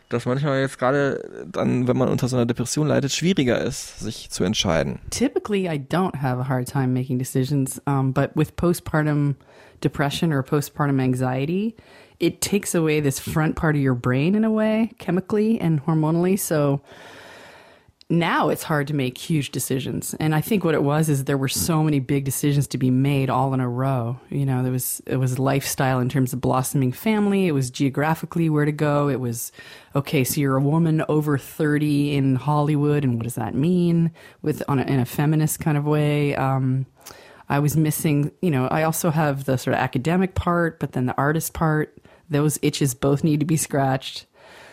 Dass 0.10 0.26
manchmal 0.26 0.60
jetzt 0.60 0.78
gerade 0.78 1.48
dann, 1.50 1.88
wenn 1.88 1.96
man 1.96 2.10
unter 2.10 2.28
so 2.28 2.36
einer 2.36 2.46
Depression 2.46 2.88
leidet, 2.88 3.14
schwieriger 3.14 3.62
ist, 3.62 4.02
sich 4.02 4.30
zu 4.30 4.44
entscheiden. 4.44 5.00
Typically, 5.10 5.68
I 5.68 5.80
don't 5.80 6.22
have 6.22 6.38
a 6.38 6.50
hard 6.50 6.68
time 6.68 6.88
making 6.88 7.18
decisions, 7.18 7.82
um, 7.88 8.12
but 8.12 8.32
with 8.36 8.58
postpartum 8.58 9.36
depression 9.80 10.34
or 10.34 10.44
postpartum 10.44 11.00
anxiety, 11.00 11.76
it 12.20 12.42
takes 12.42 12.76
away 12.76 13.02
this 13.02 13.20
front 13.20 13.56
part 13.56 13.76
of 13.76 13.82
your 13.82 13.96
brain 13.96 14.36
in 14.36 14.44
a 14.44 14.52
way, 14.52 14.92
chemically 15.00 15.60
and 15.62 15.82
hormonally. 15.86 16.38
So 16.38 16.82
now 18.12 18.50
it's 18.50 18.64
hard 18.64 18.88
to 18.88 18.94
make 18.94 19.18
huge 19.18 19.52
decisions. 19.52 20.14
And 20.20 20.36
I 20.36 20.42
think 20.42 20.64
what 20.64 20.76
it 20.76 20.84
was 20.84 21.10
is 21.10 21.24
there 21.24 21.38
were 21.38 21.48
so 21.48 21.82
many 21.82 22.00
big 22.00 22.26
decisions 22.26 22.68
to 22.68 22.78
be 22.78 22.92
made 22.92 23.30
all 23.30 23.54
in 23.54 23.60
a 23.60 23.70
row. 23.70 24.20
You 24.30 24.46
know, 24.46 24.62
there 24.62 24.72
was 24.72 25.02
it 25.08 25.16
was 25.16 25.40
lifestyle 25.40 26.00
in 26.00 26.10
terms 26.10 26.34
of 26.34 26.42
blossoming 26.42 26.92
family, 26.92 27.48
it 27.48 27.54
was 27.54 27.72
geographically 27.72 28.50
where 28.50 28.66
to 28.66 28.72
go, 28.72 29.10
it 29.10 29.20
was 29.20 29.52
okay, 29.96 30.24
so 30.24 30.42
you're 30.42 30.58
a 30.58 30.62
woman 30.62 31.04
over 31.08 31.38
30 31.38 32.16
in 32.16 32.36
Hollywood 32.36 33.04
and 33.04 33.16
what 33.16 33.24
does 33.24 33.36
that 33.36 33.56
mean 33.56 34.12
with 34.42 34.62
on 34.68 34.80
a, 34.80 34.84
in 34.84 35.00
a 35.00 35.06
feminist 35.06 35.60
kind 35.60 35.78
of 35.78 35.86
way. 35.86 36.36
Um 36.36 36.86
I 37.50 37.60
was 37.60 37.76
missing, 37.76 38.32
you 38.42 38.50
know, 38.50 38.68
I 38.68 38.84
also 38.84 39.10
have 39.12 39.44
the 39.44 39.58
sort 39.58 39.74
of 39.74 39.80
academic 39.82 40.36
part, 40.36 40.80
but 40.80 40.94
then 40.94 41.06
the 41.06 41.18
artist 41.18 41.54
part. 41.54 41.98
Those 42.30 42.58
itches 42.62 42.94
both 42.94 43.26
need 43.26 43.42
to 43.42 43.46
be 43.46 43.58
scratched. 43.58 44.26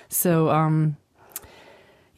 So, 0.08 0.48
um, 0.48 0.96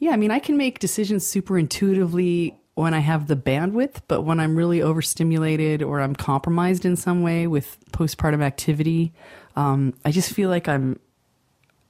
yeah, 0.01 0.11
I 0.11 0.17
mean, 0.17 0.31
I 0.31 0.39
can 0.39 0.57
make 0.57 0.79
decisions 0.79 1.25
super 1.25 1.59
intuitively 1.59 2.57
when 2.73 2.93
I 2.95 2.99
have 2.99 3.27
the 3.27 3.35
bandwidth, 3.35 4.01
but 4.07 4.23
when 4.23 4.39
I'm 4.39 4.55
really 4.55 4.81
overstimulated 4.81 5.83
or 5.83 6.01
I'm 6.01 6.15
compromised 6.15 6.85
in 6.85 6.95
some 6.95 7.21
way 7.21 7.45
with 7.45 7.77
postpartum 7.91 8.41
activity, 8.41 9.13
um, 9.55 9.93
I 10.03 10.11
just 10.11 10.33
feel 10.33 10.49
like 10.49 10.67
I'm, 10.67 10.99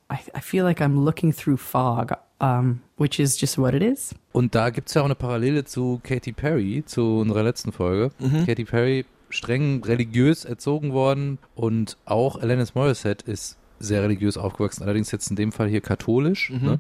I, 0.09 0.19
I 0.35 0.41
feel 0.41 0.65
like 0.65 0.81
I'm 0.81 1.05
looking 1.05 1.31
through 1.31 1.55
fog, 1.55 2.11
um, 2.41 2.81
which 2.97 3.17
is 3.17 3.37
just 3.37 3.57
what 3.57 3.73
it 3.73 3.81
is. 3.81 4.13
Und 4.33 4.55
da 4.55 4.71
gibt 4.71 4.89
es 4.89 4.95
ja 4.95 5.01
auch 5.01 5.05
eine 5.05 5.15
Parallele 5.15 5.63
zu 5.63 6.01
Katy 6.03 6.33
Perry, 6.33 6.83
zu 6.85 7.19
unserer 7.19 7.43
letzten 7.43 7.71
Folge. 7.71 8.11
Katy 8.45 8.65
Perry, 8.65 9.05
streng 9.29 9.81
religiös 9.85 10.43
erzogen 10.43 10.91
worden 10.91 11.37
und 11.55 11.95
auch 12.03 12.41
Alanis 12.41 12.75
Morissette 12.75 13.31
ist 13.31 13.57
sehr 13.79 14.03
religiös 14.03 14.35
aufgewachsen, 14.35 14.83
allerdings 14.83 15.11
jetzt 15.11 15.29
in 15.29 15.37
dem 15.37 15.53
Fall 15.53 15.69
hier 15.69 15.79
katholisch. 15.79 16.49
Ne? 16.65 16.79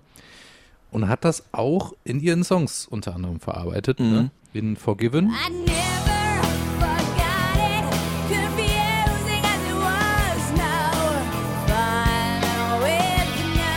Und 0.91 1.07
hat 1.07 1.23
das 1.23 1.45
auch 1.53 1.93
in 2.03 2.19
ihren 2.19 2.43
Songs 2.43 2.85
unter 2.85 3.15
anderem 3.15 3.39
verarbeitet. 3.39 3.99
Ne? 3.99 4.29
In 4.53 4.75
Forgiven. 4.75 5.29
I 5.29 5.49
never 5.49 6.43
forgot 6.79 7.55
it, 7.55 7.85
confusing 8.27 9.45
as 9.45 9.63
it 9.69 9.77
was. 9.79 10.51
No 10.57 10.75
fun 11.65 12.81
with 12.81 13.31
no 13.55 13.75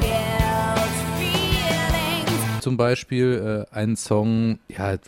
guilt 0.00 0.94
feelings. 1.20 2.60
zum 2.60 2.76
Beispiel 2.76 3.66
äh, 3.70 3.74
ein 3.74 3.94
Song, 3.94 4.58
ja, 4.68 4.98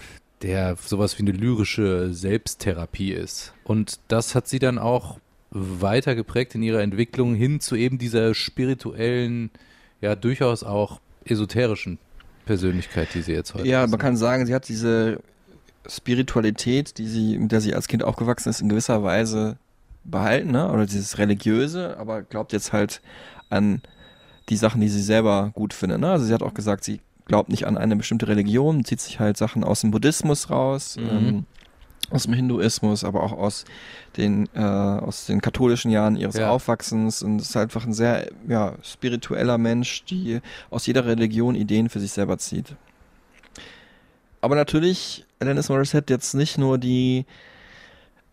der 0.42 0.76
sowas 0.76 1.18
wie 1.18 1.22
eine 1.22 1.32
lyrische 1.32 2.14
Selbsttherapie 2.14 3.10
ist. 3.10 3.52
Und 3.64 3.98
das 4.06 4.36
hat 4.36 4.46
sie 4.46 4.60
dann 4.60 4.78
auch 4.78 5.18
weiter 5.50 6.14
geprägt 6.14 6.54
in 6.54 6.62
ihrer 6.62 6.82
Entwicklung 6.82 7.34
hin 7.34 7.58
zu 7.58 7.74
eben 7.74 7.98
dieser 7.98 8.34
spirituellen, 8.34 9.50
ja, 10.00 10.14
durchaus 10.14 10.62
auch 10.62 11.00
esoterischen 11.30 11.98
Persönlichkeit, 12.46 13.08
die 13.14 13.22
sie 13.22 13.32
jetzt 13.32 13.54
heute 13.54 13.66
Ja, 13.68 13.84
ist. 13.84 13.90
man 13.90 13.98
kann 14.00 14.16
sagen, 14.16 14.46
sie 14.46 14.54
hat 14.54 14.68
diese 14.68 15.20
Spiritualität, 15.88 16.98
die 16.98 17.06
sie, 17.06 17.38
mit 17.38 17.52
der 17.52 17.60
sie 17.60 17.74
als 17.74 17.88
Kind 17.88 18.04
aufgewachsen 18.04 18.48
ist, 18.50 18.60
in 18.60 18.68
gewisser 18.68 19.02
Weise 19.02 19.56
behalten, 20.04 20.50
ne? 20.52 20.70
Oder 20.70 20.86
dieses 20.86 21.18
Religiöse, 21.18 21.96
aber 21.98 22.22
glaubt 22.22 22.52
jetzt 22.52 22.72
halt 22.72 23.00
an 23.50 23.82
die 24.48 24.56
Sachen, 24.56 24.80
die 24.80 24.88
sie 24.88 25.02
selber 25.02 25.50
gut 25.54 25.74
findet. 25.74 26.00
Ne? 26.00 26.10
Also 26.10 26.24
sie 26.24 26.32
hat 26.32 26.42
auch 26.42 26.54
gesagt, 26.54 26.84
sie 26.84 27.00
glaubt 27.26 27.50
nicht 27.50 27.66
an 27.66 27.76
eine 27.76 27.96
bestimmte 27.96 28.28
Religion, 28.28 28.84
zieht 28.84 29.00
sich 29.00 29.20
halt 29.20 29.36
Sachen 29.36 29.62
aus 29.64 29.82
dem 29.82 29.90
Buddhismus 29.90 30.48
raus, 30.48 30.96
ähm, 30.98 31.44
aus 32.10 32.24
dem 32.24 32.32
Hinduismus, 32.32 33.04
aber 33.04 33.22
auch 33.22 33.32
aus 33.32 33.64
den, 34.16 34.48
äh, 34.54 34.60
aus 34.60 35.26
den 35.26 35.40
katholischen 35.40 35.90
Jahren 35.90 36.16
ihres 36.16 36.36
Ja. 36.36 36.50
Aufwachsens 36.50 37.22
und 37.22 37.40
ist 37.40 37.56
einfach 37.56 37.84
ein 37.84 37.92
sehr 37.92 38.30
ja, 38.48 38.74
spiritueller 38.82 39.58
Mensch, 39.58 40.04
die 40.04 40.40
aus 40.70 40.86
jeder 40.86 41.04
Religion 41.04 41.54
Ideen 41.54 41.88
für 41.88 42.00
sich 42.00 42.12
selber 42.12 42.38
zieht. 42.38 42.74
Aber 44.40 44.54
natürlich, 44.54 45.26
Alanis 45.40 45.68
Morissette 45.68 46.12
jetzt 46.12 46.34
nicht 46.34 46.58
nur 46.58 46.78
die 46.78 47.26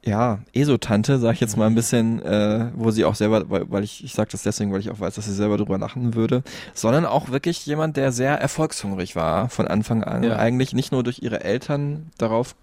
ja, 0.05 0.39
ESO-Tante, 0.53 1.17
sag 1.17 1.33
ich 1.33 1.39
jetzt 1.39 1.57
mal 1.57 1.65
ein 1.65 1.73
bisschen, 1.73 2.21
äh, 2.21 2.69
wo 2.75 2.91
sie 2.91 3.05
auch 3.05 3.15
selber, 3.15 3.49
weil, 3.49 3.69
weil 3.71 3.83
ich, 3.83 4.03
ich 4.03 4.13
sage 4.13 4.29
das 4.31 4.43
deswegen, 4.43 4.71
weil 4.71 4.79
ich 4.79 4.91
auch 4.91 4.99
weiß, 4.99 5.15
dass 5.15 5.25
sie 5.25 5.33
selber 5.33 5.57
drüber 5.57 5.79
lachen 5.79 6.13
würde, 6.13 6.43
sondern 6.75 7.05
auch 7.05 7.29
wirklich 7.29 7.65
jemand, 7.65 7.97
der 7.97 8.11
sehr 8.11 8.39
erfolgshungrig 8.39 9.15
war 9.15 9.49
von 9.49 9.67
Anfang 9.67 10.03
an. 10.03 10.21
Ja. 10.23 10.35
Eigentlich 10.37 10.73
nicht 10.73 10.91
nur 10.91 11.01
durch 11.01 11.23
ihre 11.23 11.43
Eltern 11.43 12.11
darauf 12.19 12.55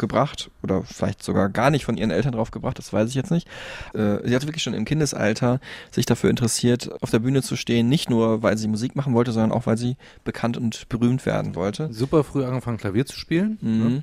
gebracht 0.00 0.50
oder 0.64 0.82
vielleicht 0.82 1.22
sogar 1.22 1.48
gar 1.48 1.70
nicht 1.70 1.84
von 1.84 1.96
ihren 1.96 2.10
Eltern 2.10 2.32
drauf 2.32 2.50
gebracht, 2.50 2.78
das 2.78 2.92
weiß 2.92 3.08
ich 3.08 3.14
jetzt 3.14 3.30
nicht. 3.30 3.46
Äh, 3.94 4.26
sie 4.26 4.34
hat 4.34 4.44
wirklich 4.46 4.64
schon 4.64 4.74
im 4.74 4.84
Kindesalter 4.84 5.60
sich 5.92 6.06
dafür 6.06 6.30
interessiert, 6.30 6.90
auf 7.00 7.10
der 7.10 7.20
Bühne 7.20 7.42
zu 7.42 7.54
stehen, 7.54 7.88
nicht 7.88 8.10
nur, 8.10 8.42
weil 8.42 8.58
sie 8.58 8.66
Musik 8.66 8.96
machen 8.96 9.14
wollte, 9.14 9.30
sondern 9.30 9.52
auch, 9.52 9.66
weil 9.66 9.78
sie 9.78 9.96
bekannt 10.24 10.56
und 10.56 10.88
berühmt 10.88 11.24
werden 11.24 11.54
wollte. 11.54 11.92
Super 11.92 12.24
früh 12.24 12.44
angefangen, 12.44 12.78
Klavier 12.78 13.06
zu 13.06 13.16
spielen. 13.16 13.58
Ne? 13.60 13.70
Mhm. 13.70 14.02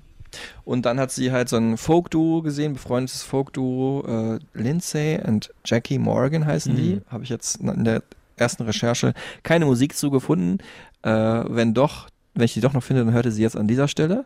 Und 0.66 0.86
dann 0.86 1.00
hat 1.00 1.12
sie 1.12 1.32
halt 1.32 1.50
so 1.50 1.58
ein 1.58 1.78
Folk-Duo 1.78 2.42
gesehen, 2.42 2.74
befreundetes 2.74 3.24
Folk-Duo, 3.24 4.36
äh, 4.36 4.40
Lindsay 4.54 5.20
und 5.26 5.54
Jackie 5.66 5.98
Morgan 5.98 6.46
heißen 6.46 6.76
die. 6.76 7.02
Habe 7.08 7.24
ich 7.24 7.30
jetzt 7.30 7.58
in 7.58 7.84
der 7.84 8.04
ersten 8.36 8.64
Recherche 8.64 9.14
keine 9.44 9.66
Musik 9.66 9.96
zu 9.96 10.12
gefunden. 10.12 10.60
Äh, 11.02 11.10
wenn 11.12 11.74
doch, 11.74 12.08
wenn 12.34 12.46
ich 12.46 12.54
die 12.54 12.62
doch 12.62 12.74
noch 12.74 12.84
finde, 12.84 13.06
dann 13.06 13.14
hörte 13.14 13.32
sie 13.32 13.42
jetzt 13.42 13.58
an 13.58 13.68
dieser 13.68 13.88
Stelle. 13.88 14.26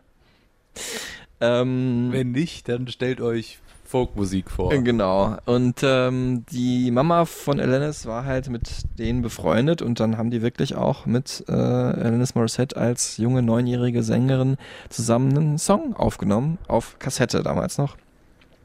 Ähm, 1.42 2.08
Wenn 2.12 2.30
nicht, 2.30 2.68
dann 2.68 2.86
stellt 2.86 3.20
euch 3.20 3.58
Folkmusik 3.84 4.50
vor. 4.50 4.70
Genau. 4.70 5.36
Und 5.44 5.80
ähm, 5.82 6.46
die 6.50 6.90
Mama 6.90 7.26
von 7.26 7.60
Alanis 7.60 8.06
war 8.06 8.24
halt 8.24 8.48
mit 8.48 8.70
denen 8.98 9.20
befreundet 9.20 9.82
und 9.82 10.00
dann 10.00 10.16
haben 10.16 10.30
die 10.30 10.40
wirklich 10.40 10.76
auch 10.76 11.04
mit 11.04 11.44
äh, 11.48 11.52
Alanis 11.52 12.34
Morissette 12.34 12.76
als 12.76 13.18
junge 13.18 13.42
neunjährige 13.42 14.02
Sängerin 14.02 14.56
zusammen 14.88 15.36
einen 15.36 15.58
Song 15.58 15.94
aufgenommen, 15.94 16.56
auf 16.68 16.98
Kassette 17.00 17.42
damals 17.42 17.76
noch. 17.76 17.98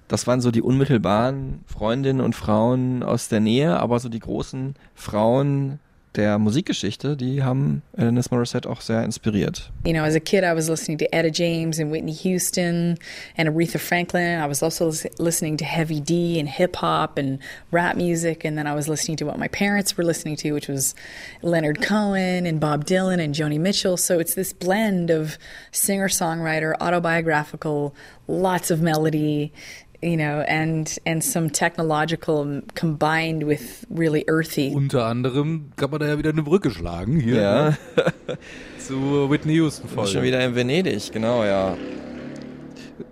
Das 0.07 0.27
waren 0.27 0.39
so 0.39 0.51
die 0.51 0.61
unmittelbaren 0.61 1.65
Freundinnen 1.65 2.21
und 2.21 2.33
Frauen 2.33 3.03
aus 3.03 3.27
der 3.27 3.41
Nähe, 3.41 3.77
aber 3.77 3.99
so 3.99 4.07
die 4.07 4.19
großen 4.19 4.75
Frauen 4.95 5.79
der 6.17 6.37
Musikgeschichte, 6.39 7.15
die 7.15 7.43
haben 7.43 7.83
Alanis 7.95 8.31
Morissette 8.31 8.67
auch 8.67 8.81
sehr 8.81 9.03
inspiriert. 9.03 9.71
You 9.85 9.93
know, 9.93 10.03
as 10.03 10.15
a 10.15 10.19
kid, 10.19 10.43
I 10.43 10.53
was 10.53 10.67
listening 10.67 10.97
to 10.97 11.05
Etta 11.13 11.29
James 11.29 11.79
and 11.79 11.91
Whitney 11.91 12.11
Houston 12.11 12.97
and 13.37 13.49
Aretha 13.49 13.79
Franklin. 13.79 14.41
I 14.41 14.47
was 14.47 14.61
also 14.63 14.87
lis- 14.87 15.07
listening 15.19 15.57
to 15.57 15.65
heavy 15.65 15.99
D 16.01 16.39
and 16.39 16.49
hip 16.49 16.75
hop 16.77 17.17
and 17.17 17.39
rap 17.71 17.95
music. 17.95 18.43
And 18.43 18.57
then 18.57 18.67
I 18.67 18.73
was 18.73 18.89
listening 18.89 19.17
to 19.17 19.25
what 19.25 19.37
my 19.37 19.47
parents 19.47 19.95
were 19.95 20.03
listening 20.03 20.35
to, 20.37 20.51
which 20.53 20.67
was 20.67 20.95
Leonard 21.41 21.81
Cohen 21.81 22.45
and 22.45 22.59
Bob 22.59 22.85
Dylan 22.85 23.19
and 23.19 23.35
Joni 23.35 23.59
Mitchell. 23.59 23.97
So 23.97 24.19
it's 24.19 24.33
this 24.33 24.53
blend 24.53 25.09
of 25.09 25.37
singer 25.71 26.07
songwriter, 26.09 26.73
autobiographical, 26.81 27.95
lots 28.27 28.71
of 28.71 28.81
melody. 28.81 29.53
You 30.01 30.15
know, 30.15 30.43
and 30.47 30.95
and 31.07 31.23
some 31.23 31.49
technological 31.51 32.61
combined 32.75 33.47
with 33.47 33.85
really 33.89 34.23
earthy. 34.27 34.71
Unter 34.75 35.05
anderem 35.07 35.71
kann 35.75 35.89
man 35.89 35.99
da 36.01 36.07
ja 36.07 36.17
wieder 36.19 36.29
eine 36.29 36.43
Brücke 36.43 36.69
schlagen 36.69 37.19
hier 37.19 37.41
Ja. 37.41 37.69
ne? 37.69 37.77
zu 38.77 39.29
Whitney 39.29 39.55
Houston 39.55 39.87
Schon 39.89 39.95
Folge. 40.05 40.21
wieder 40.21 40.45
in 40.45 40.53
Venedig, 40.55 41.11
genau, 41.11 41.43
ja. 41.43 41.75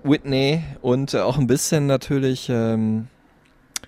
Whitney 0.04 0.63
und 0.82 1.13
äh, 1.13 1.19
auch 1.21 1.38
ein 1.38 1.48
bisschen 1.48 1.88
natürlich, 1.88 2.50
ähm, 2.50 3.08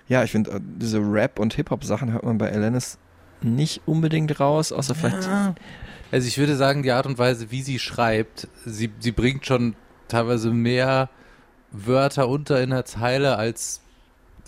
ja, 0.08 0.24
ich 0.24 0.32
finde, 0.32 0.52
äh, 0.52 0.60
diese 0.60 0.98
Rap- 0.98 1.38
und 1.38 1.54
Hip-Hop-Sachen 1.54 2.12
hört 2.12 2.24
man 2.24 2.38
bei 2.38 2.50
Alanis 2.52 2.98
nicht 3.42 3.82
unbedingt 3.86 4.40
raus, 4.40 4.72
außer 4.72 4.94
vielleicht. 4.96 5.28
Also 6.10 6.26
ich 6.26 6.38
würde 6.38 6.56
sagen, 6.56 6.82
die 6.82 6.90
Art 6.90 7.06
und 7.06 7.18
Weise, 7.18 7.50
wie 7.52 7.62
sie 7.62 7.78
schreibt, 7.78 8.48
sie, 8.64 8.90
sie 8.98 9.12
bringt 9.12 9.46
schon 9.46 9.74
teilweise 10.08 10.50
mehr 10.50 11.08
Wörter 11.72 12.28
unter 12.28 12.60
in 12.62 12.70
der 12.70 12.84
Zeile, 12.84 13.36
als 13.36 13.80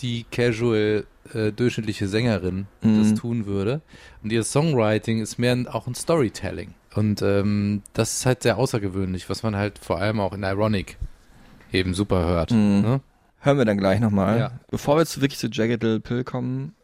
die 0.01 0.25
casual 0.31 1.05
äh, 1.35 1.53
durchschnittliche 1.53 2.09
Sängerin 2.09 2.67
Mhm. 2.83 2.99
das 2.99 3.15
tun 3.21 3.47
würde. 3.47 3.83
Und 4.23 4.33
ihr 4.33 4.43
Songwriting 4.43 5.21
ist 5.21 5.39
mehr 5.39 5.57
auch 5.71 5.87
ein 5.87 5.95
Storytelling. 5.95 6.75
Und 6.95 7.23
ähm, 7.23 7.83
das 7.93 8.15
ist 8.15 8.27
halt 8.27 8.43
sehr 8.43 8.57
außergewöhnlich, 8.57 9.29
was 9.31 9.43
man 9.43 9.55
halt 9.57 9.79
vor 9.79 9.99
allem 10.01 10.19
auch 10.21 10.33
in 10.33 10.43
Ironic 10.43 10.97
eben 11.73 11.95
super 11.95 12.25
hört. 12.27 12.51
Mhm. 12.51 12.81
Ne? 12.81 13.01
Hören 13.41 13.59
wir 13.59 13.65
dann 13.65 13.79
gleich 13.79 14.01
nochmal. 14.01 14.39
Ja. 14.39 14.51
Bevor 14.71 14.97
wir 14.97 15.07
zu, 15.07 15.21
wirklich 15.21 15.39
zu 15.39 15.49
Jagged 15.49 15.83
Little 15.83 16.01
Pill 16.01 16.25
kommen, 16.25 16.75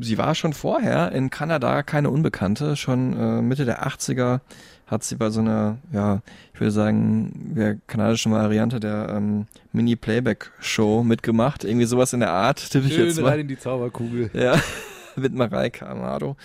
sie 0.00 0.16
war 0.16 0.34
schon 0.34 0.52
vorher 0.52 1.12
in 1.12 1.28
Kanada 1.30 1.82
keine 1.82 2.10
Unbekannte. 2.10 2.76
Schon 2.76 3.18
äh, 3.18 3.42
Mitte 3.42 3.64
der 3.64 3.86
80er 3.86 4.40
hat 4.86 5.02
sie 5.04 5.16
bei 5.16 5.30
so 5.30 5.40
einer, 5.40 5.78
ja, 5.92 6.20
würde 6.62 6.70
sagen, 6.72 7.52
der 7.56 7.76
kanadischen 7.86 8.32
Variante 8.32 8.80
der 8.80 9.08
ähm, 9.10 9.46
Mini-Playback-Show 9.72 11.02
mitgemacht. 11.02 11.64
Irgendwie 11.64 11.86
sowas 11.86 12.12
in 12.12 12.20
der 12.20 12.30
Art, 12.30 12.70
tippe 12.70 12.86
ich 12.86 12.96
jetzt 12.96 13.16
Schön 13.16 13.24
mal. 13.24 13.30
rein 13.30 13.40
in 13.40 13.48
die 13.48 13.58
Zauberkugel. 13.58 14.30
Ja, 14.32 14.58
mit 15.16 15.34
Mareike 15.34 15.86
Amado. 15.86 16.36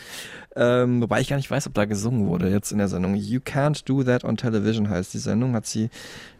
Ähm, 0.56 1.02
wobei 1.02 1.22
ich 1.22 1.30
gar 1.30 1.38
nicht 1.38 1.50
weiß, 1.50 1.68
ob 1.68 1.74
da 1.76 1.86
gesungen 1.86 2.28
wurde 2.28 2.50
jetzt 2.50 2.72
in 2.72 2.80
der 2.80 2.88
Sendung. 2.88 3.16
You 3.16 3.40
Can't 3.40 3.86
Do 3.86 4.04
That 4.04 4.24
on 4.24 4.38
Television 4.38 4.90
heißt 4.90 5.14
die 5.14 5.20
Sendung. 5.20 5.54
Hat 5.54 5.68
sie 5.68 5.90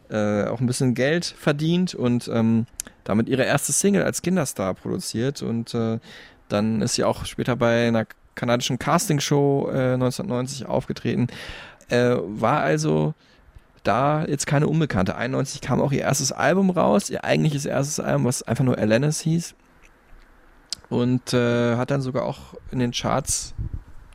äh, 0.10 0.46
auch 0.46 0.60
ein 0.60 0.68
bisschen 0.68 0.94
Geld 0.94 1.26
verdient 1.26 1.94
und 1.94 2.30
ähm, 2.34 2.66
damit 3.04 3.30
ihre 3.30 3.44
erste 3.44 3.72
Single 3.72 4.04
als 4.04 4.22
Kinderstar 4.22 4.74
produziert. 4.74 5.42
Und 5.44 5.74
äh, 5.74 6.00
dann 6.50 6.82
ist 6.82 6.96
sie 6.96 7.04
auch 7.04 7.26
später 7.26 7.56
bei 7.56 7.88
einer 7.88 8.06
kanadischen 8.36 8.80
Castingshow 8.80 9.70
äh, 9.70 9.94
1990 9.94 10.66
aufgetreten. 10.66 11.28
Äh, 11.90 12.16
war 12.22 12.62
also 12.62 13.14
da 13.88 14.26
jetzt 14.26 14.46
keine 14.46 14.68
Unbekannte. 14.68 15.16
91 15.16 15.62
kam 15.62 15.82
auch 15.82 15.92
ihr 15.92 16.02
erstes 16.02 16.32
Album 16.32 16.70
raus, 16.70 17.10
ihr 17.10 17.24
eigentliches 17.24 17.66
erstes 17.66 18.00
Album, 18.00 18.26
was 18.26 18.44
einfach 18.44 18.64
nur 18.64 18.78
Alanis 18.78 19.22
hieß. 19.22 19.56
Und 20.90 21.34
äh, 21.34 21.76
hat 21.76 21.92
dann 21.92 22.02
sogar 22.02 22.24
auch 22.24 22.56
in 22.72 22.80
den 22.80 22.92
Charts 22.92 23.54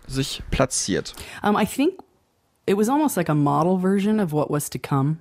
sich 0.07 0.43
platziert. 0.51 1.15
Um, 1.43 1.57
I 1.57 1.67
think 1.67 2.01
it 2.67 2.77
was 2.77 2.89
almost 2.89 3.17
like 3.17 3.29
a 3.29 3.35
model 3.35 3.79
version 3.79 4.21
of 4.21 4.33
what 4.33 4.51
was 4.51 4.71
to 4.71 4.79
come. 4.79 5.19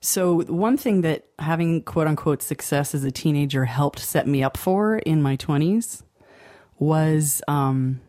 So, 0.00 0.42
one 0.48 0.78
thing 0.78 1.02
that 1.02 1.24
having 1.38 1.82
quote 1.82 2.06
unquote 2.06 2.42
success 2.42 2.94
as 2.94 3.04
a 3.04 3.10
teenager 3.10 3.66
helped 3.66 3.98
set 3.98 4.26
me 4.26 4.42
up 4.42 4.56
for 4.56 4.96
in 4.96 5.20
my 5.20 5.36
20s 5.36 6.02
was 6.78 7.42
um, 7.46 8.00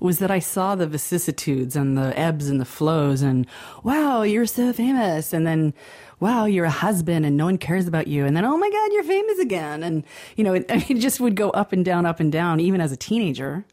was 0.00 0.18
that 0.18 0.30
I 0.30 0.38
saw 0.38 0.74
the 0.74 0.86
vicissitudes 0.86 1.74
and 1.74 1.98
the 1.98 2.16
ebbs 2.18 2.48
and 2.48 2.60
the 2.60 2.64
flows 2.64 3.22
and 3.22 3.46
wow, 3.82 4.22
you're 4.22 4.46
so 4.46 4.72
famous 4.72 5.32
and 5.32 5.46
then 5.46 5.74
wow, 6.20 6.44
you're 6.44 6.64
a 6.64 6.70
husband 6.70 7.24
and 7.26 7.36
no 7.36 7.46
one 7.46 7.58
cares 7.58 7.86
about 7.86 8.06
you 8.06 8.24
and 8.24 8.36
then 8.36 8.44
oh 8.44 8.56
my 8.56 8.70
god, 8.70 8.92
you're 8.92 9.04
famous 9.04 9.38
again 9.38 9.82
and 9.82 10.04
you 10.36 10.44
know, 10.44 10.54
it, 10.54 10.66
it 10.90 10.98
just 10.98 11.20
would 11.20 11.34
go 11.34 11.50
up 11.50 11.72
and 11.72 11.84
down, 11.84 12.06
up 12.06 12.20
and 12.20 12.30
down 12.30 12.60
even 12.60 12.80
as 12.80 12.92
a 12.92 12.96
teenager. 12.96 13.64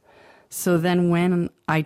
So 0.49 0.77
then 0.77 1.09
when 1.09 1.49
I 1.67 1.85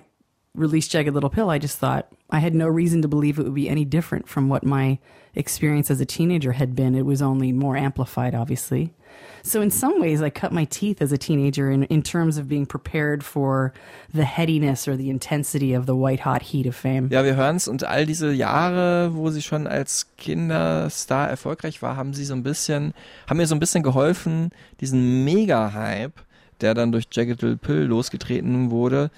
released 0.56 0.92
Jagged 0.92 1.14
Little 1.14 1.30
Pill, 1.30 1.50
I 1.50 1.58
just 1.58 1.78
thought 1.78 2.12
I 2.30 2.40
had 2.40 2.54
no 2.54 2.68
reason 2.68 3.02
to 3.02 3.08
believe 3.08 3.40
it 3.40 3.44
would 3.44 3.54
be 3.54 3.70
any 3.70 3.86
different 3.86 4.28
from 4.28 4.50
what 4.50 4.64
my 4.64 5.00
experience 5.36 5.90
as 5.90 6.02
a 6.02 6.06
teenager 6.06 6.54
had 6.54 6.76
been. 6.76 6.96
It 6.96 7.06
was 7.06 7.22
only 7.22 7.52
more 7.52 7.78
amplified, 7.78 8.36
obviously. 8.36 8.94
So 9.44 9.62
in 9.62 9.72
some 9.72 10.00
ways, 10.00 10.22
I 10.22 10.30
cut 10.30 10.52
my 10.52 10.66
teeth 10.66 11.02
as 11.02 11.12
a 11.12 11.18
teenager 11.18 11.72
in, 11.72 11.84
in 11.84 12.04
terms 12.04 12.38
of 12.38 12.48
being 12.48 12.66
prepared 12.66 13.24
for 13.24 13.74
the 14.14 14.24
headiness 14.24 14.88
or 14.88 14.98
the 14.98 15.10
intensity 15.10 15.74
of 15.74 15.86
the 15.86 15.96
white 15.96 16.22
hot 16.22 16.42
heat 16.42 16.68
of 16.68 16.76
fame. 16.76 17.10
Ja, 17.10 17.24
wir 17.24 17.36
hören's 17.36 17.68
und 17.68 17.84
all 17.84 18.06
diese 18.06 18.32
Jahre, 18.32 19.16
wo 19.16 19.30
sie 19.30 19.42
schon 19.42 19.68
als 19.68 20.08
Kinderstar 20.18 21.30
erfolgreich 21.30 21.82
war, 21.82 21.96
haben 21.96 22.14
sie 22.14 22.26
so 22.26 22.34
ein 22.34 22.44
bisschen, 22.44 22.94
haben 23.28 23.38
mir 23.38 23.48
so 23.48 23.56
ein 23.56 23.60
bisschen 23.60 23.84
geholfen, 23.84 24.52
diesen 24.82 25.24
Mega-Hype, 25.24 26.22
der 26.62 26.74
dann 26.74 26.92
durch 26.92 27.08
Jagged 27.12 27.42
Little 27.42 27.58
Pill 27.58 27.84
losgetreten 27.84 28.72
wurde, 28.72 29.10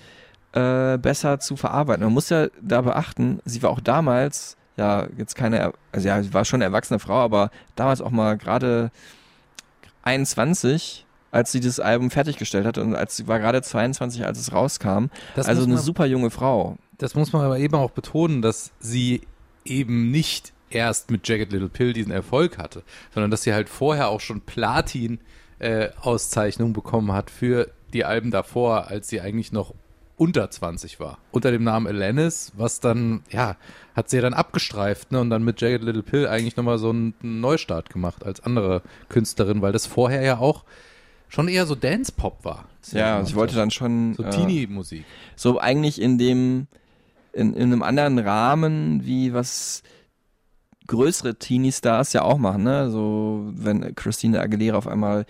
äh, 0.54 0.98
besser 0.98 1.40
zu 1.40 1.56
verarbeiten. 1.56 2.04
Man 2.04 2.14
muss 2.14 2.30
ja 2.30 2.48
da 2.62 2.82
beachten, 2.82 3.40
sie 3.46 3.64
war 3.64 3.72
auch 3.72 3.80
damals 3.80 4.58
ja 4.78 5.08
jetzt 5.18 5.36
keine, 5.36 5.74
also 5.92 6.08
ja, 6.08 6.22
sie 6.22 6.34
war 6.34 6.46
schon 6.46 6.58
eine 6.58 6.66
erwachsene 6.66 7.00
Frau, 7.00 7.20
aber 7.20 7.52
damals 7.76 8.02
auch 8.02 8.12
mal 8.12 8.38
gerade 8.38 8.92
21, 10.04 11.06
als 11.32 11.52
sie 11.52 11.60
das 11.60 11.80
Album 11.80 12.12
fertiggestellt 12.12 12.66
hat 12.66 12.78
und 12.78 12.96
als 12.96 13.16
sie 13.18 13.28
war 13.28 13.40
gerade 13.40 13.62
22, 13.62 14.26
als 14.26 14.40
es 14.40 14.52
rauskam. 14.54 15.06
Das 15.36 15.48
also 15.48 15.64
eine 15.64 15.76
man- 15.76 15.84
super 15.84 16.06
junge 16.06 16.30
Frau. 16.30 16.78
Das 16.98 17.16
muss 17.16 17.32
man 17.34 17.44
aber 17.44 17.58
eben 17.60 17.76
auch 17.76 17.92
betonen, 17.92 18.42
dass 18.42 18.72
sie 18.80 19.22
eben 19.66 20.12
nicht 20.12 20.54
erst 20.70 21.10
mit 21.12 21.28
Jagged 21.28 21.52
Little 21.52 21.70
Pill 21.70 21.94
diesen 21.94 22.12
Erfolg 22.12 22.58
hatte, 22.58 22.84
sondern 23.14 23.32
dass 23.32 23.44
sie 23.44 23.54
halt 23.54 23.70
vorher 23.70 24.08
auch 24.10 24.22
schon 24.22 24.42
Platin-Auszeichnungen 25.60 26.74
bekommen 26.74 27.12
hat 27.12 27.30
für 27.30 27.70
die 27.94 28.06
Alben 28.06 28.32
davor, 28.32 28.88
als 28.88 29.10
sie 29.10 29.20
eigentlich 29.22 29.52
noch 29.52 29.74
unter 30.22 30.52
20 30.52 31.00
war. 31.00 31.18
Unter 31.32 31.50
dem 31.50 31.64
Namen 31.64 31.88
Alanis, 31.88 32.52
was 32.56 32.80
dann, 32.80 33.24
ja, 33.32 33.56
hat 33.96 34.12
sie 34.12 34.18
ja 34.18 34.22
dann 34.22 34.36
abgestreift 34.36 35.12
ne, 35.12 35.20
und 35.20 35.32
dann 35.32 35.44
mit 35.44 35.60
Jagged 35.60 35.82
Little 35.82 36.04
Pill 36.04 36.28
eigentlich 36.28 36.56
nochmal 36.56 36.78
so 36.78 36.92
einen 36.92 37.16
Neustart 37.24 37.90
gemacht 37.90 38.24
als 38.24 38.40
andere 38.42 38.84
Künstlerin, 39.10 39.64
weil 39.64 39.72
das 39.72 39.88
vorher 39.88 40.22
ja 40.22 40.38
auch 40.38 40.64
schon 41.28 41.48
eher 41.48 41.66
so 41.66 41.74
Dance-Pop 41.74 42.46
war. 42.46 42.66
Ja, 42.92 43.26
sie 43.26 43.34
wollte 43.34 43.56
dann 43.56 43.72
schon 43.72 44.14
So 44.14 44.22
äh, 44.22 44.30
Teenie-Musik. 44.30 45.06
so 45.36 45.60
eigentlich 45.60 46.00
in 46.00 46.20
dem 46.20 46.68
in, 47.34 47.56
in 47.56 47.64
einem 47.64 47.82
anderen 47.82 48.20
Rahmen, 48.20 49.04
wie 49.04 49.34
was 49.34 49.82
größere 50.86 51.36
Teenie-Stars 51.36 52.14
ja 52.14 52.22
auch 52.22 52.38
machen, 52.38 52.62
ne? 52.62 52.92
So 52.92 53.50
wenn 53.56 53.96
Christina 53.96 54.40
Aguilera 54.42 54.78
auf 54.78 54.88
einmal 54.88 55.26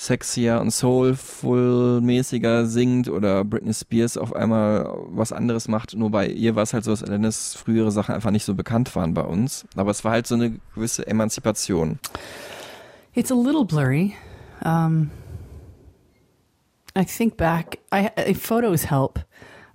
sexier 0.00 0.62
und 0.62 0.70
soulful-mäßiger 0.70 2.64
singt 2.64 3.10
oder 3.10 3.44
Britney 3.44 3.74
Spears 3.74 4.16
auf 4.16 4.34
einmal 4.34 4.90
was 5.08 5.30
anderes 5.30 5.68
macht. 5.68 5.94
Nur 5.94 6.10
bei 6.10 6.26
ihr 6.26 6.56
war 6.56 6.62
es 6.62 6.72
halt 6.72 6.84
so, 6.84 6.90
dass 6.90 7.04
Alanis 7.04 7.54
frühere 7.54 7.90
Sachen 7.90 8.14
einfach 8.14 8.30
nicht 8.30 8.46
so 8.46 8.54
bekannt 8.54 8.96
waren 8.96 9.12
bei 9.12 9.20
uns. 9.20 9.66
Aber 9.76 9.90
es 9.90 10.02
war 10.02 10.12
halt 10.12 10.26
so 10.26 10.36
eine 10.36 10.58
gewisse 10.74 11.06
Emanzipation. 11.06 11.98
It's 13.12 13.30
a 13.30 13.34
little 13.34 13.66
blurry. 13.66 14.16
Um, 14.64 15.10
I 16.96 17.04
think 17.04 17.36
back. 17.36 17.80
I, 17.92 18.10
I 18.16 18.32
photos 18.32 18.90
help. 18.90 19.18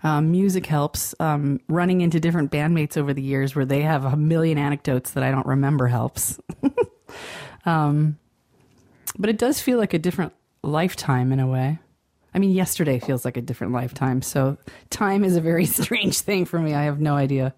Um, 0.04 0.32
music 0.32 0.66
helps. 0.66 1.16
Um, 1.20 1.60
running 1.70 2.02
into 2.02 2.20
different 2.20 2.52
bandmates 2.52 2.98
over 2.98 3.14
the 3.14 3.22
years 3.22 3.56
where 3.56 3.66
they 3.66 3.84
have 3.84 4.06
a 4.06 4.16
million 4.16 4.58
anecdotes 4.58 5.12
that 5.12 5.24
I 5.24 5.30
don't 5.30 5.46
remember 5.46 5.88
helps. 5.88 6.40
um, 7.68 8.18
but 9.18 9.30
it 9.30 9.38
does 9.38 9.60
feel 9.60 9.78
like 9.78 9.94
a 9.94 10.00
different 10.00 10.34
lifetime 10.62 11.32
in 11.32 11.40
a 11.40 11.48
way. 11.48 11.80
I 12.34 12.40
mean, 12.40 12.52
yesterday 12.52 13.00
feels 13.00 13.24
like 13.24 13.38
a 13.38 13.42
different 13.42 13.72
lifetime. 13.72 14.22
So 14.22 14.58
time 14.90 15.24
is 15.24 15.38
a 15.38 15.42
very 15.42 15.66
strange 15.84 16.20
thing 16.20 16.46
for 16.46 16.60
me. 16.60 16.74
I 16.74 16.84
have 16.84 17.00
no 17.00 17.16
idea. 17.16 17.54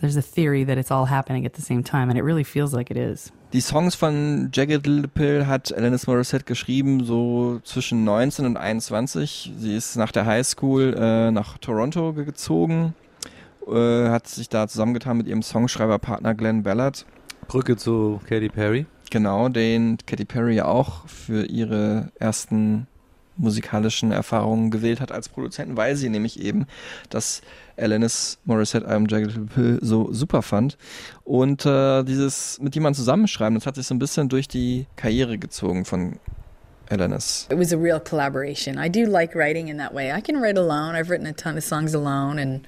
There's 0.00 0.16
a 0.16 0.22
theory 0.22 0.64
that 0.64 0.78
it's 0.78 0.90
all 0.90 1.06
happening 1.06 1.46
at 1.46 1.54
the 1.54 1.62
same 1.62 1.82
time, 1.82 2.10
and 2.10 2.18
it 2.18 2.22
really 2.22 2.44
feels 2.44 2.74
like 2.74 2.90
it 2.90 2.96
is. 2.96 3.30
Die 3.52 3.60
Songs 3.60 3.94
von 3.94 4.50
Jagged 4.52 4.86
Little 4.86 5.08
Pill 5.08 5.46
hat 5.46 5.72
Alanis 5.72 6.06
Morissette 6.06 6.44
geschrieben, 6.44 7.04
so 7.04 7.60
zwischen 7.62 8.04
19 8.04 8.44
und 8.44 8.56
21. 8.56 9.52
Sie 9.56 9.76
ist 9.76 9.96
nach 9.96 10.12
der 10.12 10.26
Highschool 10.26 10.94
äh, 10.98 11.30
nach 11.30 11.56
Toronto 11.58 12.12
gezogen, 12.12 12.94
äh, 13.66 14.08
hat 14.08 14.26
sich 14.26 14.48
da 14.48 14.66
zusammengetan 14.66 15.16
mit 15.16 15.26
ihrem 15.26 15.42
Songschreiberpartner 15.42 16.34
Glenn 16.34 16.62
Ballard. 16.62 17.06
Brücke 17.46 17.76
zu 17.76 18.20
Katy 18.28 18.48
Perry. 18.48 18.86
Genau, 19.10 19.48
den 19.48 19.98
Katy 20.06 20.24
Perry 20.24 20.56
ja 20.56 20.64
auch 20.66 21.06
für 21.08 21.44
ihre 21.46 22.10
ersten 22.18 22.86
musikalischen 23.36 24.12
Erfahrungen 24.12 24.70
gewählt 24.70 25.00
hat 25.00 25.10
als 25.10 25.28
Produzenten, 25.28 25.76
weil 25.76 25.96
sie 25.96 26.08
nämlich 26.08 26.40
eben 26.40 26.66
das 27.10 27.42
Alanis 27.76 28.38
Morissette 28.44 28.86
Album 28.86 29.06
Jagged 29.08 29.28
Little 29.28 29.46
Pill 29.46 29.78
so 29.82 30.12
super 30.12 30.42
fand. 30.42 30.78
Und 31.24 31.66
äh, 31.66 32.04
dieses 32.04 32.60
mit 32.60 32.74
jemandem 32.74 32.98
zusammenschreiben, 32.98 33.56
das 33.56 33.66
hat 33.66 33.74
sich 33.74 33.86
so 33.86 33.94
ein 33.94 33.98
bisschen 33.98 34.28
durch 34.28 34.46
die 34.46 34.86
Karriere 34.96 35.38
gezogen 35.38 35.84
von 35.84 36.20
Alanis. 36.90 37.48
It 37.50 37.58
was 37.58 37.72
a 37.72 37.78
real 37.78 37.98
collaboration. 37.98 38.78
I 38.78 38.88
do 38.88 39.06
like 39.06 39.34
writing 39.34 39.68
in 39.68 39.78
that 39.78 39.94
way. 39.94 40.12
I 40.12 40.20
can 40.20 40.40
write 40.40 40.58
alone. 40.58 40.94
I've 40.94 41.10
written 41.10 41.26
a 41.26 41.32
ton 41.32 41.56
of 41.56 41.64
songs 41.64 41.94
alone, 41.94 42.38
and 42.38 42.66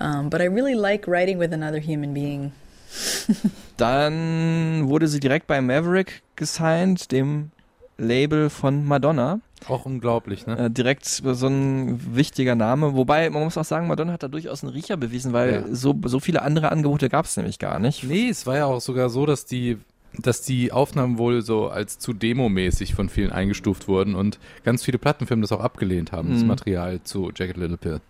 um, 0.00 0.28
but 0.28 0.40
I 0.40 0.46
really 0.46 0.74
like 0.74 1.06
writing 1.06 1.38
with 1.38 1.52
another 1.52 1.78
human 1.78 2.12
being. 2.12 2.52
Dann 3.76 4.88
wurde 4.88 5.08
sie 5.08 5.20
direkt 5.20 5.46
bei 5.46 5.60
Maverick 5.60 6.22
gesigned, 6.36 7.10
dem 7.12 7.50
Label 7.98 8.50
von 8.50 8.84
Madonna. 8.84 9.40
Auch 9.68 9.84
unglaublich, 9.86 10.46
ne? 10.46 10.58
Äh, 10.58 10.70
direkt 10.70 11.04
so 11.06 11.46
ein 11.46 12.16
wichtiger 12.16 12.54
Name. 12.56 12.94
Wobei, 12.94 13.30
man 13.30 13.44
muss 13.44 13.56
auch 13.56 13.64
sagen, 13.64 13.86
Madonna 13.86 14.12
hat 14.12 14.22
da 14.24 14.28
durchaus 14.28 14.62
einen 14.64 14.72
Riecher 14.72 14.96
bewiesen, 14.96 15.32
weil 15.32 15.52
Ja. 15.52 15.64
so, 15.70 15.94
so 16.04 16.18
viele 16.20 16.42
andere 16.42 16.72
Angebote 16.72 17.08
gab 17.08 17.26
es 17.26 17.36
nämlich 17.36 17.58
gar 17.58 17.78
nicht. 17.78 18.02
Nee, 18.04 18.28
es 18.28 18.44
war 18.46 18.56
ja 18.56 18.66
auch 18.66 18.80
sogar 18.80 19.08
so, 19.08 19.24
dass 19.24 19.44
die, 19.46 19.78
dass 20.18 20.42
die 20.42 20.72
Aufnahmen 20.72 21.16
wohl 21.16 21.42
so 21.42 21.68
als 21.68 21.98
zu 22.00 22.12
demomäßig 22.12 22.94
von 22.94 23.08
vielen 23.08 23.30
eingestuft 23.30 23.86
wurden 23.86 24.16
und 24.16 24.40
ganz 24.64 24.82
viele 24.84 24.98
Plattenfirmen 24.98 25.42
das 25.42 25.52
auch 25.52 25.60
abgelehnt 25.60 26.10
haben, 26.10 26.30
das 26.32 26.42
Mhm. 26.42 26.48
Material 26.48 27.00
zu 27.04 27.30
Jagged 27.34 27.56
Little 27.56 27.76
Pill. 27.76 28.00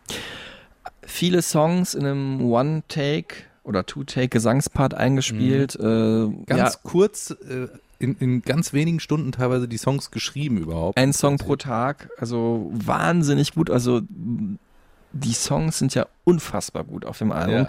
Viele 1.03 1.43
Songs 1.43 1.95
in 1.95 2.07
einem 2.07 2.41
One-Take 2.51 3.35
oder 3.65 3.87
Two-Take 3.87 4.29
Gesangspart 4.29 4.95
eingespielt. 4.95 5.77
Äh, 5.77 5.83
Mhm. 5.85 6.47
Ganz 6.47 6.75
ja, 6.75 6.81
kurz, 6.83 7.31
äh, 7.31 7.69
in, 7.99 8.17
in 8.19 8.43
ganz 8.43 8.73
wenigen 8.73 8.99
Stunden 9.01 9.31
teilweise 9.33 9.69
die 9.69 9.77
Songs 9.79 10.11
geschrieben 10.11 10.57
überhaupt. 10.59 10.99
ein 10.99 11.13
Song 11.13 11.39
pro 11.39 11.55
Tag, 11.57 12.11
also 12.19 12.71
wahnsinnig 12.75 13.55
gut. 13.55 13.71
Also 13.71 14.01
die 15.13 15.33
Songs 15.35 15.79
sind 15.79 15.95
ja 15.95 16.07
unfassbar 16.25 16.85
gut 16.85 17.05
auf 17.05 17.19
dem 17.19 17.31
Album. 17.33 17.55
Ja. 17.55 17.67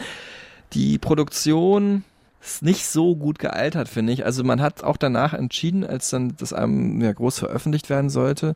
Die 0.73 0.97
Produktion 0.97 2.03
ist 2.41 2.63
nicht 2.63 2.85
so 2.87 3.15
gut 3.15 3.37
gealtert, 3.39 3.87
finde 3.87 4.11
ich. 4.13 4.25
Also 4.25 4.43
man 4.43 4.59
hat 4.61 4.83
auch 4.83 4.97
danach 4.97 5.33
entschieden, 5.33 5.83
als 5.85 6.09
dann 6.09 6.35
das 6.37 6.51
Album 6.51 6.99
ja 7.01 7.13
groß 7.13 7.39
veröffentlicht 7.39 7.89
werden 7.89 8.09
sollte, 8.09 8.55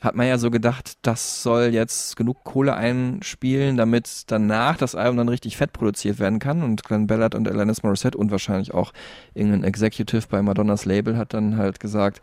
hat 0.00 0.14
man 0.14 0.26
ja 0.26 0.38
so 0.38 0.50
gedacht, 0.50 0.98
das 1.02 1.42
soll 1.42 1.72
jetzt 1.72 2.16
genug 2.16 2.44
Kohle 2.44 2.74
einspielen, 2.74 3.76
damit 3.76 4.24
danach 4.26 4.76
das 4.76 4.94
Album 4.94 5.16
dann 5.16 5.28
richtig 5.28 5.56
fett 5.56 5.72
produziert 5.72 6.18
werden 6.18 6.38
kann. 6.38 6.62
Und 6.62 6.84
Glenn 6.84 7.06
Ballard 7.06 7.34
und 7.34 7.48
Alanis 7.48 7.82
Morissette 7.82 8.18
und 8.18 8.30
wahrscheinlich 8.30 8.74
auch 8.74 8.92
irgendein 9.34 9.64
Executive 9.64 10.26
bei 10.28 10.42
Madonnas 10.42 10.84
Label 10.84 11.16
hat 11.16 11.32
dann 11.34 11.56
halt 11.56 11.80
gesagt, 11.80 12.20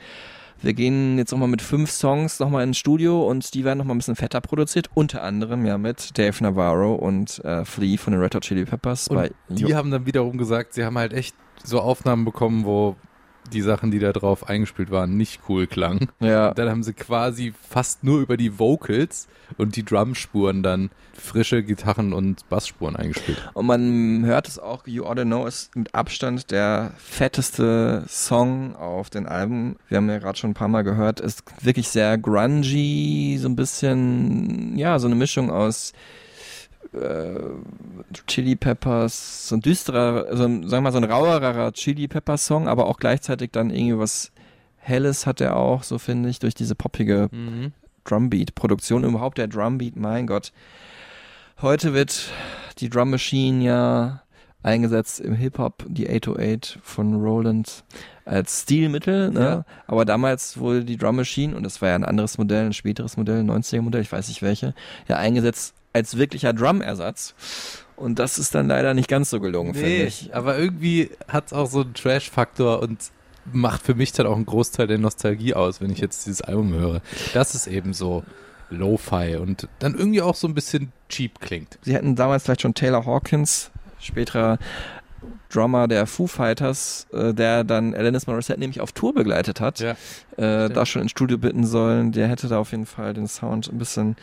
wir 0.61 0.73
gehen 0.73 1.17
jetzt 1.17 1.31
nochmal 1.31 1.49
mit 1.49 1.61
fünf 1.61 1.91
Songs 1.91 2.39
nochmal 2.39 2.63
ins 2.63 2.77
Studio 2.77 3.27
und 3.27 3.53
die 3.53 3.65
werden 3.65 3.79
nochmal 3.79 3.95
ein 3.95 3.99
bisschen 3.99 4.15
fetter 4.15 4.39
produziert. 4.39 4.89
Unter 4.93 5.23
anderem 5.23 5.65
ja 5.65 5.77
mit 5.77 6.17
Dave 6.17 6.41
Navarro 6.41 6.95
und 6.95 7.43
äh, 7.43 7.65
Flea 7.65 7.97
von 7.97 8.13
den 8.13 8.21
Red 8.21 8.35
Hot 8.35 8.43
Chili 8.43 8.63
Peppers. 8.63 9.09
Und 9.09 9.17
bei 9.17 9.31
die 9.49 9.75
haben 9.75 9.91
dann 9.91 10.05
wiederum 10.05 10.37
gesagt, 10.37 10.73
sie 10.73 10.85
haben 10.85 10.97
halt 10.97 11.11
echt 11.11 11.35
so 11.63 11.81
Aufnahmen 11.81 12.23
bekommen, 12.23 12.63
wo 12.63 12.95
die 13.51 13.61
Sachen, 13.61 13.91
die 13.91 13.99
da 13.99 14.11
drauf 14.11 14.47
eingespielt 14.47 14.91
waren, 14.91 15.17
nicht 15.17 15.41
cool 15.49 15.67
klangen. 15.67 16.09
Ja. 16.19 16.49
Und 16.49 16.57
dann 16.57 16.69
haben 16.69 16.83
sie 16.83 16.93
quasi 16.93 17.53
fast 17.69 18.03
nur 18.03 18.21
über 18.21 18.37
die 18.37 18.59
Vocals 18.59 19.27
und 19.57 19.75
die 19.75 19.83
Drumspuren 19.83 20.63
dann 20.63 20.89
frische 21.13 21.63
Gitarren- 21.63 22.13
und 22.13 22.47
Bassspuren 22.49 22.95
eingespielt. 22.95 23.49
Und 23.53 23.65
man 23.65 24.25
hört 24.25 24.47
es 24.47 24.59
auch, 24.59 24.87
You 24.87 25.05
Oughta 25.05 25.23
Know 25.23 25.45
ist 25.45 25.75
mit 25.75 25.93
Abstand 25.93 26.51
der 26.51 26.91
fetteste 26.97 28.03
Song 28.07 28.75
auf 28.75 29.09
den 29.09 29.27
Alben. 29.27 29.77
Wir 29.87 29.97
haben 29.97 30.09
ja 30.09 30.19
gerade 30.19 30.37
schon 30.37 30.51
ein 30.51 30.55
paar 30.55 30.67
Mal 30.67 30.83
gehört, 30.83 31.19
ist 31.19 31.43
wirklich 31.61 31.89
sehr 31.89 32.17
grungy, 32.17 33.37
so 33.39 33.47
ein 33.47 33.55
bisschen, 33.55 34.77
ja, 34.77 34.97
so 34.99 35.07
eine 35.07 35.15
Mischung 35.15 35.51
aus 35.51 35.93
äh, 36.93 37.39
Chili 38.27 38.55
Peppers, 38.55 39.47
so 39.47 39.55
ein 39.55 39.61
düsterer, 39.61 40.35
so 40.35 40.43
ein, 40.43 40.67
sagen 40.67 40.83
wir 40.83 40.91
mal, 40.91 40.91
so 40.91 40.97
ein 40.97 41.03
rauerer 41.03 41.71
Chili 41.73 42.07
Peppers 42.07 42.45
Song, 42.45 42.67
aber 42.67 42.87
auch 42.87 42.97
gleichzeitig 42.97 43.51
dann 43.51 43.69
irgendwie 43.69 43.97
was 43.97 44.31
Helles 44.77 45.25
hat 45.25 45.39
er 45.39 45.55
auch, 45.55 45.83
so 45.83 45.97
finde 45.97 46.29
ich, 46.29 46.39
durch 46.39 46.55
diese 46.55 46.75
poppige 46.75 47.29
Drumbeat-Produktion. 48.03 49.03
Überhaupt 49.05 49.37
der 49.37 49.47
Drumbeat, 49.47 49.95
mein 49.95 50.27
Gott. 50.27 50.51
Heute 51.61 51.93
wird 51.93 52.29
die 52.79 52.89
Drum 52.89 53.11
Machine 53.11 53.63
ja 53.63 54.23
eingesetzt 54.61 55.19
im 55.19 55.33
Hip-Hop, 55.35 55.85
die 55.87 56.09
808 56.09 56.79
von 56.81 57.21
Roland 57.21 57.83
als 58.25 58.61
Stilmittel, 58.61 59.31
ne? 59.31 59.39
Ja. 59.39 59.65
aber 59.87 60.05
damals 60.05 60.57
wurde 60.57 60.85
die 60.85 60.97
Drum 60.97 61.17
Machine, 61.17 61.55
und 61.55 61.63
das 61.63 61.81
war 61.81 61.89
ja 61.89 61.95
ein 61.95 62.05
anderes 62.05 62.37
Modell, 62.37 62.65
ein 62.65 62.73
späteres 62.73 63.17
Modell, 63.17 63.39
ein 63.39 63.51
90er 63.51 63.81
Modell, 63.81 64.01
ich 64.01 64.11
weiß 64.11 64.29
nicht 64.29 64.41
welche, 64.41 64.73
ja 65.07 65.17
eingesetzt 65.17 65.75
als 65.93 66.17
wirklicher 66.17 66.53
Drum-Ersatz. 66.53 67.35
Und 67.95 68.17
das 68.19 68.39
ist 68.39 68.55
dann 68.55 68.67
leider 68.67 68.93
nicht 68.93 69.07
ganz 69.07 69.29
so 69.29 69.39
gelungen, 69.39 69.73
finde 69.75 69.89
Nee, 69.89 70.03
ich. 70.05 70.35
aber 70.35 70.57
irgendwie 70.57 71.11
hat 71.27 71.47
es 71.47 71.53
auch 71.53 71.69
so 71.69 71.81
einen 71.81 71.93
Trash-Faktor 71.93 72.81
und 72.81 72.99
macht 73.51 73.83
für 73.85 73.93
mich 73.93 74.11
dann 74.13 74.25
auch 74.25 74.35
einen 74.35 74.45
Großteil 74.45 74.87
der 74.87 74.97
Nostalgie 74.97 75.53
aus, 75.53 75.79
wenn 75.81 75.91
ich 75.91 75.99
jetzt 75.99 76.25
dieses 76.25 76.41
Album 76.41 76.73
höre. 76.73 77.01
Das 77.33 77.53
ist 77.55 77.67
eben 77.67 77.93
so 77.93 78.23
Lo-Fi 78.69 79.35
und 79.35 79.67
dann 79.79 79.93
irgendwie 79.95 80.21
auch 80.21 80.35
so 80.35 80.47
ein 80.47 80.55
bisschen 80.55 80.91
cheap 81.09 81.39
klingt. 81.39 81.77
Sie 81.83 81.93
hätten 81.93 82.15
damals 82.15 82.43
vielleicht 82.43 82.61
schon 82.61 82.73
Taylor 82.73 83.05
Hawkins, 83.05 83.69
späterer 83.99 84.57
Drummer 85.49 85.87
der 85.87 86.07
Foo 86.07 86.25
Fighters, 86.25 87.05
äh, 87.13 87.33
der 87.33 87.63
dann 87.63 87.93
Alanis 87.93 88.25
Morissette 88.27 88.59
nämlich 88.59 88.81
auf 88.81 88.91
Tour 88.91 89.13
begleitet 89.13 89.61
hat, 89.61 89.79
Ja, 89.79 89.91
äh, 90.37 90.69
da 90.69 90.85
schon 90.85 91.03
ins 91.03 91.11
Studio 91.11 91.37
bitten 91.37 91.65
sollen. 91.65 92.11
Der 92.11 92.27
hätte 92.27 92.47
da 92.47 92.57
auf 92.57 92.71
jeden 92.71 92.87
Fall 92.87 93.13
den 93.13 93.27
Sound 93.27 93.71
ein 93.71 93.77
bisschen 93.77 94.15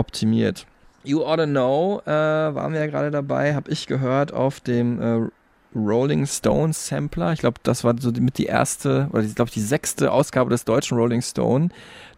optimiert. 0.00 0.66
You 1.04 1.24
Oughta 1.24 1.46
Know 1.46 2.02
äh, 2.04 2.10
waren 2.10 2.72
wir 2.72 2.80
ja 2.80 2.86
gerade 2.86 3.10
dabei, 3.10 3.54
habe 3.54 3.70
ich 3.70 3.86
gehört 3.86 4.32
auf 4.32 4.60
dem 4.60 5.00
äh, 5.00 5.30
Rolling 5.74 6.26
Stone 6.26 6.72
Sampler. 6.72 7.32
Ich 7.32 7.40
glaube, 7.40 7.60
das 7.62 7.84
war 7.84 7.94
so 7.98 8.10
mit 8.10 8.38
die 8.38 8.46
erste, 8.46 9.08
oder 9.12 9.22
ich 9.22 9.34
glaube 9.34 9.50
die 9.50 9.60
sechste 9.60 10.10
Ausgabe 10.12 10.50
des 10.50 10.64
deutschen 10.64 10.98
Rolling 10.98 11.22
Stone. 11.22 11.68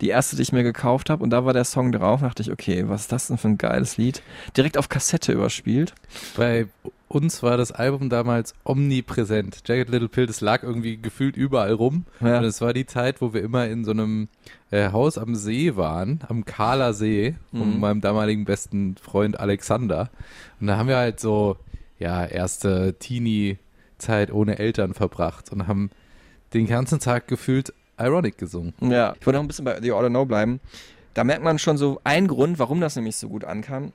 Die 0.01 0.09
erste, 0.09 0.37
die 0.37 0.43
ich 0.43 0.53
mir 0.53 0.63
gekauft 0.63 1.11
habe. 1.11 1.23
Und 1.23 1.31
da 1.31 1.45
war 1.45 1.53
der 1.53 1.65
Song 1.65 1.93
drauf. 1.93 2.21
Da 2.21 2.29
dachte 2.29 2.43
ich, 2.43 2.51
okay, 2.51 2.89
was 2.89 3.03
ist 3.03 3.13
das 3.13 3.27
denn 3.29 3.39
für 3.39 3.49
ein 3.49 3.59
geiles 3.59 3.99
Lied? 3.99 4.23
Direkt 4.57 4.79
auf 4.79 4.89
Kassette 4.89 5.33
überspielt. 5.33 5.95
Bei 6.37 6.67
uns 7.15 7.43
war 7.43 7.57
das 7.57 7.73
Album 7.73 8.09
damals 8.09 8.55
omnipräsent. 8.65 9.63
Jagged 9.67 9.89
Little 9.91 10.09
Pill, 10.09 10.27
das 10.27 10.41
lag 10.41 10.63
irgendwie 10.63 10.97
gefühlt 10.97 11.37
überall 11.37 11.73
rum. 11.73 12.05
Ja. 12.21 12.39
Und 12.39 12.45
es 12.45 12.61
war 12.61 12.73
die 12.73 12.87
Zeit, 12.87 13.21
wo 13.21 13.33
wir 13.35 13.43
immer 13.43 13.67
in 13.69 13.85
so 13.85 13.91
einem 13.91 14.29
äh, 14.71 14.91
Haus 14.93 15.19
am 15.19 15.35
See 15.35 15.77
waren, 15.77 16.21
am 16.29 16.45
Kahler 16.45 16.95
See, 16.95 17.35
von 17.51 17.75
Mhm. 17.75 17.81
meinem 17.81 18.01
damaligen 18.01 18.45
besten 18.45 18.97
Freund 18.97 19.39
Alexander. 19.39 20.11
Und 20.61 20.69
da 20.69 20.77
haben 20.77 20.89
wir 20.89 20.97
halt 20.97 21.21
so, 21.21 21.57
ja, 21.99 22.25
erste 22.25 22.95
Teenie-Zeit 22.99 24.33
ohne 24.33 24.59
Eltern 24.59 24.95
verbracht 24.95 25.53
und 25.53 25.67
haben 25.69 25.91
den 26.55 26.67
ganzen 26.67 26.99
Tag 26.99 27.29
gefühlt 27.29 27.73
Ironic 27.99 28.39
gesungen. 28.39 28.75
Ja, 28.81 29.15
ich 29.19 29.27
wollte 29.27 29.37
noch 29.39 29.45
ein 29.45 29.49
bisschen 29.49 29.65
bei 29.65 29.81
The 29.81 29.93
Oughta 29.93 30.09
Know 30.09 30.25
bleiben. 30.25 30.61
Da 31.15 31.25
merkt 31.25 31.45
man 31.45 31.59
schon 31.59 31.77
so 31.77 32.01
einen 32.05 32.27
Grund, 32.27 32.59
warum 32.59 32.81
das 32.81 32.97
nämlich 32.97 33.17
so 33.17 33.29
gut 33.29 33.45
ankam. 33.45 33.93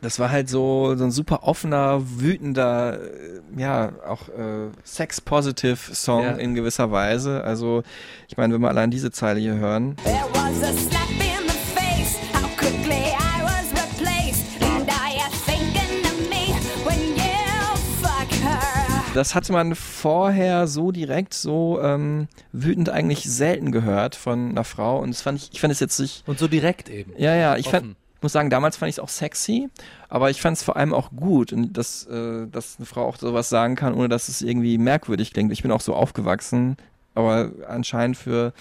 Das 0.00 0.18
war 0.20 0.30
halt 0.30 0.48
so, 0.48 0.94
so 0.96 1.04
ein 1.04 1.10
super 1.10 1.42
offener, 1.42 2.00
wütender, 2.20 3.00
äh, 3.02 3.40
ja, 3.60 3.92
auch 4.06 4.28
äh, 4.28 4.70
sex-positive-Song 4.84 6.22
Ja. 6.24 6.30
in 6.32 6.54
gewisser 6.54 6.90
Weise. 6.92 7.42
Also, 7.42 7.82
ich 8.28 8.36
meine, 8.36 8.54
wenn 8.54 8.60
wir 8.60 8.68
allein 8.68 8.90
diese 8.90 9.10
Zeile 9.10 9.40
hier 9.40 9.56
hören. 9.56 9.96
There 10.04 10.14
was 10.34 10.62
a 10.62 10.72
slap 10.72 11.10
in 11.10 11.48
the 11.48 11.58
face. 11.74 12.16
How 12.32 12.48
quickly 12.56 13.12
I 13.12 13.42
was 13.42 13.70
replaced. 13.72 14.44
And 14.62 14.88
are 14.88 15.12
you 15.12 15.28
thinking 15.46 16.04
of 16.04 16.30
me 16.30 16.54
when 16.84 17.16
you 17.16 17.76
fuck 18.00 18.30
her? 18.42 19.02
Das 19.14 19.34
hatte 19.34 19.52
man 19.52 19.74
vorher 19.74 20.68
so 20.68 20.92
direkt, 20.92 21.34
so 21.34 21.80
ähm, 21.82 22.28
wütend 22.52 22.88
eigentlich 22.88 23.24
selten 23.24 23.72
gehört 23.72 24.14
von 24.14 24.50
einer 24.50 24.64
Frau. 24.64 25.00
Und 25.00 25.10
das 25.10 25.22
fand 25.22 25.38
ich, 25.42 25.50
ich 25.52 25.60
fand 25.60 25.72
es 25.72 25.80
jetzt 25.80 25.98
nicht, 25.98 26.22
Und 26.28 26.38
so 26.38 26.46
direkt 26.46 26.88
eben. 26.88 27.12
Ja, 27.18 27.34
ja, 27.34 27.56
ich 27.56 27.66
Offen. 27.66 27.80
fand, 27.80 27.96
muss 28.22 28.32
sagen, 28.32 28.50
damals 28.50 28.76
fand 28.76 28.88
ich 28.90 28.96
es 28.96 29.00
auch 29.00 29.08
sexy, 29.08 29.68
aber 30.08 30.30
ich 30.30 30.40
fand 30.40 30.56
es 30.56 30.62
vor 30.62 30.76
allem 30.76 30.92
auch 30.94 31.10
gut, 31.12 31.54
dass, 31.56 32.06
äh, 32.06 32.46
dass 32.50 32.76
eine 32.78 32.86
Frau 32.86 33.04
auch 33.06 33.16
sowas 33.16 33.48
sagen 33.48 33.76
kann, 33.76 33.94
ohne 33.94 34.08
dass 34.08 34.28
es 34.28 34.42
irgendwie 34.42 34.78
merkwürdig 34.78 35.32
klingt. 35.32 35.52
Ich 35.52 35.62
bin 35.62 35.70
auch 35.70 35.80
so 35.80 35.94
aufgewachsen, 35.94 36.76
aber 37.14 37.50
anscheinend 37.68 38.16
für 38.16 38.52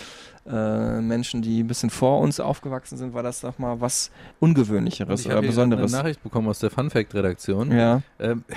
äh, 0.47 1.01
Menschen, 1.01 1.41
die 1.41 1.63
ein 1.63 1.67
bisschen 1.67 1.89
vor 1.89 2.21
uns 2.21 2.39
aufgewachsen 2.39 2.97
sind, 2.97 3.13
war 3.13 3.23
das 3.23 3.41
doch 3.41 3.57
mal 3.59 3.81
was 3.81 4.11
Ungewöhnlicheres 4.39 5.21
Ich 5.21 5.25
oder 5.27 5.35
habe 5.37 5.45
hier 5.47 5.51
Besonderes. 5.51 5.93
eine 5.93 6.01
Nachricht 6.03 6.23
bekommen 6.23 6.47
aus 6.47 6.59
der 6.59 6.69
Fun 6.71 6.89
Fact 6.89 7.13
Redaktion. 7.13 7.71
Ja, 7.71 8.01
Ähm, 8.19 8.43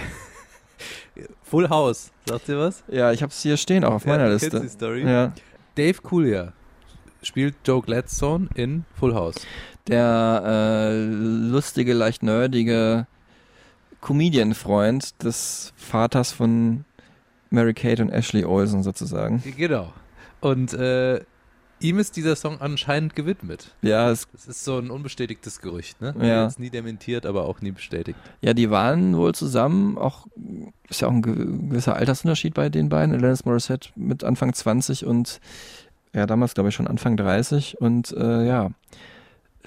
Full 1.42 1.68
House, 1.68 2.10
sagt 2.26 2.48
ihr 2.48 2.58
was? 2.58 2.84
ja, 2.88 3.12
ich 3.12 3.22
habe 3.22 3.30
es 3.30 3.42
hier 3.42 3.56
stehen, 3.56 3.84
auch 3.84 3.92
auf 3.94 4.06
meiner 4.06 4.26
Ja, 4.26 4.32
Liste. 4.32 4.60
die 4.60 4.68
Story? 4.68 5.02
Ja. 5.04 5.32
Dave 5.74 6.00
Coulier 6.00 6.52
spielt 7.22 7.54
Joe 7.64 7.82
Gladstone 7.82 8.48
in 8.54 8.84
Full 8.98 9.14
House. 9.14 9.34
Der 9.90 10.42
äh, 10.92 11.04
lustige, 11.04 11.92
leicht 11.92 12.22
nerdige 12.22 13.06
Comedian-Freund 14.00 15.22
des 15.22 15.72
Vaters 15.76 16.32
von 16.32 16.84
Mary 17.50 17.74
Kate 17.74 18.02
und 18.02 18.10
Ashley 18.10 18.44
Olsen 18.44 18.82
sozusagen. 18.82 19.42
Genau. 19.56 19.92
Und 20.40 20.72
äh, 20.72 21.20
ihm 21.80 21.98
ist 21.98 22.16
dieser 22.16 22.36
Song 22.36 22.60
anscheinend 22.60 23.14
gewidmet. 23.16 23.74
Ja, 23.82 24.10
es, 24.10 24.26
Das 24.32 24.46
ist 24.46 24.64
so 24.64 24.78
ein 24.78 24.90
unbestätigtes 24.90 25.60
Gerücht, 25.60 26.00
ne? 26.00 26.14
Ja. 26.20 26.44
Jetzt 26.44 26.58
nie 26.60 26.70
dementiert, 26.70 27.26
aber 27.26 27.44
auch 27.44 27.60
nie 27.60 27.72
bestätigt. 27.72 28.18
ja, 28.40 28.54
die 28.54 28.70
waren 28.70 29.16
wohl 29.16 29.34
zusammen, 29.34 29.98
auch 29.98 30.26
ist 30.88 31.00
ja 31.02 31.08
auch 31.08 31.12
ein 31.12 31.22
ge- 31.22 31.34
gewisser 31.34 31.96
Altersunterschied 31.96 32.54
bei 32.54 32.68
den 32.68 32.88
beiden. 32.88 33.14
Alanis 33.14 33.44
Morissette 33.44 33.90
mit 33.96 34.24
Anfang 34.24 34.52
20 34.54 35.04
und 35.04 35.40
ja, 36.14 36.26
damals 36.26 36.54
glaube 36.54 36.70
ich 36.70 36.74
schon 36.74 36.86
Anfang 36.88 37.16
30 37.16 37.80
und 37.80 38.12
äh, 38.12 38.46
ja, 38.46 38.70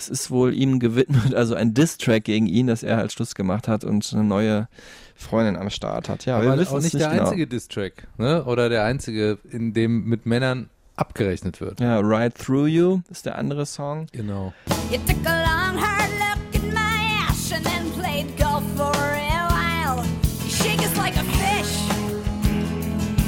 es 0.03 0.09
ist 0.09 0.31
wohl 0.31 0.53
ihm 0.53 0.79
gewidmet, 0.79 1.33
also 1.35 1.55
ein 1.55 1.73
Diss-Track 1.73 2.25
gegen 2.25 2.47
ihn, 2.47 2.67
dass 2.67 2.83
er 2.83 2.97
halt 2.97 3.11
Schluss 3.11 3.35
gemacht 3.35 3.67
hat 3.67 3.83
und 3.83 4.11
eine 4.13 4.23
neue 4.23 4.67
Freundin 5.15 5.55
am 5.55 5.69
Start 5.69 6.09
hat. 6.09 6.25
Ja, 6.25 6.41
wir 6.41 6.51
aber 6.51 6.61
wissen 6.61 6.73
auch 6.73 6.77
es 6.77 6.85
nicht 6.85 6.99
der 6.99 7.09
genau. 7.09 7.23
einzige 7.23 7.47
Diss-Track, 7.47 8.07
ne? 8.17 8.43
Oder 8.45 8.69
der 8.69 8.83
einzige, 8.83 9.37
in 9.49 9.73
dem 9.73 10.05
mit 10.05 10.25
Männern 10.25 10.69
abgerechnet 10.95 11.61
wird. 11.61 11.79
Ja, 11.79 11.99
Ride 11.99 12.33
Through 12.33 12.67
You 12.67 13.01
ist 13.09 13.25
der 13.25 13.37
andere 13.37 13.65
Song. 13.65 14.07
Genau. 14.11 14.53
You 14.91 14.97
took 15.07 15.25
a 15.25 15.43
long 15.43 15.81
hard 15.81 16.09
look 16.19 16.55
at 16.55 16.73
my 16.73 17.27
ass 17.27 17.51
and 17.53 17.65
then 17.65 17.91
played 17.93 18.37
golf 18.37 18.63
for 18.75 18.91
a 18.91 19.47
while. 19.49 20.03
You 20.43 20.49
shake 20.49 20.79
us 20.79 20.95
like 20.97 21.15
a 21.15 21.23
fish. 21.23 21.87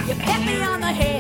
You 0.08 0.16
pat 0.16 0.42
me 0.46 0.62
on 0.62 0.82
the 0.82 0.88
head. 0.88 1.15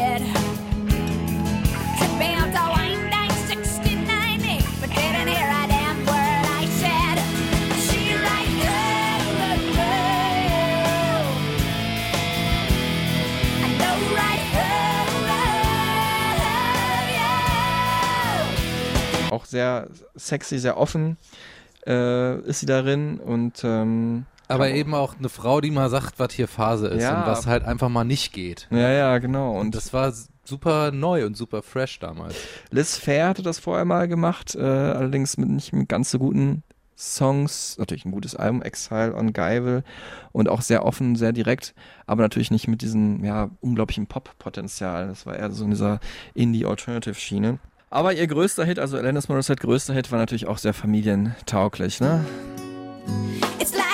Auch 19.35 19.45
sehr 19.45 19.87
sexy, 20.15 20.57
sehr 20.59 20.77
offen 20.77 21.17
äh, 21.85 22.39
ist 22.41 22.61
sie 22.61 22.65
darin 22.65 23.19
und 23.19 23.63
ähm, 23.63 24.25
Aber 24.47 24.69
eben 24.69 24.93
auch 24.93 25.17
eine 25.17 25.29
Frau, 25.29 25.61
die 25.61 25.71
mal 25.71 25.89
sagt, 25.89 26.19
was 26.19 26.33
hier 26.33 26.47
Phase 26.47 26.87
ist 26.87 27.03
Ja. 27.03 27.21
und 27.21 27.27
was 27.27 27.45
halt 27.47 27.63
einfach 27.65 27.89
mal 27.89 28.03
nicht 28.05 28.31
geht. 28.33 28.67
Ja, 28.71 28.89
ja, 28.89 29.17
genau. 29.19 29.51
Und 29.51 29.67
Und 29.67 29.75
das 29.75 29.93
war 29.93 30.11
super 30.43 30.91
neu 30.91 31.25
und 31.25 31.35
super 31.35 31.61
fresh 31.61 31.99
damals. 31.99 32.35
Liz 32.71 32.97
Fair 32.97 33.27
hatte 33.27 33.41
das 33.43 33.59
vorher 33.59 33.85
mal 33.85 34.07
gemacht, 34.07 34.55
äh, 34.55 34.61
allerdings 34.61 35.37
mit 35.37 35.49
nicht 35.49 35.73
mit 35.73 35.89
ganz 35.89 36.11
so 36.11 36.19
guten 36.19 36.63
Songs. 36.97 37.75
Natürlich 37.77 38.05
ein 38.05 38.11
gutes 38.11 38.35
Album, 38.35 38.61
Exile 38.61 39.13
on 39.15 39.33
Guyville 39.33 39.83
und 40.31 40.47
auch 40.47 40.61
sehr 40.61 40.85
offen, 40.85 41.15
sehr 41.15 41.33
direkt, 41.33 41.73
aber 42.07 42.21
natürlich 42.21 42.51
nicht 42.51 42.67
mit 42.67 42.81
diesem 42.81 43.23
ja, 43.25 43.49
unglaublichen 43.59 44.07
Pop-Potenzial. 44.07 45.07
Das 45.07 45.25
war 45.25 45.35
eher 45.35 45.51
so 45.51 45.65
in 45.65 45.71
dieser 45.71 45.99
Indie-Alternative-Schiene. 46.35 47.59
Aber 47.89 48.13
ihr 48.13 48.27
größter 48.27 48.65
Hit, 48.65 48.79
also 48.79 48.97
Alanis 48.97 49.29
Morissette 49.29 49.61
größter 49.61 49.93
Hit, 49.93 50.11
war 50.11 50.19
natürlich 50.19 50.47
auch 50.47 50.57
sehr 50.57 50.73
familientauglich, 50.73 51.99
ne? 52.01 52.25
It's 53.59 53.73
like 53.73 53.84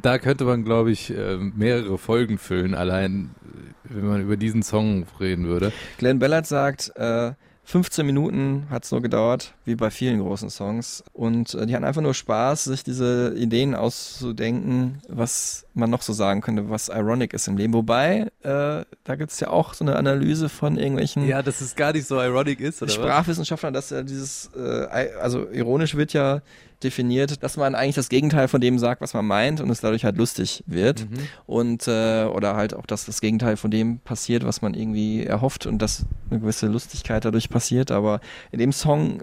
Und 0.00 0.06
da 0.06 0.18
könnte 0.18 0.44
man, 0.44 0.64
glaube 0.64 0.90
ich, 0.90 1.10
äh, 1.10 1.36
mehrere 1.36 1.98
Folgen 1.98 2.38
füllen, 2.38 2.74
allein 2.74 3.34
äh, 3.44 3.96
wenn 3.96 4.06
man 4.06 4.22
über 4.22 4.38
diesen 4.38 4.62
Song 4.62 5.04
reden 5.20 5.46
würde. 5.46 5.74
Glenn 5.98 6.18
Ballard 6.18 6.46
sagt, 6.46 6.90
äh, 6.96 7.32
15 7.64 8.06
Minuten 8.06 8.66
hat 8.70 8.84
es 8.84 8.92
nur 8.92 9.02
gedauert, 9.02 9.52
wie 9.66 9.74
bei 9.74 9.90
vielen 9.90 10.20
großen 10.20 10.48
Songs. 10.48 11.04
Und 11.12 11.52
äh, 11.52 11.66
die 11.66 11.74
hatten 11.74 11.84
einfach 11.84 12.00
nur 12.00 12.14
Spaß, 12.14 12.64
sich 12.64 12.82
diese 12.82 13.34
Ideen 13.36 13.74
auszudenken, 13.74 15.02
was 15.06 15.66
man 15.74 15.90
noch 15.90 16.00
so 16.00 16.14
sagen 16.14 16.40
könnte, 16.40 16.70
was 16.70 16.88
ironic 16.88 17.34
ist 17.34 17.46
im 17.46 17.58
Leben. 17.58 17.74
Wobei, 17.74 18.28
äh, 18.42 18.84
da 19.04 19.16
gibt 19.16 19.32
es 19.32 19.40
ja 19.40 19.48
auch 19.50 19.74
so 19.74 19.84
eine 19.84 19.96
Analyse 19.96 20.48
von 20.48 20.78
irgendwelchen 20.78 21.28
Ja, 21.28 21.42
dass 21.42 21.60
es 21.60 21.76
gar 21.76 21.92
nicht 21.92 22.06
so 22.06 22.18
ironic 22.18 22.58
ist, 22.60 22.80
oder 22.80 22.88
was? 22.88 22.94
Sprachwissenschaftlern, 22.94 23.74
dass 23.74 23.90
ja 23.90 24.02
dieses, 24.02 24.50
äh, 24.56 25.10
also 25.20 25.46
ironisch 25.50 25.94
wird 25.94 26.14
ja 26.14 26.40
definiert, 26.82 27.42
dass 27.42 27.56
man 27.56 27.74
eigentlich 27.74 27.94
das 27.94 28.08
Gegenteil 28.08 28.48
von 28.48 28.60
dem 28.60 28.78
sagt, 28.78 29.00
was 29.00 29.14
man 29.14 29.26
meint 29.26 29.60
und 29.60 29.70
es 29.70 29.80
dadurch 29.80 30.04
halt 30.04 30.16
lustig 30.16 30.64
wird. 30.66 31.08
Mhm. 31.08 31.18
Und 31.46 31.88
äh, 31.88 32.24
oder 32.24 32.56
halt 32.56 32.74
auch, 32.74 32.86
dass 32.86 33.04
das 33.04 33.20
Gegenteil 33.20 33.56
von 33.56 33.70
dem 33.70 33.98
passiert, 33.98 34.44
was 34.44 34.62
man 34.62 34.74
irgendwie 34.74 35.24
erhofft 35.24 35.66
und 35.66 35.80
dass 35.80 36.06
eine 36.30 36.40
gewisse 36.40 36.66
Lustigkeit 36.66 37.24
dadurch 37.24 37.50
passiert. 37.50 37.90
Aber 37.90 38.20
in 38.50 38.58
dem 38.58 38.72
Song, 38.72 39.22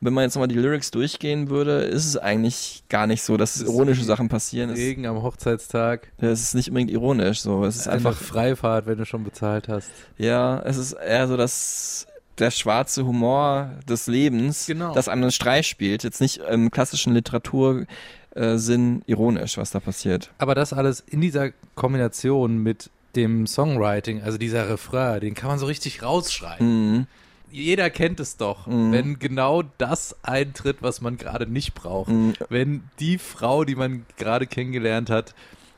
wenn 0.00 0.14
man 0.14 0.24
jetzt 0.24 0.34
nochmal 0.34 0.48
die 0.48 0.54
Lyrics 0.54 0.90
durchgehen 0.90 1.50
würde, 1.50 1.80
ist 1.82 2.06
es 2.06 2.16
eigentlich 2.16 2.84
gar 2.88 3.06
nicht 3.06 3.22
so, 3.22 3.36
dass 3.36 3.60
ironische 3.60 4.04
Sachen 4.04 4.28
passieren. 4.28 4.70
Es, 4.70 4.78
Regen 4.78 5.06
am 5.06 5.22
Hochzeitstag. 5.22 6.08
es 6.18 6.42
ist 6.42 6.54
nicht 6.54 6.68
unbedingt 6.68 6.90
ironisch. 6.90 7.40
So, 7.40 7.64
es 7.64 7.76
ist 7.76 7.88
Einfach 7.88 8.06
einfach 8.10 8.22
Freifahrt, 8.22 8.86
wenn 8.86 8.98
du 8.98 9.04
schon 9.04 9.24
bezahlt 9.24 9.68
hast. 9.68 9.90
ja, 10.16 10.60
es 10.64 10.76
ist 10.76 10.92
eher 10.92 11.28
so, 11.28 11.36
dass 11.36 12.06
der 12.38 12.50
schwarze 12.50 13.06
Humor 13.06 13.70
des 13.88 14.06
Lebens, 14.06 14.66
Genau. 14.66 14.92
das 14.94 15.08
einen 15.08 15.30
Streich 15.30 15.66
spielt, 15.66 16.04
jetzt 16.04 16.20
nicht 16.20 16.38
im 16.38 16.70
klassischen 16.70 17.14
Literatursinn 17.14 19.02
ironisch, 19.06 19.56
was 19.56 19.70
da 19.70 19.80
passiert. 19.80 20.30
Aber 20.38 20.54
das 20.54 20.72
alles 20.72 21.00
in 21.00 21.20
dieser 21.20 21.50
Kombination 21.74 22.58
mit 22.58 22.90
dem 23.14 23.46
Songwriting, 23.46 24.22
also 24.22 24.36
dieser 24.38 24.68
Refrain, 24.68 25.20
den 25.20 25.34
kann 25.34 25.48
man 25.48 25.58
so 25.58 25.66
richtig 25.66 26.02
rausschreien. 26.02 26.58
Mhm. 26.98 27.06
Jeder 27.50 27.88
kennt 27.88 28.20
es 28.20 28.36
doch, 28.36 28.66
Mhm. 28.66 28.92
wenn 28.92 29.18
genau 29.18 29.62
das 29.78 30.16
eintritt, 30.22 30.78
was 30.80 31.00
man 31.00 31.16
gerade 31.16 31.46
nicht 31.46 31.74
braucht. 31.74 32.10
Mhm. 32.10 32.34
Wenn 32.50 32.82
die 33.00 33.16
Frau, 33.18 33.64
die 33.64 33.76
man 33.76 34.04
gerade 34.18 34.46
kennengelernt 34.46 35.08
hat, 35.08 35.34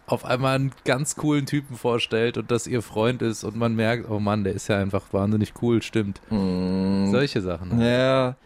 auf 0.09 0.25
einmal 0.25 0.55
einen 0.55 0.73
ganz 0.85 1.17
coolen 1.17 1.47
Typen 1.47 1.77
vorstellt 1.77 2.39
und 2.39 2.51
das 2.51 2.67
ihr 2.67 2.83
Freund 2.83 3.21
ist 3.23 3.45
und 3.45 3.57
man 3.57 3.77
merkt, 3.77 4.09
oh 4.11 4.19
Mann, 4.19 4.43
der 4.43 4.55
ist 4.55 4.69
ja 4.69 4.79
einfach 4.79 5.05
wahnsinnig 5.13 5.53
cool, 5.63 5.83
stimmt. 5.83 6.21
Mhm. 6.31 7.11
Solche 7.11 7.41
Sachen. 7.43 7.77
ne? 7.77 7.99
Ja. 7.99 8.37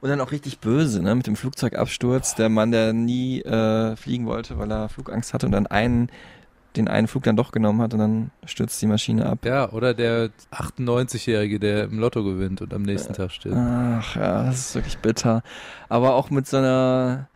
Und 0.00 0.08
dann 0.08 0.20
auch 0.22 0.32
richtig 0.32 0.60
böse, 0.60 1.02
ne? 1.02 1.14
Mit 1.14 1.26
dem 1.26 1.36
Flugzeugabsturz. 1.36 2.34
Der 2.34 2.48
Mann, 2.48 2.70
der 2.72 2.94
nie 2.94 3.42
äh, 3.42 3.94
fliegen 3.96 4.24
wollte, 4.26 4.58
weil 4.58 4.72
er 4.72 4.88
Flugangst 4.88 5.34
hatte 5.34 5.44
und 5.44 5.52
dann 5.52 5.66
einen, 5.66 6.08
den 6.74 6.88
einen 6.88 7.06
Flug 7.06 7.24
dann 7.24 7.36
doch 7.36 7.52
genommen 7.52 7.82
hat 7.82 7.92
und 7.92 7.98
dann 7.98 8.30
stürzt 8.46 8.80
die 8.80 8.86
Maschine 8.86 9.26
ab. 9.26 9.44
Ja, 9.44 9.70
oder 9.70 9.92
der 9.92 10.30
98-Jährige, 10.52 11.60
der 11.60 11.84
im 11.84 11.98
Lotto 11.98 12.24
gewinnt 12.24 12.62
und 12.62 12.72
am 12.72 12.80
nächsten 12.80 13.12
Tag 13.12 13.30
stirbt. 13.30 13.58
Ach 13.58 14.16
ja, 14.16 14.44
das 14.44 14.60
ist 14.68 14.74
wirklich 14.74 14.96
bitter. 14.98 15.42
Aber 15.90 16.14
auch 16.14 16.30
mit 16.30 16.46
so 16.46 16.56
einer 16.56 17.28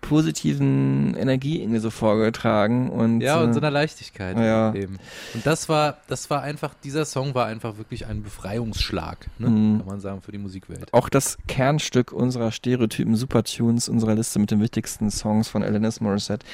positiven 0.00 1.14
Energie 1.16 1.60
irgendwie 1.60 1.78
so 1.80 1.90
vorgetragen 1.90 2.90
und 2.90 3.20
Ja, 3.20 3.40
und 3.40 3.50
äh, 3.50 3.52
so 3.54 3.60
einer 3.60 3.70
Leichtigkeit 3.70 4.36
ja. 4.36 4.68
im 4.68 4.74
Leben. 4.74 4.98
Und 5.34 5.46
das 5.46 5.68
war, 5.68 5.98
das 6.08 6.30
war 6.30 6.42
einfach, 6.42 6.74
dieser 6.82 7.04
Song 7.04 7.34
war 7.34 7.46
einfach 7.46 7.76
wirklich 7.78 8.06
ein 8.06 8.22
Befreiungsschlag, 8.22 9.28
ne? 9.38 9.48
Mhm. 9.48 9.78
kann 9.78 9.86
man 9.86 10.00
sagen, 10.00 10.22
für 10.22 10.32
die 10.32 10.38
Musikwelt. 10.38 10.92
auch 10.92 11.08
das 11.08 11.38
Kernstück 11.46 12.12
unserer 12.12 12.52
Stereotypen 12.52 13.16
Supertunes, 13.16 13.88
unserer 13.88 14.14
Liste 14.14 14.38
mit 14.38 14.50
den 14.50 14.60
wichtigsten 14.60 15.10
Songs 15.10 15.48
von 15.48 15.62
Alanis 15.62 16.00
Morissette. 16.00 16.46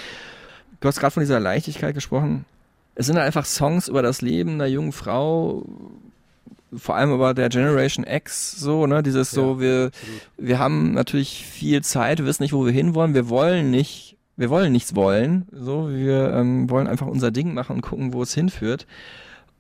Du 0.81 0.89
hast 0.89 1.01
gerade 1.01 1.13
von 1.13 1.23
dieser 1.23 1.41
Leichtigkeit 1.41 1.95
gesprochen. 1.95 2.45
Es 2.95 3.07
sind 3.07 3.17
halt 3.17 3.27
einfach 3.27 3.45
Songs 3.45 3.89
über 3.89 4.03
das 4.03 4.23
Leben 4.23 4.55
einer 4.55 4.67
jungen 4.67 4.93
Frau, 4.93 5.65
vor 6.75 6.97
allem 6.97 7.13
über 7.13 7.35
der 7.35 7.49
Generation 7.49 8.05
X, 8.07 8.53
so, 8.53 8.87
ne, 8.87 9.03
dieses 9.03 9.31
so, 9.31 9.55
Ja, 9.55 9.61
wir, 9.61 9.87
absolut. 9.87 10.21
wir 10.37 10.59
haben 10.59 10.93
natürlich 10.93 11.47
viel 11.47 11.83
Zeit, 11.83 12.19
wir 12.19 12.27
wissen 12.27 12.43
nicht, 12.43 12.53
wo 12.53 12.65
wir 12.65 12.73
hinwollen, 12.73 13.15
wir 13.15 13.29
wollen 13.29 13.71
nicht, 13.71 14.17
wir 14.37 14.51
wollen 14.51 14.73
nichts 14.73 14.95
wollen, 14.95 15.47
so, 15.53 15.91
wir 15.91 16.33
ähm, 16.33 16.69
wollen 16.69 16.87
einfach 16.87 17.07
unser 17.07 17.31
Ding 17.31 17.55
machen 17.55 17.77
und 17.77 17.83
gucken, 17.83 18.13
wo 18.13 18.23
es 18.23 18.35
hinführt. 18.35 18.87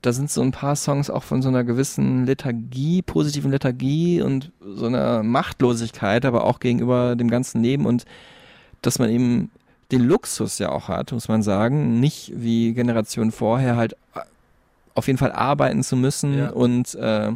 Da 0.03 0.13
sind 0.13 0.31
so 0.31 0.43
ein 0.43 0.53
paar 0.53 0.77
Songs 0.77 1.09
auch 1.11 1.23
von 1.23 1.43
so 1.43 1.49
einer 1.49 1.65
gewissen 1.65 2.27
Lethargie, 2.27 3.03
positiven 3.03 3.51
Lethargie 3.51 4.21
und 4.21 4.53
so 4.61 4.87
einer 4.87 5.23
Machtlosigkeit, 5.23 6.25
aber 6.25 6.45
auch 6.45 6.61
gegenüber 6.61 7.17
dem 7.17 7.31
ganzen 7.31 7.63
Leben 7.63 7.87
und 7.87 8.05
dass 8.83 8.99
man 8.99 9.11
eben 9.11 9.51
den 9.93 10.03
Luxus 10.03 10.59
ja 10.59 10.71
auch 10.71 10.89
hat, 10.89 11.13
muss 11.13 11.29
man 11.29 11.43
sagen, 11.43 12.01
nicht 12.01 12.33
wie 12.35 12.75
Generationen 12.75 13.33
vorher 13.33 13.77
halt 13.77 13.97
auf 14.97 15.07
jeden 15.07 15.19
Fall 15.19 15.33
arbeiten 15.33 15.83
zu 15.83 15.97
müssen 15.97 16.37
Ja. 16.37 16.51
und 16.51 16.95
äh, 16.97 17.33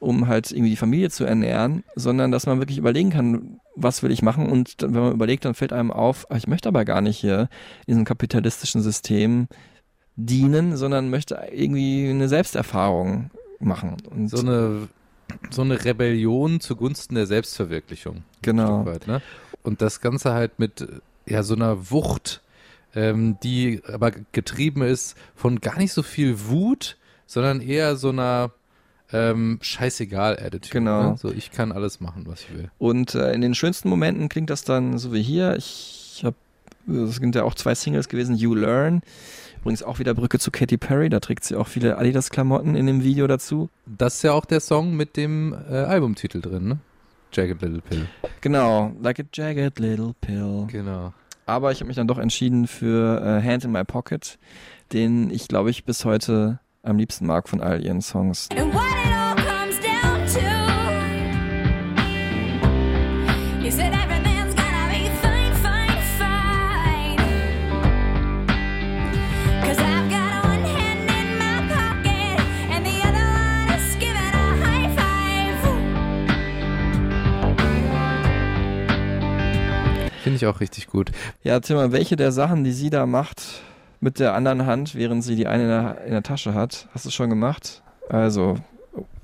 um 0.00 0.28
halt 0.28 0.52
irgendwie 0.52 0.70
die 0.70 0.76
Familie 0.76 1.10
zu 1.10 1.24
ernähren, 1.24 1.82
sondern 1.96 2.30
dass 2.30 2.46
man 2.46 2.58
wirklich 2.60 2.78
überlegen 2.78 3.10
kann, 3.10 3.58
was 3.74 4.02
will 4.02 4.10
ich 4.12 4.22
machen 4.22 4.46
und 4.48 4.76
wenn 4.80 4.92
man 4.92 5.12
überlegt, 5.12 5.44
dann 5.44 5.54
fällt 5.54 5.72
einem 5.72 5.90
auf, 5.90 6.26
ah, 6.30 6.36
ich 6.36 6.46
möchte 6.46 6.68
aber 6.68 6.84
gar 6.84 7.00
nicht 7.00 7.18
hier 7.18 7.48
in 7.86 7.94
diesem 7.94 8.04
kapitalistischen 8.04 8.80
System 8.82 9.48
dienen, 10.16 10.76
sondern 10.76 11.10
möchte 11.10 11.40
irgendwie 11.52 12.08
eine 12.10 12.28
Selbsterfahrung 12.28 13.30
machen. 13.60 13.96
Und 14.10 14.28
So 14.28 14.38
eine, 14.38 14.88
so 15.50 15.62
eine 15.62 15.84
Rebellion 15.84 16.60
zugunsten 16.60 17.14
der 17.16 17.26
Selbstverwirklichung. 17.26 18.22
Genau. 18.42 18.84
Weit, 18.86 19.06
ne? 19.06 19.20
Und 19.62 19.82
das 19.82 20.00
Ganze 20.00 20.32
halt 20.32 20.58
mit 20.58 20.86
ja, 21.26 21.42
so 21.42 21.54
einer 21.54 21.90
Wucht, 21.90 22.40
ähm, 22.94 23.38
die 23.42 23.82
aber 23.86 24.12
getrieben 24.32 24.82
ist 24.82 25.16
von 25.34 25.60
gar 25.60 25.78
nicht 25.78 25.92
so 25.92 26.02
viel 26.02 26.46
Wut, 26.46 26.96
sondern 27.26 27.60
eher 27.60 27.96
so 27.96 28.10
einer 28.10 28.52
ähm, 29.12 29.58
Scheißegal-Attitude. 29.60 30.70
Genau. 30.70 31.10
Ne? 31.10 31.16
So, 31.16 31.32
ich 31.32 31.50
kann 31.50 31.72
alles 31.72 32.00
machen, 32.00 32.24
was 32.26 32.42
ich 32.42 32.54
will. 32.54 32.70
Und 32.78 33.14
äh, 33.14 33.32
in 33.32 33.40
den 33.40 33.54
schönsten 33.54 33.88
Momenten 33.88 34.28
klingt 34.28 34.50
das 34.50 34.64
dann 34.64 34.98
so 34.98 35.12
wie 35.12 35.22
hier. 35.22 35.56
Ich 35.56 36.22
habe, 36.24 36.36
es 36.88 37.16
sind 37.16 37.34
ja 37.34 37.44
auch 37.44 37.54
zwei 37.54 37.74
Singles 37.74 38.08
gewesen, 38.08 38.36
You 38.36 38.54
Learn. 38.54 39.02
Übrigens 39.60 39.82
auch 39.82 39.98
wieder 39.98 40.14
Brücke 40.14 40.38
zu 40.38 40.50
Katy 40.50 40.76
Perry, 40.76 41.08
da 41.08 41.20
trägt 41.20 41.44
sie 41.44 41.56
auch 41.56 41.66
viele 41.66 41.98
Adidas-Klamotten 41.98 42.76
in 42.76 42.86
dem 42.86 43.02
Video 43.02 43.26
dazu. 43.26 43.68
Das 43.86 44.16
ist 44.16 44.22
ja 44.22 44.32
auch 44.32 44.44
der 44.44 44.60
Song 44.60 44.96
mit 44.96 45.16
dem 45.16 45.52
äh, 45.52 45.74
Albumtitel 45.74 46.40
drin, 46.40 46.68
ne? 46.68 46.78
Jagged 47.32 47.60
Little 47.60 47.82
Pill. 47.82 48.06
Genau, 48.40 48.92
Like 49.02 49.20
a 49.20 49.24
Jagged 49.32 49.78
Little 49.78 50.14
Pill. 50.20 50.66
Genau. 50.68 51.12
Aber 51.48 51.72
ich 51.72 51.80
habe 51.80 51.86
mich 51.88 51.96
dann 51.96 52.06
doch 52.06 52.18
entschieden 52.18 52.66
für 52.66 53.22
äh, 53.22 53.42
Hand 53.42 53.64
in 53.64 53.72
My 53.72 53.82
Pocket, 53.82 54.38
den 54.92 55.30
ich, 55.30 55.48
glaube 55.48 55.70
ich, 55.70 55.84
bis 55.86 56.04
heute 56.04 56.60
am 56.82 56.98
liebsten 56.98 57.26
mag 57.26 57.48
von 57.48 57.62
all 57.62 57.82
ihren 57.82 58.02
Songs. 58.02 58.50
Ich 80.38 80.46
auch 80.46 80.60
richtig 80.60 80.86
gut. 80.88 81.12
Ja, 81.42 81.60
Timmer, 81.60 81.92
welche 81.92 82.16
der 82.16 82.32
Sachen, 82.32 82.64
die 82.64 82.72
sie 82.72 82.90
da 82.90 83.06
macht 83.06 83.62
mit 84.00 84.18
der 84.18 84.34
anderen 84.34 84.66
Hand, 84.66 84.94
während 84.94 85.22
sie 85.24 85.36
die 85.36 85.46
eine 85.46 85.62
in 85.64 85.68
der, 85.68 86.04
in 86.04 86.10
der 86.12 86.22
Tasche 86.22 86.54
hat, 86.54 86.88
hast 86.94 87.04
du 87.06 87.10
schon 87.10 87.30
gemacht? 87.30 87.82
Also, 88.08 88.56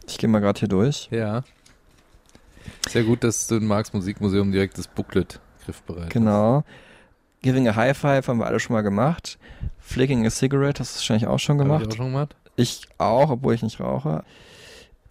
ich 0.06 0.18
gehe 0.18 0.28
mal 0.28 0.40
gerade 0.40 0.58
hier 0.60 0.68
durch. 0.68 1.08
Ja. 1.10 1.42
Sehr 2.88 3.04
gut, 3.04 3.24
dass 3.24 3.46
du 3.46 3.56
im 3.56 3.66
Marx 3.66 3.92
Musikmuseum 3.92 4.52
direkt 4.52 4.76
das 4.78 4.88
Booklet 4.88 5.40
griffbereit 5.64 6.04
hast. 6.04 6.10
Genau. 6.12 6.64
Giving 7.42 7.68
a 7.68 7.74
High 7.76 7.96
Five 7.96 8.28
haben 8.28 8.38
wir 8.38 8.46
alle 8.46 8.60
schon 8.60 8.74
mal 8.74 8.82
gemacht. 8.82 9.38
Flicking 9.80 10.26
a 10.26 10.30
Cigarette, 10.30 10.80
hast 10.80 10.94
du 10.94 10.98
wahrscheinlich 10.98 11.26
auch 11.26 11.38
schon 11.38 11.58
Hab 11.58 11.66
gemacht. 11.66 11.82
ich 11.82 11.88
auch 11.92 11.96
schon 11.96 12.06
gemacht? 12.06 12.36
Ich 12.56 12.82
auch, 12.98 13.30
obwohl 13.30 13.54
ich 13.54 13.62
nicht 13.62 13.80
rauche. 13.80 14.22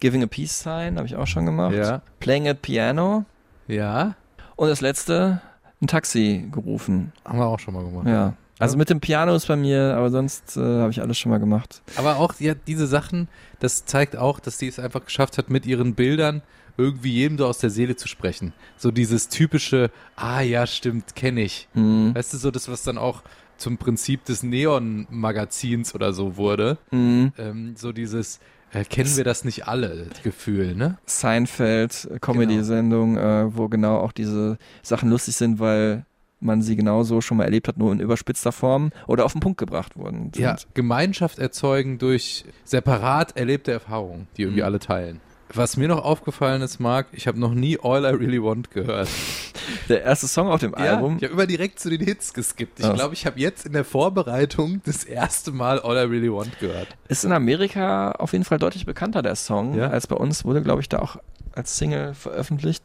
Giving 0.00 0.22
a 0.22 0.26
Peace 0.26 0.60
Sign 0.62 0.96
habe 0.96 1.06
ich 1.06 1.16
auch 1.16 1.26
schon 1.26 1.46
gemacht. 1.46 1.74
Ja. 1.74 2.02
Playing 2.20 2.48
a 2.48 2.54
Piano. 2.54 3.24
Ja, 3.68 4.14
Und 4.56 4.68
das 4.68 4.80
letzte, 4.80 5.40
ein 5.84 5.88
Taxi 5.88 6.48
gerufen. 6.50 7.12
haben 7.24 7.38
wir 7.38 7.46
auch 7.46 7.60
schon 7.60 7.74
mal 7.74 7.84
gemacht. 7.84 8.06
Ja. 8.06 8.34
Also 8.58 8.76
mit 8.76 8.88
dem 8.88 9.00
Piano 9.00 9.34
ist 9.34 9.48
bei 9.48 9.56
mir, 9.56 9.94
aber 9.96 10.10
sonst 10.10 10.56
äh, 10.56 10.60
habe 10.60 10.90
ich 10.90 11.00
alles 11.00 11.18
schon 11.18 11.30
mal 11.30 11.38
gemacht. 11.38 11.82
Aber 11.96 12.16
auch 12.16 12.34
ja, 12.38 12.54
diese 12.54 12.86
Sachen, 12.86 13.28
das 13.58 13.84
zeigt 13.84 14.16
auch, 14.16 14.38
dass 14.38 14.58
sie 14.58 14.68
es 14.68 14.78
einfach 14.78 15.04
geschafft 15.04 15.38
hat, 15.38 15.50
mit 15.50 15.66
ihren 15.66 15.94
Bildern 15.94 16.42
irgendwie 16.76 17.12
jedem 17.12 17.38
so 17.38 17.46
aus 17.46 17.58
der 17.58 17.70
Seele 17.70 17.96
zu 17.96 18.08
sprechen. 18.08 18.52
So 18.76 18.90
dieses 18.90 19.28
typische, 19.28 19.90
ah 20.16 20.40
ja, 20.40 20.66
stimmt, 20.66 21.14
kenne 21.14 21.42
ich. 21.42 21.68
Mhm. 21.74 22.14
Weißt 22.14 22.32
du, 22.32 22.38
so 22.38 22.50
das, 22.50 22.68
was 22.68 22.82
dann 22.82 22.98
auch 22.98 23.22
zum 23.56 23.78
Prinzip 23.78 24.24
des 24.24 24.42
Neon-Magazins 24.42 25.94
oder 25.94 26.12
so 26.12 26.36
wurde. 26.36 26.78
Mhm. 26.90 27.32
Ähm, 27.38 27.74
so 27.76 27.92
dieses, 27.92 28.40
äh, 28.74 28.84
kennen 28.84 29.16
wir 29.16 29.24
das 29.24 29.44
nicht 29.44 29.66
alle, 29.66 30.08
Gefühl, 30.22 30.74
ne? 30.74 30.98
Seinfeld, 31.06 32.08
äh, 32.12 32.18
Comedy-Sendung, 32.18 33.16
äh, 33.16 33.56
wo 33.56 33.68
genau 33.68 33.98
auch 33.98 34.12
diese 34.12 34.58
Sachen 34.82 35.08
lustig 35.10 35.36
sind, 35.36 35.58
weil 35.58 36.04
man 36.40 36.60
sie 36.60 36.76
genauso 36.76 37.20
schon 37.22 37.38
mal 37.38 37.44
erlebt 37.44 37.68
hat, 37.68 37.78
nur 37.78 37.90
in 37.92 38.00
überspitzter 38.00 38.52
Form 38.52 38.90
oder 39.06 39.24
auf 39.24 39.32
den 39.32 39.40
Punkt 39.40 39.56
gebracht 39.58 39.96
worden 39.96 40.30
sind. 40.34 40.42
Ja, 40.42 40.56
Gemeinschaft 40.74 41.38
erzeugen 41.38 41.96
durch 41.98 42.44
separat 42.64 43.36
erlebte 43.36 43.72
Erfahrungen, 43.72 44.26
die 44.36 44.42
irgendwie 44.42 44.60
Mhm. 44.60 44.66
alle 44.66 44.78
teilen. 44.78 45.20
Was 45.56 45.76
mir 45.76 45.86
noch 45.88 46.04
aufgefallen 46.04 46.62
ist, 46.62 46.80
Marc, 46.80 47.06
ich 47.12 47.26
habe 47.28 47.38
noch 47.38 47.54
nie 47.54 47.78
All 47.80 48.04
I 48.04 48.08
Really 48.08 48.42
Want 48.42 48.70
gehört. 48.72 49.08
Der 49.88 50.02
erste 50.02 50.26
Song 50.26 50.48
auf 50.48 50.60
dem 50.60 50.72
Ja, 50.72 50.96
Album, 50.96 51.16
ich 51.18 51.24
habe 51.24 51.32
immer 51.34 51.46
direkt 51.46 51.78
zu 51.78 51.90
den 51.90 52.00
Hits 52.00 52.34
geskippt. 52.34 52.80
Ich 52.80 52.92
glaube, 52.92 53.14
ich 53.14 53.24
habe 53.24 53.38
jetzt 53.38 53.64
in 53.64 53.72
der 53.72 53.84
Vorbereitung 53.84 54.80
das 54.84 55.04
erste 55.04 55.52
Mal 55.52 55.78
All 55.80 55.96
I 55.96 56.08
Really 56.10 56.32
Want 56.32 56.58
gehört. 56.58 56.88
ist 57.08 57.24
in 57.24 57.32
Amerika 57.32 58.12
auf 58.12 58.32
jeden 58.32 58.44
Fall 58.44 58.58
deutlich 58.58 58.84
bekannter, 58.84 59.22
der 59.22 59.36
Song, 59.36 59.74
Ja. 59.76 59.88
als 59.90 60.06
bei 60.06 60.16
uns. 60.16 60.44
Wurde, 60.44 60.62
glaube 60.62 60.80
ich, 60.80 60.88
da 60.88 60.98
auch 60.98 61.16
als 61.52 61.76
Single 61.78 62.14
veröffentlicht. 62.14 62.82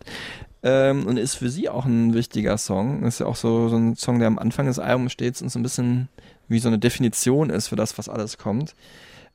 Ähm, 0.61 1.07
und 1.07 1.17
ist 1.17 1.35
für 1.35 1.49
sie 1.49 1.69
auch 1.69 1.85
ein 1.85 2.13
wichtiger 2.13 2.57
Song. 2.57 3.03
Ist 3.03 3.19
ja 3.19 3.25
auch 3.25 3.35
so, 3.37 3.69
so 3.69 3.77
ein 3.77 3.95
Song, 3.95 4.19
der 4.19 4.27
am 4.27 4.37
Anfang 4.37 4.67
des 4.67 4.77
Albums 4.77 5.11
steht 5.13 5.41
und 5.41 5.49
so 5.49 5.57
ein 5.57 5.63
bisschen 5.63 6.09
wie 6.49 6.59
so 6.59 6.67
eine 6.67 6.77
Definition 6.79 7.49
ist 7.49 7.69
für 7.69 7.75
das, 7.77 7.97
was 7.97 8.09
alles 8.09 8.37
kommt. 8.37 8.75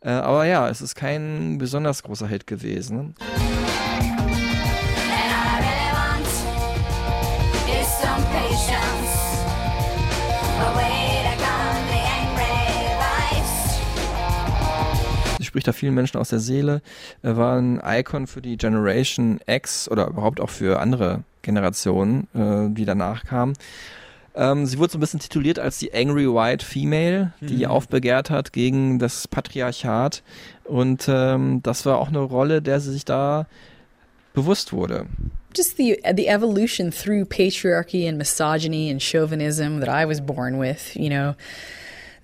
Äh, 0.04 0.10
aber 0.10 0.44
ja, 0.44 0.68
es 0.68 0.82
ist 0.82 0.94
kein 0.94 1.56
besonders 1.58 2.02
großer 2.02 2.28
Hit 2.28 2.46
gewesen. 2.46 3.14
Spricht 15.40 15.68
da 15.68 15.72
vielen 15.72 15.94
Menschen 15.94 16.18
aus 16.18 16.30
der 16.30 16.40
Seele, 16.40 16.82
äh, 17.22 17.36
war 17.36 17.56
ein 17.56 17.80
Icon 17.86 18.26
für 18.26 18.42
die 18.42 18.56
Generation 18.56 19.38
X 19.46 19.88
oder 19.88 20.08
überhaupt 20.08 20.40
auch 20.40 20.50
für 20.50 20.80
andere 20.80 21.22
Generationen, 21.42 22.26
äh, 22.34 22.74
die 22.74 22.84
danach 22.84 23.22
kamen. 23.22 23.54
Ähm, 24.34 24.66
sie 24.66 24.78
wurde 24.78 24.92
so 24.92 24.98
ein 24.98 25.00
bisschen 25.00 25.20
tituliert 25.20 25.58
als 25.58 25.78
die 25.78 25.94
Angry 25.94 26.26
White 26.26 26.64
Female, 26.64 27.32
die 27.40 27.66
aufbegehrt 27.66 28.30
hat 28.30 28.52
gegen 28.52 28.98
das 28.98 29.28
Patriarchat. 29.28 30.22
Und 30.64 31.06
ähm, 31.08 31.60
das 31.62 31.86
war 31.86 31.98
auch 31.98 32.08
eine 32.08 32.18
Rolle, 32.18 32.60
der 32.60 32.80
sie 32.80 32.92
sich 32.92 33.04
da 33.04 33.46
bewusst 34.32 34.72
wurde. 34.72 35.06
just 35.56 35.76
the 35.76 35.96
the 36.16 36.26
evolution 36.26 36.90
through 36.90 37.24
patriarchy 37.24 38.08
and 38.08 38.18
misogyny 38.18 38.90
and 38.90 39.00
chauvinism 39.00 39.78
that 39.80 39.88
I 39.88 40.04
was 40.04 40.20
born 40.20 40.58
with, 40.58 40.96
you 40.96 41.08
know, 41.08 41.36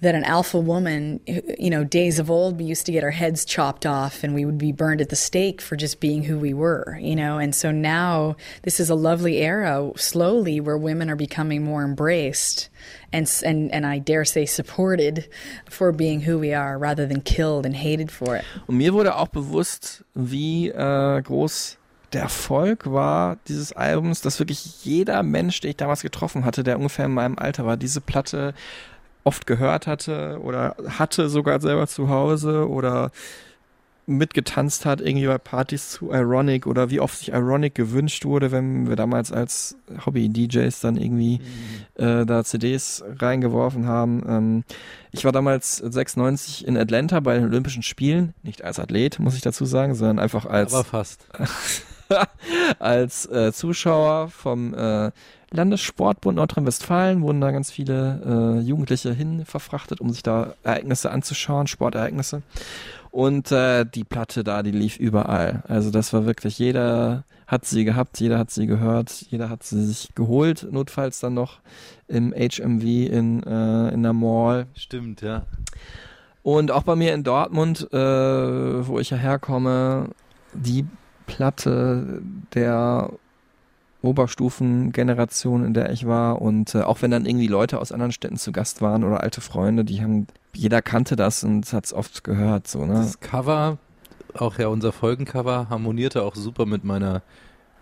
that 0.00 0.14
an 0.14 0.24
alpha 0.24 0.58
woman, 0.58 1.20
you 1.26 1.70
know, 1.70 1.84
days 1.84 2.18
of 2.18 2.30
old 2.30 2.58
we 2.58 2.64
used 2.64 2.86
to 2.86 2.92
get 2.92 3.04
our 3.04 3.10
heads 3.10 3.44
chopped 3.44 3.84
off 3.84 4.24
and 4.24 4.34
we 4.34 4.44
would 4.44 4.58
be 4.58 4.72
burned 4.72 5.00
at 5.00 5.10
the 5.10 5.16
stake 5.16 5.60
for 5.60 5.76
just 5.76 6.00
being 6.00 6.24
who 6.24 6.38
we 6.38 6.54
were, 6.54 6.98
you 7.00 7.14
know, 7.14 7.38
and 7.38 7.54
so 7.54 7.70
now 7.70 8.36
this 8.62 8.80
is 8.80 8.88
a 8.88 8.94
lovely 8.94 9.38
era 9.38 9.90
slowly 9.96 10.60
where 10.60 10.78
women 10.78 11.10
are 11.10 11.16
becoming 11.16 11.62
more 11.62 11.84
embraced 11.84 12.68
and 13.12 13.30
and 13.44 13.70
and 13.72 13.86
I 13.86 13.98
dare 13.98 14.24
say 14.24 14.46
supported 14.46 15.28
for 15.68 15.92
being 15.92 16.22
who 16.22 16.38
we 16.38 16.54
are 16.54 16.78
rather 16.78 17.06
than 17.06 17.20
killed 17.20 17.66
and 17.66 17.76
hated 17.76 18.10
for 18.10 18.36
it. 18.36 18.44
Und 18.66 18.78
mir 18.78 18.92
wurde 18.92 19.16
auch 19.16 19.28
bewusst, 19.28 20.04
wie 20.14 20.68
äh, 20.68 21.22
groß 21.22 21.76
der 22.12 22.22
Erfolg 22.22 22.90
war 22.90 23.38
dieses 23.46 23.72
Albums, 23.72 24.20
dass 24.20 24.38
wirklich 24.38 24.84
jeder 24.84 25.22
Mensch, 25.22 25.60
den 25.60 25.70
ich 25.70 25.76
damals 25.76 26.02
getroffen 26.02 26.44
hatte, 26.44 26.64
der 26.64 26.76
ungefähr 26.76 27.04
in 27.04 27.12
meinem 27.12 27.38
Alter 27.38 27.66
war, 27.66 27.76
diese 27.76 28.00
Platte 28.00 28.54
oft 29.24 29.46
gehört 29.46 29.86
hatte 29.86 30.40
oder 30.42 30.76
hatte 30.98 31.28
sogar 31.28 31.60
selber 31.60 31.86
zu 31.86 32.08
Hause 32.08 32.68
oder 32.68 33.10
mitgetanzt 34.10 34.84
hat, 34.84 35.00
irgendwie 35.00 35.26
bei 35.26 35.38
Partys 35.38 35.90
zu 35.90 36.10
Ironic 36.10 36.66
oder 36.66 36.90
wie 36.90 37.00
oft 37.00 37.18
sich 37.18 37.32
Ironic 37.32 37.74
gewünscht 37.74 38.24
wurde, 38.24 38.50
wenn 38.50 38.88
wir 38.88 38.96
damals 38.96 39.30
als 39.30 39.76
Hobby-DJs 40.04 40.80
dann 40.80 40.96
irgendwie 40.96 41.40
äh, 41.94 42.26
da 42.26 42.42
CDs 42.44 43.04
reingeworfen 43.18 43.86
haben. 43.86 44.24
Ähm, 44.28 44.64
ich 45.12 45.24
war 45.24 45.32
damals 45.32 45.76
96 45.76 46.66
in 46.66 46.76
Atlanta 46.76 47.20
bei 47.20 47.34
den 47.36 47.44
Olympischen 47.44 47.82
Spielen, 47.82 48.34
nicht 48.42 48.64
als 48.64 48.80
Athlet, 48.80 49.20
muss 49.20 49.36
ich 49.36 49.42
dazu 49.42 49.64
sagen, 49.64 49.94
sondern 49.94 50.18
einfach 50.18 50.44
als 50.44 50.74
Aber 50.74 50.84
fast. 50.84 51.26
als 52.80 53.26
äh, 53.26 53.52
Zuschauer 53.52 54.28
vom 54.28 54.74
äh, 54.74 55.12
Landessportbund 55.52 56.36
Nordrhein-Westfalen 56.36 57.22
wurden 57.22 57.40
da 57.40 57.50
ganz 57.50 57.70
viele 57.70 58.60
äh, 58.60 58.60
Jugendliche 58.60 59.12
hin 59.12 59.44
verfrachtet, 59.44 60.00
um 60.00 60.10
sich 60.10 60.22
da 60.22 60.54
Ereignisse 60.62 61.10
anzuschauen, 61.10 61.66
Sportereignisse. 61.66 62.42
Und 63.10 63.50
äh, 63.50 63.84
die 63.84 64.04
Platte 64.04 64.44
da, 64.44 64.62
die 64.62 64.70
lief 64.70 64.96
überall. 64.96 65.64
Also 65.66 65.90
das 65.90 66.12
war 66.12 66.24
wirklich, 66.24 66.58
jeder 66.58 67.24
hat 67.48 67.64
sie 67.64 67.84
gehabt, 67.84 68.20
jeder 68.20 68.38
hat 68.38 68.52
sie 68.52 68.68
gehört, 68.68 69.10
jeder 69.28 69.50
hat 69.50 69.64
sie 69.64 69.84
sich 69.84 70.14
geholt, 70.14 70.68
notfalls 70.70 71.18
dann 71.18 71.34
noch 71.34 71.58
im 72.06 72.32
HMV 72.32 72.84
in, 72.84 73.42
äh, 73.42 73.88
in 73.88 74.04
der 74.04 74.12
Mall. 74.12 74.66
Stimmt, 74.76 75.20
ja. 75.20 75.42
Und 76.44 76.70
auch 76.70 76.84
bei 76.84 76.94
mir 76.94 77.12
in 77.12 77.24
Dortmund, 77.24 77.92
äh, 77.92 77.96
wo 78.86 79.00
ich 79.00 79.10
ja 79.10 79.16
herkomme, 79.16 80.10
die 80.54 80.86
Platte 81.26 82.22
der 82.54 83.10
Oberstufengeneration, 84.02 85.64
in 85.64 85.74
der 85.74 85.90
ich 85.90 86.06
war. 86.06 86.40
Und 86.40 86.74
äh, 86.74 86.82
auch 86.82 87.02
wenn 87.02 87.10
dann 87.10 87.26
irgendwie 87.26 87.46
Leute 87.46 87.78
aus 87.78 87.92
anderen 87.92 88.12
Städten 88.12 88.36
zu 88.36 88.52
Gast 88.52 88.80
waren 88.80 89.04
oder 89.04 89.22
alte 89.22 89.40
Freunde, 89.40 89.84
die 89.84 90.02
haben, 90.02 90.26
jeder 90.54 90.82
kannte 90.82 91.16
das 91.16 91.44
und 91.44 91.72
hat 91.72 91.86
es 91.86 91.92
oft 91.92 92.24
gehört. 92.24 92.66
So, 92.66 92.86
ne? 92.86 92.94
Das 92.94 93.20
Cover, 93.20 93.78
auch 94.34 94.58
ja 94.58 94.68
unser 94.68 94.92
Folgencover, 94.92 95.68
harmonierte 95.68 96.22
auch 96.22 96.34
super 96.34 96.66
mit 96.66 96.84
meiner 96.84 97.22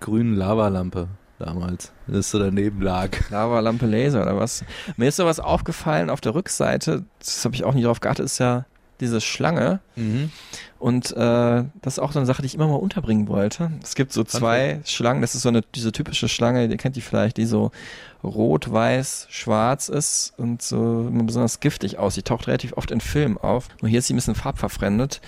grünen 0.01 0.35
Lavalampe 0.35 1.09
damals, 1.39 1.93
das 2.07 2.31
so 2.31 2.39
daneben 2.39 2.83
lag. 2.83 3.11
Lavalampe 3.31 3.87
Laser 3.87 4.23
oder 4.23 4.37
was. 4.37 4.65
Mir 4.97 5.09
ist 5.09 5.17
sowas 5.17 5.41
aufgefallen 5.41 6.11
auf 6.11 6.21
der 6.21 6.35
Rückseite, 6.35 7.05
das 7.19 7.45
habe 7.45 7.55
ich 7.55 7.65
auch 7.65 7.75
nicht 7.75 7.87
drauf 7.87 8.01
geachtet, 8.01 8.27
ist 8.27 8.39
ja 8.39 8.67
diese 9.01 9.21
Schlange. 9.21 9.81
Mhm. 9.97 10.31
Und 10.79 11.11
äh, 11.13 11.65
das 11.83 11.95
ist 11.95 11.99
auch 11.99 12.13
so 12.13 12.19
eine 12.19 12.27
Sache, 12.27 12.43
die 12.43 12.47
ich 12.47 12.55
immer 12.55 12.69
mal 12.69 12.77
unterbringen 12.77 13.29
wollte. 13.29 13.73
Es 13.83 13.95
gibt 13.95 14.13
so 14.13 14.25
zwei 14.25 14.81
Schlangen, 14.85 15.23
das 15.23 15.35
ist 15.35 15.43
so 15.43 15.49
eine 15.49 15.63
diese 15.75 15.93
typische 15.93 16.29
Schlange, 16.29 16.67
ihr 16.67 16.77
kennt 16.77 16.97
die 16.97 17.01
vielleicht, 17.01 17.37
die 17.37 17.47
so 17.47 17.73
rot, 18.23 18.71
weiß, 18.71 19.27
schwarz 19.31 19.89
ist 19.89 20.35
und 20.37 20.63
so 20.63 21.09
besonders 21.11 21.61
giftig 21.61 21.99
aussieht. 21.99 22.27
Die 22.27 22.31
taucht 22.31 22.47
relativ 22.47 22.73
oft 22.75 22.91
in 22.91 23.01
Filmen 23.01 23.39
auf. 23.39 23.69
Und 23.81 23.89
hier 23.89 24.01
ist 24.01 24.07
sie 24.07 24.15
ein 24.15 24.17
bisschen 24.17 24.35
farbverfremdet. 24.35 25.21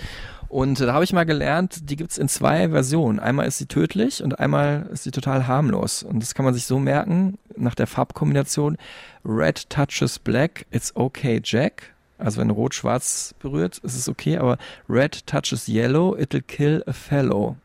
Und 0.50 0.80
äh, 0.80 0.86
da 0.86 0.92
habe 0.94 1.04
ich 1.04 1.12
mal 1.12 1.24
gelernt, 1.24 1.88
die 1.90 1.96
gibt's 1.96 2.18
in 2.18 2.28
zwei 2.28 2.68
Versionen. 2.70 3.20
Einmal 3.20 3.46
ist 3.46 3.58
sie 3.58 3.66
tödlich 3.66 4.22
und 4.22 4.40
einmal 4.40 4.88
ist 4.92 5.04
sie 5.04 5.12
total 5.12 5.46
harmlos. 5.46 6.02
Und 6.02 6.20
das 6.20 6.34
kann 6.34 6.44
man 6.44 6.54
sich 6.54 6.66
so 6.66 6.78
merken, 6.78 7.38
nach 7.56 7.76
der 7.76 7.86
Farbkombination. 7.86 8.76
Red 9.24 9.70
touches 9.70 10.18
black, 10.18 10.66
it's 10.72 10.94
okay 10.96 11.40
Jack. 11.42 11.94
Also 12.20 12.40
wenn 12.40 12.50
Rot-Schwarz 12.50 13.34
berührt, 13.38 13.78
ist 13.78 13.96
es 13.96 14.08
okay, 14.08 14.36
aber 14.38 14.58
Red 14.88 15.26
touches 15.26 15.68
yellow, 15.68 16.16
it'll 16.16 16.42
kill 16.42 16.82
a 16.86 16.92
fellow. 16.92 17.56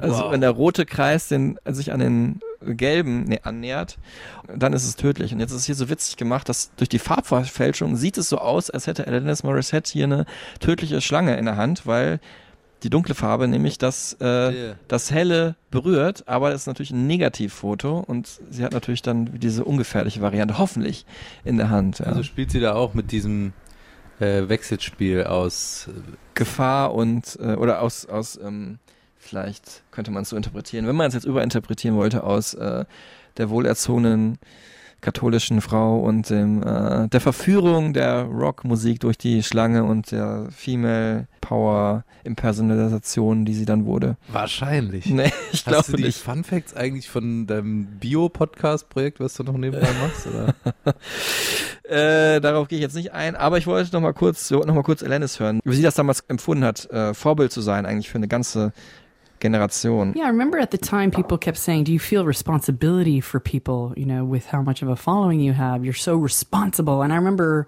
Also 0.00 0.24
Wow. 0.24 0.32
wenn 0.32 0.40
der 0.40 0.50
rote 0.50 0.86
Kreis 0.86 1.28
den, 1.28 1.58
sich 1.66 1.92
an 1.92 2.00
den 2.00 2.40
gelben 2.62 3.24
nee, 3.24 3.40
annähert, 3.42 3.98
dann 4.52 4.72
ist 4.72 4.84
es 4.84 4.96
tödlich. 4.96 5.32
Und 5.32 5.40
jetzt 5.40 5.50
ist 5.50 5.58
es 5.58 5.66
hier 5.66 5.74
so 5.74 5.88
witzig 5.88 6.16
gemacht, 6.16 6.48
dass 6.48 6.70
durch 6.76 6.88
die 6.88 6.98
Farbverfälschung 6.98 7.96
sieht 7.96 8.18
es 8.18 8.28
so 8.28 8.38
aus, 8.38 8.70
als 8.70 8.86
hätte 8.86 9.06
Alanis 9.06 9.42
Morissette 9.42 9.92
hier 9.92 10.04
eine 10.04 10.26
tödliche 10.60 11.00
Schlange 11.00 11.36
in 11.36 11.44
der 11.44 11.56
Hand, 11.56 11.86
weil 11.86 12.20
die 12.82 12.90
dunkle 12.90 13.14
Farbe 13.14 13.48
nämlich 13.48 13.78
das, 13.78 14.14
äh, 14.14 14.74
das 14.86 15.10
helle 15.10 15.56
berührt, 15.70 16.28
aber 16.28 16.50
das 16.50 16.62
ist 16.62 16.66
natürlich 16.66 16.92
ein 16.92 17.06
Negativfoto 17.06 17.98
und 17.98 18.40
sie 18.50 18.64
hat 18.64 18.72
natürlich 18.72 19.02
dann 19.02 19.38
diese 19.38 19.64
ungefährliche 19.64 20.20
Variante 20.20 20.58
hoffentlich 20.58 21.04
in 21.44 21.56
der 21.56 21.70
Hand. 21.70 21.98
Ja. 21.98 22.06
Also 22.06 22.22
spielt 22.22 22.50
sie 22.50 22.60
da 22.60 22.74
auch 22.74 22.94
mit 22.94 23.10
diesem 23.10 23.52
äh, 24.20 24.48
Wechselspiel 24.48 25.24
aus. 25.24 25.88
äh, 25.88 26.00
Gefahr 26.34 26.94
und 26.94 27.36
äh, 27.40 27.54
oder 27.54 27.82
aus 27.82 28.06
aus 28.06 28.38
ähm, 28.40 28.78
vielleicht 29.16 29.82
könnte 29.90 30.10
man 30.10 30.22
es 30.22 30.28
so 30.28 30.36
interpretieren, 30.36 30.86
wenn 30.86 30.96
man 30.96 31.08
es 31.08 31.14
jetzt 31.14 31.26
überinterpretieren 31.26 31.96
wollte 31.96 32.22
aus 32.22 32.54
äh, 32.54 32.84
der 33.36 33.50
wohlerzogenen 33.50 34.38
katholischen 35.00 35.60
Frau 35.60 36.00
und 36.00 36.28
dem, 36.30 36.62
äh, 36.62 37.08
der 37.08 37.20
Verführung 37.20 37.92
der 37.92 38.22
Rockmusik 38.24 39.00
durch 39.00 39.16
die 39.18 39.42
Schlange 39.42 39.84
und 39.84 40.10
der 40.10 40.48
Female 40.50 41.28
Power 41.40 42.04
Impersonalisation, 42.24 43.44
die 43.44 43.54
sie 43.54 43.64
dann 43.64 43.86
wurde. 43.86 44.16
Wahrscheinlich. 44.28 45.06
Nee, 45.06 45.32
ich 45.52 45.66
Hast 45.66 45.92
du 45.92 45.96
die 45.96 46.04
nicht. 46.04 46.18
Fun 46.18 46.44
Facts 46.44 46.74
eigentlich 46.74 47.08
von 47.08 47.46
deinem 47.46 47.86
Bio-Podcast-Projekt, 47.98 49.20
was 49.20 49.34
du 49.34 49.44
noch 49.44 49.56
nebenbei 49.56 49.88
machst? 50.00 50.26
Oder? 50.26 50.54
Äh, 51.88 52.42
darauf 52.42 52.68
gehe 52.68 52.76
ich 52.76 52.82
jetzt 52.82 52.96
nicht 52.96 53.12
ein, 53.14 53.34
aber 53.34 53.56
ich 53.56 53.66
wollte 53.66 53.90
noch 53.94 54.02
mal 54.02 54.12
kurz, 54.12 54.50
noch 54.50 54.66
mal 54.66 54.82
kurz 54.82 55.02
Alanis 55.02 55.40
hören, 55.40 55.60
wie 55.64 55.74
sie 55.74 55.80
das 55.80 55.94
damals 55.94 56.20
empfunden 56.28 56.62
hat, 56.62 56.84
äh, 56.90 57.14
Vorbild 57.14 57.50
zu 57.50 57.62
sein 57.62 57.86
eigentlich 57.86 58.10
für 58.10 58.18
eine 58.18 58.28
ganze 58.28 58.74
Generation. 59.40 60.12
Yeah, 60.16 60.24
I 60.24 60.28
remember 60.28 60.58
at 60.58 60.70
the 60.70 60.78
time 60.78 61.10
people 61.10 61.38
kept 61.38 61.58
saying, 61.58 61.84
Do 61.84 61.92
you 61.92 61.98
feel 61.98 62.24
responsibility 62.24 63.20
for 63.20 63.40
people, 63.40 63.94
you 63.96 64.06
know, 64.06 64.24
with 64.24 64.46
how 64.46 64.62
much 64.62 64.82
of 64.82 64.88
a 64.88 64.96
following 64.96 65.40
you 65.40 65.52
have? 65.52 65.84
You're 65.84 65.94
so 65.94 66.16
responsible. 66.16 67.02
And 67.02 67.12
I 67.12 67.16
remember 67.16 67.66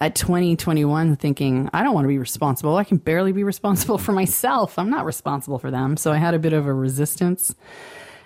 at 0.00 0.14
20, 0.14 0.56
21 0.56 1.16
thinking, 1.16 1.68
I 1.72 1.82
don't 1.82 1.94
want 1.94 2.04
to 2.04 2.08
be 2.08 2.18
responsible. 2.18 2.76
I 2.76 2.84
can 2.84 2.98
barely 2.98 3.32
be 3.32 3.44
responsible 3.44 3.98
for 3.98 4.12
myself. 4.12 4.78
I'm 4.78 4.90
not 4.90 5.04
responsible 5.04 5.58
for 5.58 5.70
them. 5.70 5.96
So 5.96 6.12
I 6.12 6.16
had 6.16 6.34
a 6.34 6.38
bit 6.38 6.52
of 6.52 6.66
a 6.66 6.72
resistance. 6.72 7.54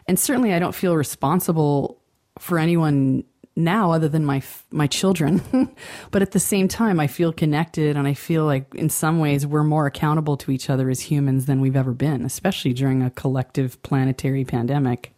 And 0.07 0.19
certainly 0.19 0.53
I 0.53 0.59
don't 0.59 0.75
feel 0.75 0.97
responsible 0.97 2.01
for 2.39 2.59
anyone 2.59 3.25
now 3.57 3.93
other 3.93 4.09
than 4.09 4.25
my 4.25 4.43
my 4.71 4.87
children. 4.87 5.43
But 6.11 6.23
at 6.23 6.33
the 6.33 6.41
same 6.41 6.69
time 6.69 7.01
i 7.01 7.07
feel 7.07 7.33
connected 7.33 7.97
and 7.97 8.07
i 8.07 8.15
feel 8.15 8.45
like 8.45 8.75
in 8.75 8.91
some 8.91 9.19
ways 9.19 9.47
we're 9.47 9.65
more 9.65 9.87
accountable 9.87 10.37
to 10.39 10.51
each 10.51 10.69
other 10.69 10.91
as 10.91 11.01
humans 11.01 11.47
than 11.47 11.61
we've 11.61 11.77
ever 11.77 11.93
been 11.93 12.25
especially 12.25 12.73
during 12.73 13.03
a 13.03 13.11
collective 13.11 13.83
planetary 13.83 14.45
pandemic. 14.45 15.13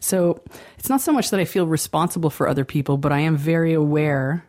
So 0.00 0.42
it's 0.78 0.88
not 0.88 1.00
so 1.00 1.12
much 1.12 1.30
that 1.30 1.40
i 1.40 1.44
feel 1.44 1.66
responsible 1.66 2.30
for 2.30 2.48
other 2.48 2.64
people 2.64 2.96
but 2.98 3.12
i 3.12 3.20
am 3.20 3.36
very 3.36 3.72
aware 3.72 4.44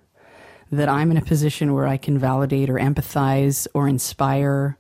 that 0.72 0.90
i'm 0.90 1.12
in 1.12 1.18
a 1.18 1.22
position 1.22 1.74
where 1.74 1.88
i 1.88 1.98
can 1.98 2.18
validate 2.20 2.70
or 2.70 2.76
empathize 2.76 3.68
or 3.74 3.88
inspire 3.88 4.78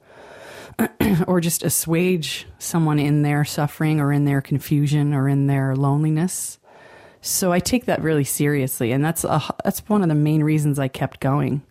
or 1.27 1.41
just 1.41 1.63
assuage 1.63 2.45
someone 2.59 2.99
in 2.99 3.23
their 3.23 3.43
suffering 3.45 3.99
or 3.99 4.11
in 4.11 4.25
their 4.25 4.41
confusion 4.41 5.13
or 5.13 5.27
in 5.27 5.47
their 5.47 5.75
loneliness 5.75 6.59
so 7.21 7.51
I 7.51 7.59
take 7.59 7.85
that 7.85 8.01
really 8.01 8.23
seriously, 8.23 8.91
and 8.91 9.03
that's 9.03 9.23
a, 9.23 9.41
that's 9.63 9.81
one 9.87 10.01
of 10.01 10.09
the 10.09 10.15
main 10.15 10.43
reasons 10.43 10.79
I 10.79 10.87
kept 10.87 11.19
going 11.19 11.61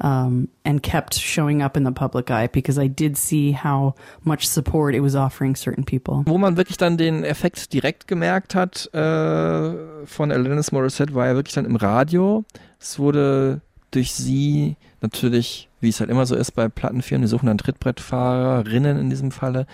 um, 0.00 0.48
and 0.64 0.82
kept 0.82 1.14
showing 1.14 1.62
up 1.62 1.76
in 1.76 1.84
the 1.84 1.92
public 1.92 2.30
eye 2.30 2.48
because 2.48 2.78
I 2.78 2.86
did 2.86 3.16
see 3.16 3.52
how 3.52 3.94
much 4.24 4.48
support 4.48 4.94
it 4.94 5.00
was 5.00 5.14
offering 5.14 5.54
certain 5.54 5.84
people. 5.84 6.24
Wo 6.26 6.38
man 6.38 6.56
wirklich 6.56 6.76
dann 6.78 6.96
den 6.96 7.24
Effekt 7.24 7.72
direkt 7.72 8.08
gemerkt 8.08 8.54
hat 8.54 8.92
äh, 8.94 10.06
von 10.06 10.32
Alanis 10.32 10.72
Morissette, 10.72 11.14
war 11.14 11.26
ja 11.26 11.34
wirklich 11.34 11.54
dann 11.54 11.66
im 11.66 11.76
Radio. 11.76 12.44
Es 12.78 12.98
wurde 12.98 13.60
durch 13.90 14.12
sie 14.12 14.76
natürlich, 15.00 15.68
wie 15.80 15.88
es 15.88 16.00
halt 16.00 16.10
immer 16.10 16.26
so 16.26 16.34
ist 16.34 16.52
bei 16.52 16.68
Plattenfirmen, 16.68 17.22
die 17.22 17.28
suchen 17.28 17.46
dann 17.46 17.58
Trittbrettfahrerinnen 17.58 18.98
in 18.98 19.10
diesem 19.10 19.30
Falle. 19.30 19.66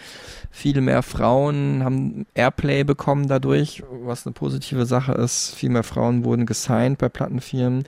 Viel 0.50 0.80
mehr 0.80 1.02
Frauen 1.02 1.82
haben 1.84 2.26
Airplay 2.34 2.84
bekommen 2.84 3.28
dadurch, 3.28 3.82
was 4.04 4.26
eine 4.26 4.32
positive 4.32 4.86
Sache 4.86 5.12
ist. 5.12 5.54
Viel 5.54 5.70
mehr 5.70 5.82
Frauen 5.82 6.24
wurden 6.24 6.46
gesigned 6.46 6.98
bei 6.98 7.08
Plattenfirmen. 7.08 7.84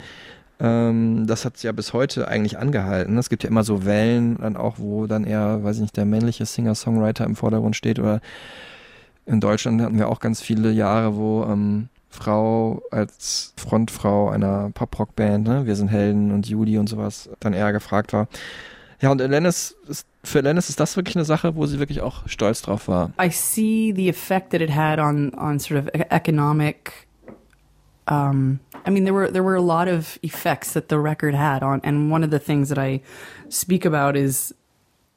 Ähm, 0.60 1.26
das 1.26 1.44
hat 1.44 1.62
ja 1.62 1.72
bis 1.72 1.92
heute 1.92 2.28
eigentlich 2.28 2.58
angehalten. 2.58 3.16
Es 3.18 3.30
gibt 3.30 3.44
ja 3.44 3.50
immer 3.50 3.64
so 3.64 3.84
Wellen, 3.84 4.38
dann 4.38 4.56
auch, 4.56 4.76
wo 4.78 5.06
dann 5.06 5.24
eher, 5.24 5.62
weiß 5.62 5.76
ich 5.76 5.82
nicht, 5.82 5.96
der 5.96 6.04
männliche 6.04 6.46
Singer-Songwriter 6.46 7.24
im 7.24 7.36
Vordergrund 7.36 7.76
steht. 7.76 7.98
Oder 7.98 8.20
in 9.26 9.40
Deutschland 9.40 9.80
hatten 9.80 9.98
wir 9.98 10.08
auch 10.08 10.20
ganz 10.20 10.40
viele 10.40 10.72
Jahre, 10.72 11.16
wo 11.16 11.44
ähm, 11.44 11.88
Frau 12.10 12.82
als 12.90 13.52
Frontfrau 13.56 14.30
einer 14.30 14.70
Pop-Rock-Band, 14.74 15.46
ne? 15.46 15.66
Wir 15.66 15.76
sind 15.76 15.88
Helden 15.88 16.32
und 16.32 16.48
Judy 16.48 16.78
und 16.78 16.88
sowas, 16.88 17.28
dann 17.40 17.52
eher 17.52 17.72
gefragt 17.72 18.12
war. 18.12 18.28
Ja, 19.00 19.12
und 19.12 19.22
Alanis 19.22 19.76
ist, 19.86 20.06
für 20.24 20.40
Alanis 20.40 20.68
ist 20.68 20.80
das 20.80 20.96
wirklich 20.96 21.14
eine 21.16 21.24
Sache, 21.24 21.54
wo 21.54 21.66
sie 21.66 21.78
wirklich 21.78 22.00
auch 22.00 22.26
stolz 22.26 22.62
drauf 22.62 22.88
war. 22.88 23.12
I 23.20 23.30
see 23.30 23.92
the 23.94 24.08
effect 24.08 24.50
that 24.50 24.60
it 24.60 24.74
had 24.74 24.98
on 24.98 25.32
on 25.34 25.60
sort 25.60 25.80
of 25.80 25.86
e- 25.94 26.06
economic. 26.10 27.06
Um, 28.10 28.58
I 28.86 28.90
mean, 28.90 29.04
there 29.04 29.14
were 29.14 29.30
there 29.30 29.44
were 29.44 29.56
a 29.56 29.62
lot 29.62 29.86
of 29.86 30.18
effects 30.22 30.72
that 30.72 30.88
the 30.88 30.96
record 30.98 31.34
had 31.34 31.62
on, 31.62 31.80
and 31.84 32.10
one 32.10 32.24
of 32.24 32.30
the 32.30 32.40
things 32.40 32.70
that 32.70 32.78
I 32.78 33.02
speak 33.50 33.84
about 33.84 34.16
is 34.16 34.52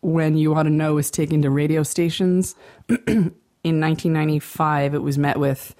when 0.02 0.38
you 0.38 0.54
ought 0.54 0.64
to 0.64 0.70
know 0.70 0.96
was 0.96 1.10
taken 1.10 1.42
to 1.42 1.50
radio 1.50 1.84
stations 1.84 2.56
in 3.08 3.80
1995. 3.80 4.94
It 4.94 5.02
was 5.02 5.18
met 5.18 5.40
with, 5.40 5.74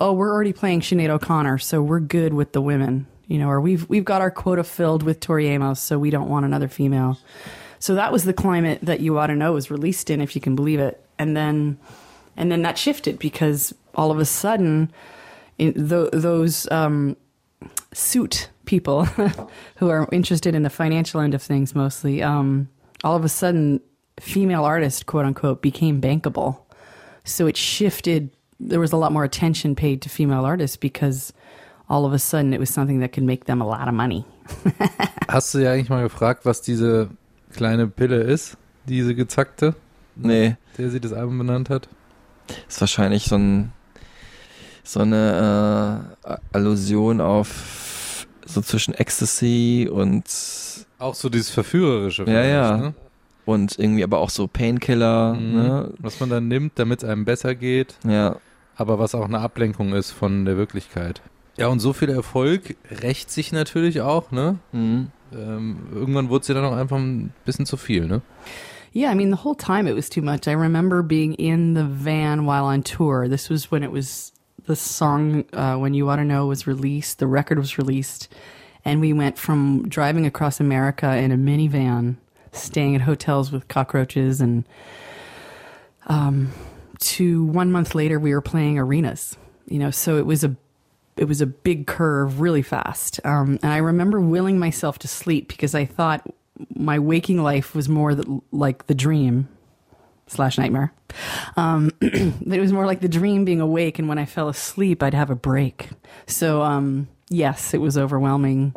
"Oh, 0.00 0.12
we're 0.12 0.32
already 0.32 0.52
playing 0.52 0.80
Sinead 0.80 1.10
O'Connor, 1.10 1.58
so 1.58 1.82
we're 1.82 2.00
good 2.00 2.34
with 2.34 2.52
the 2.52 2.60
women." 2.60 3.06
You 3.26 3.38
know, 3.38 3.48
or 3.48 3.60
we've 3.60 3.88
we've 3.88 4.04
got 4.04 4.20
our 4.20 4.30
quota 4.30 4.64
filled 4.64 5.02
with 5.02 5.20
Tori 5.20 5.48
Amos, 5.48 5.80
so 5.80 5.98
we 5.98 6.10
don't 6.10 6.28
want 6.28 6.46
another 6.46 6.68
female. 6.68 7.18
So 7.78 7.94
that 7.94 8.12
was 8.12 8.24
the 8.24 8.32
climate 8.32 8.80
that 8.82 9.00
you 9.00 9.18
ought 9.18 9.28
to 9.28 9.36
know 9.36 9.52
was 9.52 9.70
released 9.70 10.10
in, 10.10 10.20
if 10.20 10.34
you 10.34 10.40
can 10.40 10.56
believe 10.56 10.80
it. 10.80 11.04
And 11.18 11.36
then, 11.36 11.78
and 12.36 12.50
then 12.50 12.62
that 12.62 12.78
shifted 12.78 13.18
because 13.18 13.74
all 13.94 14.10
of 14.10 14.18
a 14.18 14.24
sudden, 14.24 14.90
in 15.58 15.88
th- 15.88 16.10
those 16.12 16.70
um, 16.70 17.16
suit 17.92 18.50
people 18.64 19.04
who 19.76 19.88
are 19.88 20.08
interested 20.12 20.54
in 20.54 20.62
the 20.62 20.70
financial 20.70 21.20
end 21.20 21.34
of 21.34 21.42
things 21.42 21.74
mostly, 21.74 22.22
um, 22.22 22.68
all 23.04 23.16
of 23.16 23.24
a 23.24 23.28
sudden, 23.28 23.80
female 24.20 24.64
artists, 24.64 25.02
quote 25.02 25.24
unquote, 25.24 25.62
became 25.62 26.00
bankable. 26.00 26.60
So 27.24 27.46
it 27.46 27.56
shifted. 27.56 28.30
There 28.60 28.80
was 28.80 28.92
a 28.92 28.96
lot 28.96 29.12
more 29.12 29.24
attention 29.24 29.74
paid 29.76 30.00
to 30.02 30.08
female 30.08 30.44
artists 30.44 30.76
because 30.76 31.32
all 31.88 32.04
of 32.04 32.12
a 32.12 32.18
sudden 32.18 32.52
it 32.52 32.60
was 32.60 32.70
something 32.72 33.00
that 33.00 33.12
could 33.12 33.24
make 33.24 33.44
them 33.46 33.62
a 33.62 33.64
lot 33.64 33.86
of 33.88 33.94
money. 33.94 34.24
Hast 35.28 35.54
du 35.54 35.58
ja 35.58 35.72
eigentlich 35.72 35.90
mal 35.90 36.02
gefragt, 36.02 36.44
was 36.44 36.60
diese 36.62 37.08
kleine 37.52 37.86
Pille 37.86 38.20
ist, 38.22 38.56
diese 38.86 39.14
gezackte, 39.14 39.74
Nee, 40.16 40.56
der 40.76 40.90
sie 40.90 40.98
das 41.00 41.12
Album 41.12 41.38
benannt 41.38 41.70
hat? 41.70 41.88
ist 42.68 42.80
wahrscheinlich 42.80 43.24
so 43.26 43.36
ein 43.36 43.72
so 44.82 45.00
eine 45.00 46.16
äh, 46.24 46.36
Allusion 46.52 47.20
auf 47.20 48.26
so 48.46 48.62
zwischen 48.62 48.94
Ecstasy 48.94 49.88
und 49.92 50.24
Auch 50.98 51.14
so 51.14 51.28
dieses 51.28 51.50
Verführerische. 51.50 52.24
Ja, 52.24 52.42
ja. 52.42 52.76
Ne? 52.76 52.94
und 53.44 53.78
irgendwie 53.78 54.02
aber 54.04 54.18
auch 54.18 54.28
so 54.30 54.46
Painkiller, 54.46 55.34
Mhm. 55.34 55.52
ne? 55.54 55.90
Was 55.98 56.20
man 56.20 56.28
dann 56.30 56.48
nimmt, 56.48 56.78
damit 56.78 57.02
es 57.02 57.08
einem 57.08 57.24
besser 57.24 57.54
geht, 57.54 57.94
Ja. 58.06 58.36
Aber 58.78 58.98
was 58.98 59.14
auch 59.14 59.24
eine 59.24 59.40
Ablenkung 59.40 59.92
ist 59.92 60.12
von 60.12 60.44
der 60.44 60.56
Wirklichkeit. 60.56 61.20
Ja, 61.58 61.66
und 61.66 61.80
so 61.80 61.92
viel 61.92 62.08
Erfolg 62.08 62.76
rächt 62.90 63.30
sich 63.30 63.50
natürlich 63.52 64.00
auch, 64.00 64.30
ne? 64.30 64.58
Mhm. 64.72 65.08
Ähm, 65.32 65.88
irgendwann 65.92 66.30
wurde 66.30 66.42
es 66.42 66.48
ja 66.48 66.54
dann 66.54 66.64
auch 66.64 66.76
einfach 66.76 66.96
ein 66.96 67.32
bisschen 67.44 67.66
zu 67.66 67.76
viel, 67.76 68.06
ne? 68.06 68.22
Yeah, 68.94 69.10
I 69.10 69.14
mean, 69.14 69.30
the 69.30 69.44
whole 69.44 69.56
time 69.56 69.86
it 69.86 69.96
was 69.96 70.08
too 70.08 70.22
much. 70.22 70.46
I 70.46 70.52
remember 70.52 71.02
being 71.02 71.34
in 71.34 71.74
the 71.74 71.84
van 71.84 72.46
while 72.46 72.64
on 72.64 72.82
tour. 72.82 73.28
This 73.28 73.50
was 73.50 73.70
when 73.70 73.82
it 73.82 73.92
was 73.92 74.32
the 74.66 74.76
song 74.76 75.44
uh, 75.52 75.76
"When 75.76 75.92
You 75.92 76.08
Ought 76.08 76.16
to 76.16 76.24
Know" 76.24 76.46
was 76.46 76.66
released. 76.66 77.18
The 77.18 77.26
record 77.26 77.58
was 77.58 77.76
released, 77.76 78.32
and 78.84 79.00
we 79.00 79.12
went 79.12 79.36
from 79.36 79.88
driving 79.88 80.24
across 80.24 80.58
America 80.58 81.16
in 81.16 81.32
a 81.32 81.36
minivan, 81.36 82.16
staying 82.52 82.94
at 82.94 83.02
hotels 83.02 83.52
with 83.52 83.68
cockroaches, 83.68 84.40
and 84.40 84.64
um, 86.06 86.52
to 86.98 87.44
one 87.44 87.70
month 87.70 87.94
later 87.94 88.18
we 88.18 88.34
were 88.34 88.40
playing 88.40 88.78
arenas. 88.78 89.36
You 89.66 89.78
know, 89.78 89.90
so 89.90 90.16
it 90.16 90.26
was 90.26 90.44
a 90.44 90.56
it 91.16 91.26
was 91.26 91.40
a 91.40 91.46
big 91.46 91.86
curve 91.86 92.40
really 92.40 92.62
fast. 92.62 93.20
Um, 93.24 93.58
and 93.62 93.72
I 93.72 93.78
remember 93.78 94.20
willing 94.20 94.58
myself 94.58 94.98
to 95.00 95.08
sleep 95.08 95.48
because 95.48 95.74
I 95.74 95.84
thought 95.84 96.26
my 96.74 96.98
waking 96.98 97.42
life 97.42 97.74
was 97.74 97.88
more 97.88 98.14
the, 98.14 98.40
like 98.52 98.86
the 98.86 98.94
dream 98.94 99.48
slash 100.26 100.58
nightmare. 100.58 100.92
Um, 101.56 101.90
it 102.00 102.60
was 102.60 102.72
more 102.72 102.86
like 102.86 103.00
the 103.00 103.08
dream 103.08 103.44
being 103.44 103.60
awake, 103.60 103.98
and 103.98 104.08
when 104.08 104.18
I 104.18 104.26
fell 104.26 104.48
asleep, 104.48 105.02
I'd 105.02 105.14
have 105.14 105.30
a 105.30 105.34
break. 105.34 105.88
So, 106.26 106.62
um, 106.62 107.08
yes, 107.28 107.74
it 107.74 107.78
was 107.80 107.98
overwhelming. 107.98 108.74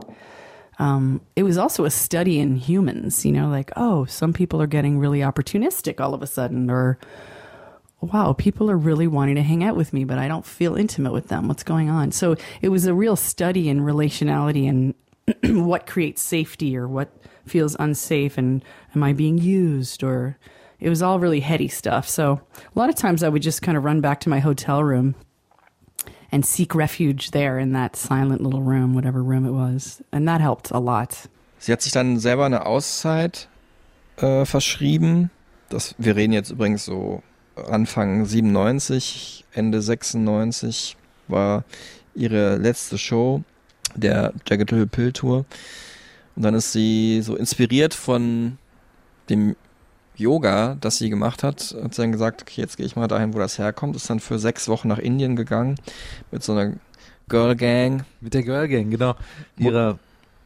Um, 0.80 1.22
it 1.36 1.44
was 1.44 1.58
also 1.58 1.86
a 1.86 1.92
study 1.92 2.40
in 2.40 2.56
humans, 2.56 3.24
you 3.26 3.32
know, 3.32 3.50
like, 3.50 3.72
oh, 3.76 4.06
some 4.06 4.34
people 4.34 4.62
are 4.62 4.68
getting 4.68 4.98
really 4.98 5.20
opportunistic 5.20 6.00
all 6.00 6.14
of 6.14 6.24
a 6.24 6.28
sudden, 6.28 6.72
or 6.72 6.98
wow, 8.02 8.34
people 8.34 8.70
are 8.70 8.78
really 8.78 9.08
wanting 9.08 9.36
to 9.36 9.44
hang 9.44 9.64
out 9.64 9.76
with 9.76 9.94
me, 9.94 10.04
but 10.04 10.18
I 10.18 10.28
don't 10.28 10.46
feel 10.46 10.76
intimate 10.76 11.14
with 11.14 11.28
them. 11.28 11.48
What's 11.48 11.64
going 11.64 11.90
on? 11.90 12.12
So 12.12 12.36
it 12.62 12.70
was 12.70 12.86
a 12.86 12.94
real 12.94 13.16
study 13.16 13.70
in 13.70 13.82
relationality 13.82 14.68
and 14.68 14.94
what 15.66 15.86
creates 15.86 16.22
safety 16.22 16.76
or 16.76 16.88
what 16.88 17.10
feels 17.46 17.76
unsafe 17.80 18.38
and 18.38 18.64
am 18.96 19.04
I 19.04 19.14
being 19.14 19.38
used 19.38 20.04
or 20.04 20.38
it 20.80 20.90
was 20.90 21.02
all 21.02 21.20
really 21.20 21.42
heady 21.42 21.68
stuff. 21.68 22.10
So 22.10 22.42
a 22.76 22.80
lot 22.80 22.90
of 22.90 22.96
times 22.96 23.24
I 23.24 23.30
would 23.30 23.44
just 23.44 23.62
kind 23.62 23.78
of 23.78 23.84
run 23.84 24.02
back 24.02 24.20
to 24.22 24.30
my 24.30 24.40
hotel 24.40 24.84
room 24.84 25.16
and 26.32 26.46
seek 26.46 26.74
refuge 26.74 27.32
there 27.32 27.60
in 27.60 27.74
that 27.74 27.96
silent 27.96 28.42
little 28.42 28.62
room, 28.62 28.96
whatever 28.96 29.22
room 29.22 29.46
it 29.46 29.52
was. 29.52 30.02
And 30.12 30.28
that 30.28 30.42
helped 30.42 30.72
a 30.72 30.80
lot. 30.80 31.28
Sie 31.60 31.72
hat 31.72 31.84
sich 31.84 31.92
dann 31.92 32.18
selber 32.18 32.46
eine 32.46 32.66
Auszeit 32.66 33.48
äh, 34.18 34.46
verschrieben. 34.46 35.30
Das, 35.70 35.94
wir 36.00 36.16
reden 36.16 36.34
jetzt 36.34 36.50
übrigens 36.50 36.84
so 36.84 37.22
Anfang 37.56 38.26
97, 38.26 39.46
Ende 39.54 39.82
96 39.82 40.98
war 41.28 41.64
ihre 42.16 42.58
letzte 42.58 42.98
Show 42.98 43.44
der 43.96 44.34
Jagged 44.48 44.72
Little 44.72 44.88
Pill 44.88 45.12
Tour. 45.12 45.46
Und 46.36 46.44
dann 46.44 46.56
ist 46.56 46.72
sie 46.72 47.22
so 47.22 47.36
inspiriert 47.36 47.94
von 47.94 48.58
dem 49.30 49.56
Yoga, 50.16 50.78
das 50.80 50.98
sie 50.98 51.10
gemacht 51.10 51.44
hat, 51.44 51.76
hat 51.82 51.94
sie 51.94 52.02
dann 52.02 52.12
gesagt, 52.12 52.42
okay, 52.42 52.62
jetzt 52.62 52.78
gehe 52.78 52.86
ich 52.86 52.96
mal 52.96 53.08
dahin, 53.08 53.34
wo 53.34 53.40
das 53.40 53.58
herkommt. 53.58 53.96
Ist 53.96 54.10
dann 54.10 54.20
für 54.20 54.40
sechs 54.40 54.68
Wochen 54.68 54.88
nach 54.88 55.00
Indien 55.00 55.36
gegangen 55.36 55.76
mit 56.32 56.44
so 56.44 56.54
einer 56.54 56.74
Girl 57.28 57.56
Gang. 57.56 58.06
Mit 58.20 58.34
der 58.34 58.44
Girl 58.44 58.68
Gang, 58.68 58.92
genau. 58.92 59.16
Ihrer 59.58 60.00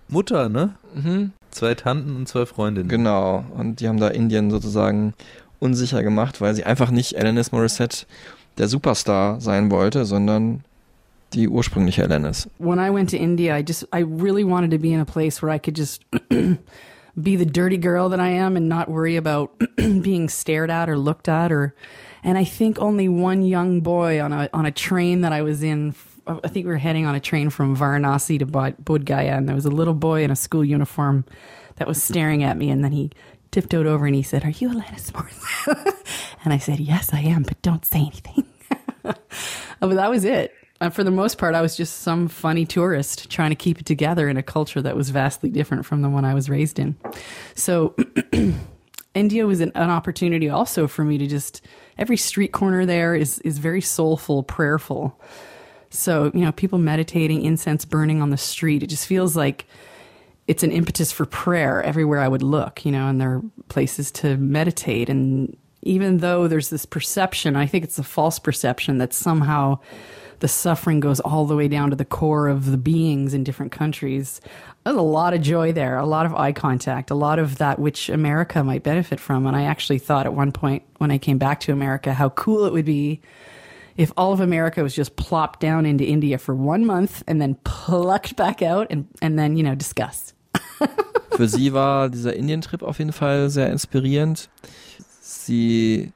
Mutter, 0.08 0.50
ne? 0.50 0.76
Mhm. 0.94 1.34
Zwei 1.52 1.74
Tanten 1.74 2.16
und 2.16 2.28
zwei 2.28 2.46
Freundinnen. 2.46 2.90
Genau. 2.90 3.44
Und 3.56 3.80
die 3.80 3.88
haben 3.88 4.00
da 4.00 4.08
Indien 4.10 4.52
sozusagen 4.52 5.14
unsicher 5.60 6.04
gemacht, 6.04 6.42
weil 6.42 6.54
sie 6.56 6.64
einfach 6.64 6.92
nicht 6.92 7.18
Alanis 7.18 7.52
Morissette 7.52 8.06
der 8.58 8.68
Superstar 8.68 9.42
sein 9.42 9.70
wollte, 9.72 10.06
sondern 10.06 10.64
die 11.34 11.50
ursprüngliche 11.50 12.04
Alanis. 12.04 12.48
when 12.60 12.80
I 12.80 12.90
went 12.90 13.10
to 13.10 13.18
India, 13.18 13.58
I 13.58 13.64
just 13.68 13.84
I 13.92 14.00
really 14.02 14.44
wanted 14.46 14.72
to 14.72 14.78
be 14.78 14.94
in 14.94 15.00
a 15.00 15.06
place 15.06 15.42
where 15.42 15.54
I 15.54 15.60
could 15.60 15.76
just 15.76 16.04
be 16.30 17.36
the 17.36 17.46
dirty 17.46 17.78
girl 17.78 18.10
that 18.10 18.20
I 18.20 18.30
am 18.30 18.56
and 18.58 18.68
not 18.70 18.90
worry 18.90 19.16
about 19.18 19.52
being 19.78 20.30
stared 20.30 20.70
at 20.70 20.90
or 20.90 20.98
looked 20.98 21.28
at 21.28 21.52
or 21.52 21.74
and 22.24 22.38
I 22.38 22.44
think 22.44 22.80
only 22.80 23.08
one 23.08 23.44
young 23.44 23.82
boy 23.82 24.22
on 24.22 24.32
a 24.34 24.50
on 24.54 24.66
a 24.66 24.72
train 24.72 25.22
that 25.22 25.34
I 25.34 25.42
was 25.42 25.64
in 25.64 25.96
I 26.28 26.48
think 26.48 26.66
we 26.66 26.72
were 26.72 26.78
heading 26.78 27.06
on 27.06 27.14
a 27.16 27.20
train 27.20 27.50
from 27.52 27.76
Varanasi 27.78 28.40
to 28.40 28.46
Bod- 28.46 28.78
Bodh 28.84 29.06
Gaya 29.06 29.34
and 29.36 29.48
there 29.48 29.56
was 29.56 29.66
a 29.66 29.70
little 29.70 29.94
boy 29.94 30.24
in 30.24 30.32
a 30.32 30.36
school 30.36 30.66
uniform 30.66 31.24
that 31.76 31.88
was 31.88 32.02
staring 32.02 32.44
at 32.44 32.58
me 32.58 32.70
and 32.70 32.84
then 32.84 32.92
he 32.94 33.12
tiptoed 33.52 33.86
over 33.86 34.06
and 34.06 34.16
he 34.16 34.24
said, 34.24 34.44
"Are 34.44 34.50
you 34.50 34.70
Alanis 34.70 35.12
Morissette?" 35.12 36.36
and 36.44 36.54
I 36.54 36.58
said, 36.58 36.80
"Yes, 36.80 37.14
I 37.14 37.22
am, 37.22 37.44
but 37.44 37.62
don't 37.62 37.86
say 37.86 38.00
anything." 38.00 38.46
But 39.80 39.96
that 39.96 40.10
was 40.10 40.26
it. 40.26 40.52
Uh, 40.82 40.90
for 40.90 41.04
the 41.04 41.12
most 41.12 41.38
part, 41.38 41.56
I 41.56 41.62
was 41.62 41.78
just 41.78 42.02
some 42.02 42.28
funny 42.28 42.66
tourist 42.66 43.30
trying 43.30 43.52
to 43.52 43.56
keep 43.56 43.80
it 43.80 43.86
together 43.86 44.28
in 44.28 44.36
a 44.36 44.44
culture 44.44 44.82
that 44.82 44.96
was 44.96 45.10
vastly 45.10 45.50
different 45.50 45.86
from 45.86 46.02
the 46.02 46.10
one 46.10 46.26
I 46.26 46.34
was 46.34 46.50
raised 46.50 46.80
in. 46.80 46.98
So, 47.56 47.96
India 49.14 49.48
was 49.48 49.62
an, 49.62 49.72
an 49.76 49.90
opportunity 49.90 50.50
also 50.50 50.88
for 50.88 51.06
me 51.06 51.18
to 51.18 51.28
just 51.28 51.62
every 51.98 52.18
street 52.18 52.52
corner 52.52 52.86
there 52.86 53.16
is 53.16 53.40
is 53.40 53.58
very 53.58 53.82
soulful, 53.82 54.44
prayerful. 54.44 55.20
So 55.90 56.32
you 56.34 56.42
know, 56.42 56.52
people 56.52 56.78
meditating, 56.78 57.44
incense 57.44 57.86
burning 57.86 58.22
on 58.22 58.30
the 58.30 58.38
street. 58.38 58.84
It 58.84 58.88
just 58.88 59.08
feels 59.08 59.38
like 59.38 59.66
it's 60.48 60.64
an 60.64 60.72
impetus 60.72 61.12
for 61.12 61.26
prayer 61.26 61.82
everywhere 61.84 62.20
I 62.20 62.28
would 62.28 62.44
look, 62.44 62.86
you 62.86 62.92
know, 62.92 63.08
and 63.08 63.20
there 63.20 63.36
are 63.36 63.42
places 63.68 64.12
to 64.12 64.38
meditate. 64.38 65.10
And 65.10 65.58
even 65.82 66.18
though 66.18 66.48
there's 66.48 66.70
this 66.70 66.86
perception, 66.86 67.56
I 67.56 67.66
think 67.66 67.84
it's 67.84 68.00
a 68.00 68.04
false 68.04 68.38
perception 68.38 69.00
that 69.00 69.14
somehow 69.14 69.80
the 70.40 70.48
suffering 70.48 71.00
goes 71.00 71.20
all 71.22 71.46
the 71.46 71.56
way 71.56 71.68
down 71.68 71.90
to 71.90 71.96
the 71.96 72.06
core 72.06 72.48
of 72.48 72.70
the 72.70 72.78
beings 72.78 73.34
in 73.34 73.44
different 73.44 73.72
countries. 73.72 74.42
There's 74.84 74.98
a 74.98 75.02
lot 75.02 75.34
of 75.34 75.42
joy 75.42 75.72
there, 75.72 75.98
a 75.98 76.06
lot 76.06 76.26
of 76.26 76.36
eye 76.36 76.52
contact, 76.52 77.10
a 77.10 77.16
lot 77.16 77.40
of 77.40 77.58
that 77.58 77.80
which 77.80 78.10
America 78.10 78.64
might 78.64 78.84
benefit 78.84 79.20
from. 79.20 79.48
And 79.48 79.56
I 79.56 79.64
actually 79.64 80.00
thought 80.00 80.26
at 80.26 80.34
one 80.34 80.52
point 80.52 80.84
when 80.98 81.10
I 81.10 81.18
came 81.18 81.38
back 81.38 81.62
to 81.62 81.72
America 81.72 82.14
how 82.14 82.30
cool 82.30 82.66
it 82.66 82.74
would 82.74 82.86
be 82.86 83.22
if 83.98 84.12
all 84.18 84.34
of 84.34 84.42
America 84.42 84.84
was 84.84 84.94
just 84.94 85.16
plopped 85.16 85.60
down 85.62 85.86
into 85.86 86.04
India 86.04 86.38
for 86.38 86.54
one 86.54 86.86
month 86.86 87.24
and 87.28 87.42
then 87.42 87.56
plucked 87.64 88.36
back 88.36 88.62
out 88.62 88.88
and, 88.90 89.08
and 89.22 89.40
then, 89.40 89.56
you 89.58 89.64
know, 89.64 89.74
discussed. 89.74 90.35
Für 91.32 91.48
sie 91.48 91.74
war 91.74 92.10
dieser 92.10 92.34
Indien-Trip 92.34 92.82
auf 92.82 93.00
jeden 93.00 93.14
Fall 93.14 93.50
sehr 93.50 93.72
inspirierend. 93.72 94.50
Sie 95.22 96.12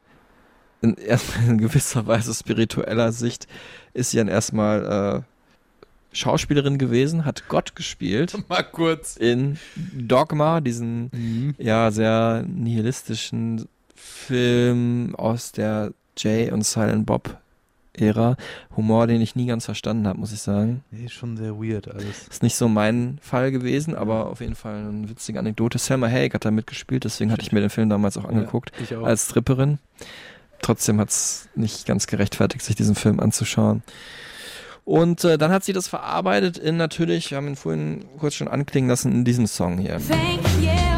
in, 0.82 0.96
erstmal 0.96 1.50
in 1.50 1.58
gewisser 1.58 2.08
Weise 2.08 2.34
spiritueller 2.34 3.12
Sicht 3.12 3.48
ist 3.94 4.12
sie 4.12 4.18
dann 4.18 4.28
erstmal 4.28 5.24
äh, 5.24 6.16
Schauspielerin 6.16 6.78
gewesen, 6.78 7.26
hat 7.26 7.48
Gott 7.50 7.76
gespielt. 7.76 8.36
Mal 8.50 8.64
kurz. 8.64 9.18
In 9.18 9.60
Dogma, 9.76 10.62
diesen 10.62 11.56
ja 11.58 11.92
sehr 11.92 12.44
nihilistischen 12.48 13.68
Film 13.96 15.16
aus 15.16 15.52
der 15.52 15.94
Jay 16.18 16.52
und 16.52 16.66
Silent 16.66 17.06
Bob 17.06 17.38
Ära. 18.02 18.36
Humor, 18.76 19.08
den 19.08 19.22
ich 19.22 19.36
nie 19.36 19.46
ganz 19.46 19.66
verstanden 19.66 20.08
habe, 20.08 20.20
muss 20.20 20.32
ich 20.32 20.42
sagen. 20.42 20.84
Nee, 20.92 21.10
schon 21.10 21.38
sehr 21.38 21.58
weird 21.58 21.88
alles. 21.88 22.28
Ist 22.28 22.44
nicht 22.44 22.56
so 22.56 22.68
mein 22.68 23.20
Fall 23.22 23.52
gewesen, 23.52 23.96
aber 23.96 24.28
auf 24.28 24.42
jeden 24.42 24.56
Fall 24.56 24.76
eine 24.76 25.10
witzige 25.10 25.40
Anekdote. 25.40 25.78
Selma 25.78 26.08
Hayek 26.08 26.34
hat 26.34 26.46
da 26.46 26.52
mitgespielt, 26.52 27.04
deswegen 27.04 27.32
hatte 27.32 27.42
ich 27.42 27.52
mir 27.52 27.62
den 27.62 27.70
Film 27.70 27.90
damals 27.90 28.18
auch 28.18 28.26
angeguckt 28.26 28.72
ich 28.82 28.96
auch. 28.96 29.04
als 29.04 29.26
Stripperin. 29.26 29.80
Trotzdem 30.62 31.00
hat 31.00 31.10
es 31.10 31.50
nicht 31.56 31.86
ganz 31.86 32.08
gerechtfertigt, 32.08 32.64
sich 32.64 32.76
diesen 32.76 32.96
Film 32.96 33.20
anzuschauen. 33.20 33.82
Und 34.86 35.24
äh, 35.24 35.38
dann 35.38 35.52
hat 35.52 35.64
sie 35.64 35.74
das 35.74 35.88
verarbeitet 35.88 36.58
in 36.58 36.76
natürlich, 36.76 37.30
wir 37.30 37.38
haben 37.38 37.48
ihn 37.48 37.56
vorhin 37.56 38.06
kurz 38.18 38.34
schon 38.34 38.48
anklingen 38.48 38.90
lassen, 38.90 39.12
in 39.12 39.24
diesem 39.24 39.46
Song 39.46 39.78
hier. 39.78 40.00
Thank 40.10 40.42
you, 40.62 40.89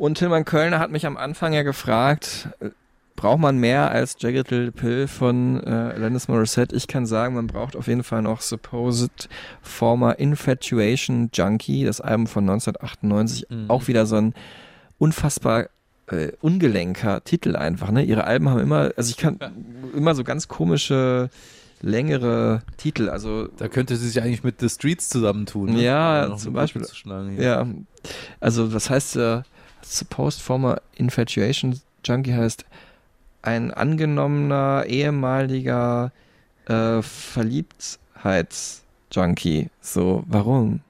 Und 0.00 0.14
Tilman 0.16 0.46
Kölner 0.46 0.78
hat 0.78 0.90
mich 0.90 1.04
am 1.04 1.18
Anfang 1.18 1.52
ja 1.52 1.62
gefragt, 1.62 2.48
äh, 2.60 2.70
braucht 3.16 3.38
man 3.38 3.58
mehr 3.58 3.90
als 3.90 4.16
Jagged 4.18 4.50
Little 4.50 4.72
Pill 4.72 5.06
von 5.06 5.62
äh, 5.62 5.68
Alanis 5.68 6.26
Morissette? 6.26 6.74
Ich 6.74 6.88
kann 6.88 7.04
sagen, 7.04 7.34
man 7.34 7.46
braucht 7.46 7.76
auf 7.76 7.86
jeden 7.86 8.02
Fall 8.02 8.22
noch 8.22 8.40
Supposed 8.40 9.28
Former 9.60 10.18
Infatuation 10.18 11.28
Junkie, 11.34 11.84
das 11.84 12.00
Album 12.00 12.26
von 12.28 12.48
1998. 12.48 13.46
Auch 13.68 13.88
wieder 13.88 14.06
so 14.06 14.16
ein 14.16 14.32
unfassbar 14.96 15.66
äh, 16.06 16.32
ungelenker 16.40 17.22
Titel 17.22 17.54
einfach. 17.54 17.90
Ne? 17.90 18.02
Ihre 18.02 18.24
Alben 18.24 18.48
haben 18.48 18.60
immer, 18.60 18.92
also 18.96 19.10
ich 19.10 19.18
kann 19.18 19.38
immer 19.94 20.14
so 20.14 20.24
ganz 20.24 20.48
komische 20.48 21.28
längere 21.82 22.62
Titel, 22.78 23.08
also 23.10 23.48
Da 23.56 23.68
könnte 23.68 23.96
sie 23.96 24.08
sich 24.08 24.22
eigentlich 24.22 24.44
mit 24.44 24.60
The 24.60 24.68
Streets 24.70 25.10
zusammentun. 25.10 25.74
Ne? 25.74 25.82
Ja, 25.82 26.26
Um 26.26 26.38
zum 26.38 26.54
Beispiel. 26.54 26.86
Hier. 27.34 27.42
Ja, 27.42 27.66
also 28.40 28.72
was 28.72 28.88
heißt 28.88 29.16
äh, 29.16 29.42
Supposed 29.82 30.42
Former 30.42 30.82
Infatuation 30.96 31.80
Junkie 32.04 32.34
heißt 32.34 32.66
ein 33.42 33.72
angenommener 33.72 34.84
ehemaliger 34.86 36.12
äh, 36.66 37.00
Verliebtheitsjunkie. 37.02 39.70
So, 39.80 40.22
warum? 40.26 40.80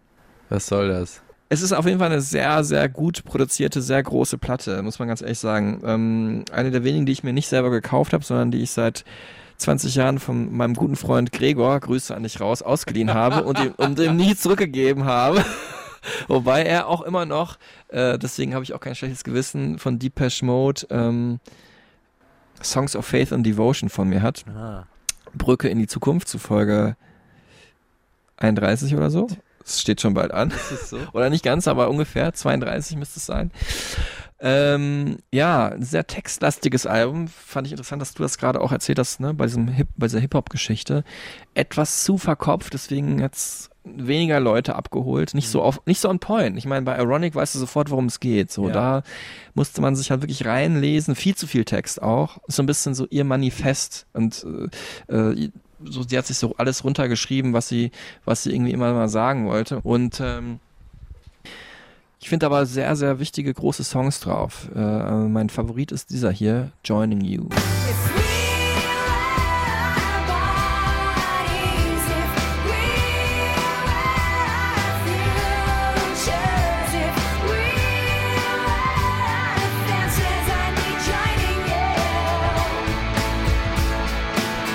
Was 0.49 0.67
soll 0.67 0.89
das? 0.89 1.23
Es 1.49 1.63
ist 1.63 1.73
auf 1.73 1.87
jeden 1.87 1.99
Fall 1.99 2.13
eine 2.13 2.21
sehr, 2.21 2.63
sehr 2.63 2.89
gut 2.89 3.25
produzierte, 3.25 3.83
sehr 3.83 4.01
große 4.03 4.39
Platte, 4.39 4.83
muss 4.83 5.01
man 5.01 5.09
ganz 5.09 5.21
ehrlich 5.21 5.41
sagen. 5.41 5.83
Ähm, 5.85 6.45
eine 6.53 6.71
der 6.71 6.85
wenigen, 6.85 7.07
die 7.07 7.13
ich 7.13 7.25
mir 7.25 7.33
nicht 7.33 7.49
selber 7.49 7.71
gekauft 7.71 8.13
habe, 8.13 8.25
sondern 8.25 8.53
die 8.53 8.63
ich 8.63 8.71
seit 8.71 9.05
20 9.57 9.97
Jahren 9.97 10.19
von 10.19 10.57
meinem 10.57 10.75
guten 10.75 10.97
Freund 10.97 11.33
Gregor, 11.33 11.81
Grüße 11.81 12.15
an 12.15 12.23
dich 12.23 12.41
raus, 12.41 12.63
ausgeliehen 12.63 13.13
habe 13.13 13.45
und 13.45 13.59
ihm, 13.59 13.75
und 13.77 13.99
ihm 13.99 14.17
nie 14.17 14.37
zurückgegeben 14.37 15.05
habe. 15.05 15.45
Wobei 16.29 16.63
er 16.63 16.87
auch 16.87 17.03
immer 17.03 17.27
noch, 17.27 17.59
äh, 17.89 18.19
deswegen 18.19 18.55
habe 18.55 18.65
ich 18.65 18.73
auch 18.73 18.81
kein 18.81 18.95
schlechtes 18.95 19.25
Gewissen, 19.25 19.79
von 19.79 19.99
Depeche 19.99 20.45
Mode 20.45 20.87
ähm, 20.91 21.41
Songs 22.63 22.97
of 22.97 23.07
Faith 23.07 23.33
and 23.33 23.45
Devotion 23.45 23.89
von 23.89 24.09
mir 24.09 24.23
hat. 24.23 24.45
Ah. 24.49 24.87
Brücke 25.35 25.69
in 25.69 25.79
die 25.79 25.87
Zukunft 25.87 26.29
zu 26.29 26.39
Folge 26.39 26.97
31 28.37 28.95
oder 28.97 29.11
so. 29.11 29.29
Es 29.65 29.81
steht 29.81 30.01
schon 30.01 30.15
bald 30.15 30.33
an. 30.33 30.53
So? 30.87 30.99
Oder 31.13 31.31
nicht 31.31 31.45
ganz, 31.45 31.69
aber 31.69 31.91
ungefähr 31.91 32.33
32 32.33 32.97
müsste 32.97 33.19
es 33.19 33.27
sein. 33.27 33.53
Ähm, 34.41 35.19
ja, 35.31 35.69
ein 35.69 35.83
sehr 35.83 36.07
textlastiges 36.07 36.87
Album. 36.87 37.29
Fand 37.29 37.67
ich 37.67 37.73
interessant, 37.75 38.01
dass 38.01 38.15
du 38.15 38.23
das 38.23 38.39
gerade 38.39 38.61
auch 38.61 38.73
erzählt 38.73 38.99
hast, 38.99 39.21
ne, 39.21 39.35
bei 39.35 39.45
diesem 39.45 39.69
Hip, 39.69 39.89
bei 39.97 40.07
dieser 40.07 40.21
Hip-Hop-Geschichte. 40.21 41.05
Etwas 41.55 42.05
zu 42.05 42.17
verkopft, 42.17 42.73
deswegen 42.73 43.23
hat's 43.23 43.70
weniger 43.85 44.41
Leute 44.41 44.77
abgeholt. 44.77 45.35
Nicht 45.35 45.49
so 45.49 45.63
auf, 45.63 45.81
nicht 45.87 46.01
so 46.01 46.09
on 46.09 46.19
point. 46.19 46.57
Ich 46.59 46.67
meine, 46.67 46.83
bei 46.85 46.99
Ironic 46.99 47.35
weißt 47.35 47.55
du 47.55 47.59
sofort, 47.59 47.91
worum 47.91 48.07
es 48.07 48.21
geht. 48.21 48.51
So, 48.53 48.69
Ja. 48.69 48.73
da 48.75 49.03
musste 49.55 49.81
man 49.81 49.97
sich 49.97 50.11
halt 50.11 50.23
wirklich 50.23 50.45
reinlesen. 50.45 51.15
Viel 51.15 51.35
zu 51.35 51.47
viel 51.47 51.65
Text 51.65 52.03
auch. 52.03 52.39
So 52.47 52.63
ein 52.63 52.67
bisschen 52.67 52.95
so 52.95 53.07
ihr 53.11 53.25
Manifest 53.25 54.07
und, 54.13 54.47
äh, 55.09 55.15
äh, 55.15 55.51
so, 55.83 56.03
sie 56.03 56.19
hat 56.19 56.27
sich 56.27 56.37
so 56.37 56.55
alles 56.59 56.85
runtergeschrieben, 56.85 57.55
was 57.55 57.69
sie, 57.69 57.91
was 58.27 58.43
sie 58.43 58.53
irgendwie 58.55 58.73
immer 58.73 58.93
mal 58.93 59.09
sagen 59.09 59.47
wollte. 59.47 59.81
Und, 59.81 60.21
ähm, 60.21 60.61
ich 62.23 62.29
finde 62.29 62.45
aber 62.45 62.67
sehr, 62.67 62.95
sehr 62.97 63.19
wichtige 63.19 63.55
große 63.55 63.83
Songs 63.83 64.21
drauf. 64.21 64.69
Äh, 64.77 64.79
mein 64.79 65.49
Favorit 65.49 65.91
ist 65.91 66.11
dieser 66.11 66.31
hier, 66.31 66.71
Joining 66.85 67.23
You. 67.23 67.49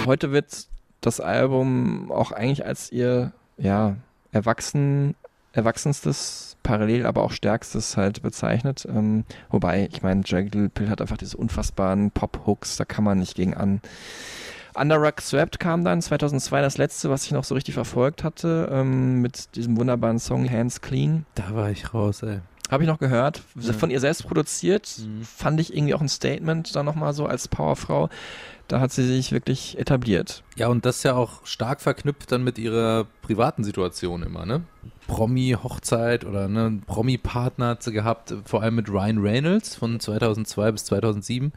Heute 0.06 0.32
wird 0.32 0.68
das 1.02 1.20
Album 1.20 2.12
auch 2.12 2.32
eigentlich 2.32 2.66
als 2.66 2.92
ihr, 2.92 3.32
ja, 3.58 3.96
erwachsen, 4.32 5.16
erwachsenstes 5.54 6.58
parallel, 6.64 7.06
aber 7.06 7.24
auch 7.24 7.32
stärkstes 7.32 7.96
halt 7.96 8.22
bezeichnet. 8.22 8.86
Ähm, 8.90 9.24
wobei, 9.50 9.88
ich 9.92 10.02
meine, 10.02 10.24
Jagged 10.26 10.74
Pill 10.74 10.90
hat 10.90 11.02
einfach 11.02 11.18
diese 11.18 11.38
unfassbaren 11.38 12.12
Pop-Hooks, 12.12 12.78
da 12.78 12.86
kann 12.86 13.04
man 13.04 13.20
nicht 13.20 13.36
gegen 13.36 13.54
an. 13.54 13.82
Under 14.76 14.98
Rock 14.98 15.22
Swept 15.22 15.60
kam 15.60 15.86
dann 15.86 16.02
2002 16.02 16.62
das 16.62 16.78
letzte, 16.78 17.10
was 17.10 17.24
ich 17.26 17.32
noch 17.32 17.46
so 17.46 17.56
richtig 17.56 17.76
verfolgt 17.76 18.26
hatte, 18.26 18.70
ähm, 18.72 19.22
mit 19.22 19.56
diesem 19.56 19.78
wunderbaren 19.78 20.20
Song 20.20 20.50
Hands 20.50 20.82
Clean. 20.82 21.26
Da 21.36 21.56
war 21.56 21.72
ich 21.72 21.94
raus, 21.94 22.24
ey. 22.24 22.42
Habe 22.72 22.84
ich 22.84 22.90
noch 22.90 23.00
gehört. 23.00 23.42
Ja. 23.60 23.74
Von 23.74 23.92
ihr 23.92 24.00
selbst 24.00 24.26
produziert. 24.28 25.00
Mhm. 25.00 25.24
Fand 25.24 25.60
ich 25.60 25.76
irgendwie 25.76 25.94
auch 25.94 26.02
ein 26.02 26.10
Statement 26.10 26.76
da 26.76 26.84
nochmal 26.84 27.14
so 27.14 27.26
als 27.26 27.48
Powerfrau. 27.48 28.10
Da 28.68 28.80
hat 28.80 28.92
sie 28.92 29.06
sich 29.06 29.32
wirklich 29.32 29.78
etabliert. 29.78 30.44
Ja, 30.56 30.68
und 30.70 30.86
das 30.86 31.04
ja 31.04 31.14
auch 31.14 31.46
stark 31.46 31.82
verknüpft 31.82 32.32
dann 32.32 32.44
mit 32.44 32.58
ihrer 32.58 33.06
privaten 33.22 33.64
Situation 33.64 34.24
immer, 34.24 34.48
ne? 34.48 34.64
Promi-Hochzeit 35.06 36.26
oder 36.26 36.48
ne, 36.48 36.82
Promi-Partner 36.88 37.68
hat 37.70 37.84
sie 37.84 37.92
gehabt, 37.92 38.34
vor 38.44 38.64
allem 38.64 38.76
mit 38.76 38.90
Ryan 38.90 39.20
Reynolds 39.20 39.76
von 39.76 40.00
2002 40.00 40.72
bis 40.72 40.86
2007, 40.86 41.54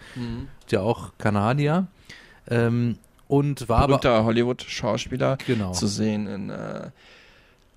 ja 0.69 0.81
auch 0.81 1.13
Kanadier. 1.17 1.87
Ähm, 2.51 2.99
und 3.27 3.69
war 3.71 3.79
aber 3.79 3.99
Berühmter 3.99 4.25
Hollywood-Schauspieler 4.25 5.39
genau. 5.47 5.73
zu 5.73 5.87
sehen 5.87 6.27
in, 6.27 6.51
äh, 6.51 6.91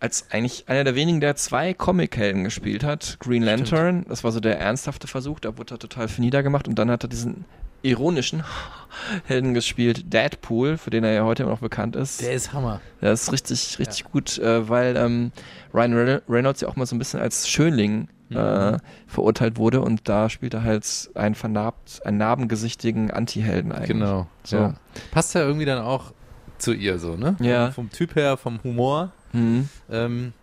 als 0.02 0.26
eigentlich 0.32 0.68
einer 0.68 0.84
der 0.84 0.96
wenigen, 0.96 1.22
der 1.22 1.36
zwei 1.36 1.74
Comic-Helden 1.74 2.44
gespielt 2.44 2.84
hat. 2.84 3.18
Green 3.20 3.44
Lantern, 3.44 4.06
das 4.10 4.24
war 4.24 4.32
so 4.32 4.40
der 4.40 4.60
ernsthafte 4.60 5.08
Versuch, 5.08 5.40
da 5.40 5.58
wurde 5.58 5.76
er 5.76 5.80
total 5.80 6.08
für 6.08 6.22
niedergemacht 6.22 6.68
und 6.68 6.76
dann 6.78 6.92
hat 6.92 7.04
er 7.06 7.08
diesen 7.08 7.46
ironischen 7.84 8.44
Helden 9.26 9.54
gespielt, 9.54 10.12
Deadpool, 10.14 10.78
für 10.78 10.90
den 10.90 11.04
er 11.04 11.14
ja 11.14 11.24
heute 11.24 11.44
immer 11.44 11.54
noch 11.54 11.60
bekannt 11.62 11.96
ist. 11.96 12.22
Der 12.22 12.34
ist 12.34 12.52
Hammer. 12.54 12.82
Der 13.02 13.14
ist 13.14 13.32
richtig, 13.32 13.78
richtig 13.80 14.04
gut, 14.06 14.38
äh, 14.40 14.68
weil 14.68 14.98
ähm, 14.98 15.32
Ryan 15.74 15.94
Re- 15.94 16.22
Reynolds 16.28 16.62
ja 16.62 16.68
auch 16.68 16.76
mal 16.76 16.86
so 16.86 16.96
ein 16.96 17.00
bisschen 17.00 17.20
als 17.20 17.48
Schönling 17.48 18.08
äh, 18.32 18.78
verurteilt 19.08 19.58
wurde 19.58 19.82
und 19.82 20.08
da 20.08 20.30
spielt 20.30 20.54
er 20.54 20.64
halt 20.64 21.12
einen 21.16 21.36
vernarbt, 21.36 22.02
einen 22.06 22.18
narbengesichtigen 22.18 23.12
Anti-Helden 23.12 23.72
eigentlich. 23.72 23.90
Genau. 23.90 24.28
So. 24.44 24.58
Ja. 24.58 24.74
Passt 25.12 25.36
ja 25.36 25.42
irgendwie 25.42 25.66
dann 25.66 25.80
auch 25.84 26.14
zu 26.58 26.74
ihr 26.74 26.98
so, 26.98 27.16
ne? 27.18 27.36
Ja. 27.40 27.72
Vom 27.72 27.90
Typ 27.92 28.16
her, 28.16 28.38
vom 28.38 28.60
Humor. 28.64 29.12
Mhm. 29.34 29.70
Ähm, 29.90 30.34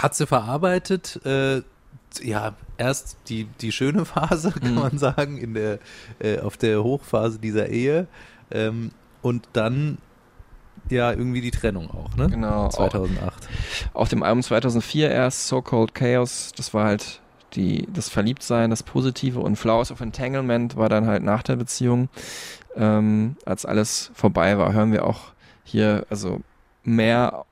hat 0.00 0.14
sie 0.14 0.26
verarbeitet, 0.26 1.20
äh, 1.24 1.62
ja, 2.22 2.54
erst 2.78 3.16
die, 3.28 3.44
die 3.60 3.72
schöne 3.72 4.04
Phase, 4.04 4.52
kann 4.60 4.74
Mhm. 4.74 4.80
man 4.80 4.98
sagen, 4.98 5.38
in 5.38 5.54
der, 5.54 5.78
äh, 6.20 6.38
auf 6.40 6.56
der 6.56 6.82
Hochphase 6.82 7.38
dieser 7.38 7.68
Ehe. 7.68 8.06
Ähm, 8.50 8.92
und 9.22 9.48
dann 9.52 9.98
ja 10.88 11.10
irgendwie 11.12 11.40
die 11.42 11.50
Trennung 11.50 11.90
auch, 11.90 12.16
ne? 12.16 12.28
Genau. 12.30 12.68
2008. 12.68 13.48
Auf 13.92 14.08
dem 14.08 14.22
Album 14.22 14.42
2004 14.42 15.10
erst 15.10 15.48
So 15.48 15.60
Cold 15.60 15.94
Chaos, 15.94 16.52
das 16.56 16.72
war 16.72 16.84
halt 16.84 17.20
die, 17.54 17.86
das 17.92 18.08
Verliebtsein, 18.08 18.70
das 18.70 18.82
Positive 18.82 19.40
und 19.40 19.56
Flowers 19.56 19.90
of 19.90 20.00
Entanglement 20.00 20.76
war 20.76 20.88
dann 20.88 21.06
halt 21.06 21.22
nach 21.22 21.42
der 21.42 21.56
Beziehung. 21.56 22.08
Ähm, 22.76 23.36
als 23.44 23.66
alles 23.66 24.10
vorbei 24.14 24.56
war, 24.56 24.72
hören 24.72 24.92
wir 24.92 25.04
auch 25.04 25.32
hier, 25.64 26.06
also 26.08 26.40
mehr 26.84 27.44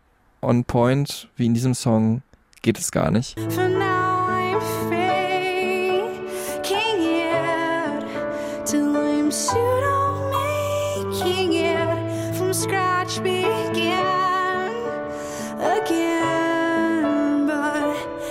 on 0.47 0.65
point 0.65 1.29
wie 1.37 1.47
in 1.47 1.55
diesem 1.55 1.75
Song 1.75 2.23
geht 2.63 2.79
es 2.79 2.91
gar 2.91 3.11
nicht. 3.11 3.37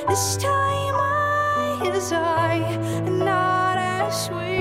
This 0.08 0.38
time 0.38 0.96
I 0.96 1.92
is 1.94 2.14
I 2.14 2.60
not 3.10 3.78
as 3.78 4.28
sweet. 4.28 4.55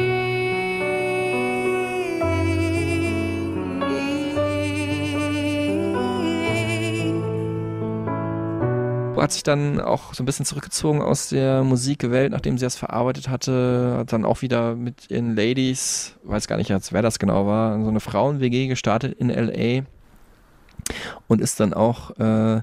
Hat 9.25 9.33
sich 9.33 9.43
dann 9.43 9.81
auch 9.81 10.13
so 10.13 10.23
ein 10.23 10.27
bisschen 10.27 10.45
zurückgezogen 10.45 11.01
aus 11.01 11.31
der 11.31 11.65
Musikwelt, 11.65 12.31
nachdem 12.31 12.59
sie 12.59 12.67
das 12.67 12.77
verarbeitet 12.77 13.31
hatte, 13.31 13.95
hat 14.01 14.13
dann 14.13 14.27
auch 14.27 14.43
wieder 14.43 14.77
mit 14.77 15.11
ihren 15.11 15.35
Ladies, 15.35 16.15
weiß 16.25 16.47
gar 16.47 16.59
nicht 16.59 16.69
wer 16.93 17.01
das 17.01 17.19
genau 17.19 17.47
war, 17.47 17.83
so 17.83 17.89
eine 17.89 18.01
Frauen-WG 18.01 18.67
gestartet 18.67 19.19
in 19.19 19.31
L.A. 19.31 19.87
und 21.29 21.41
ist 21.41 21.61
dann 21.61 21.73
auch, 21.73 22.11
äh, 22.19 22.63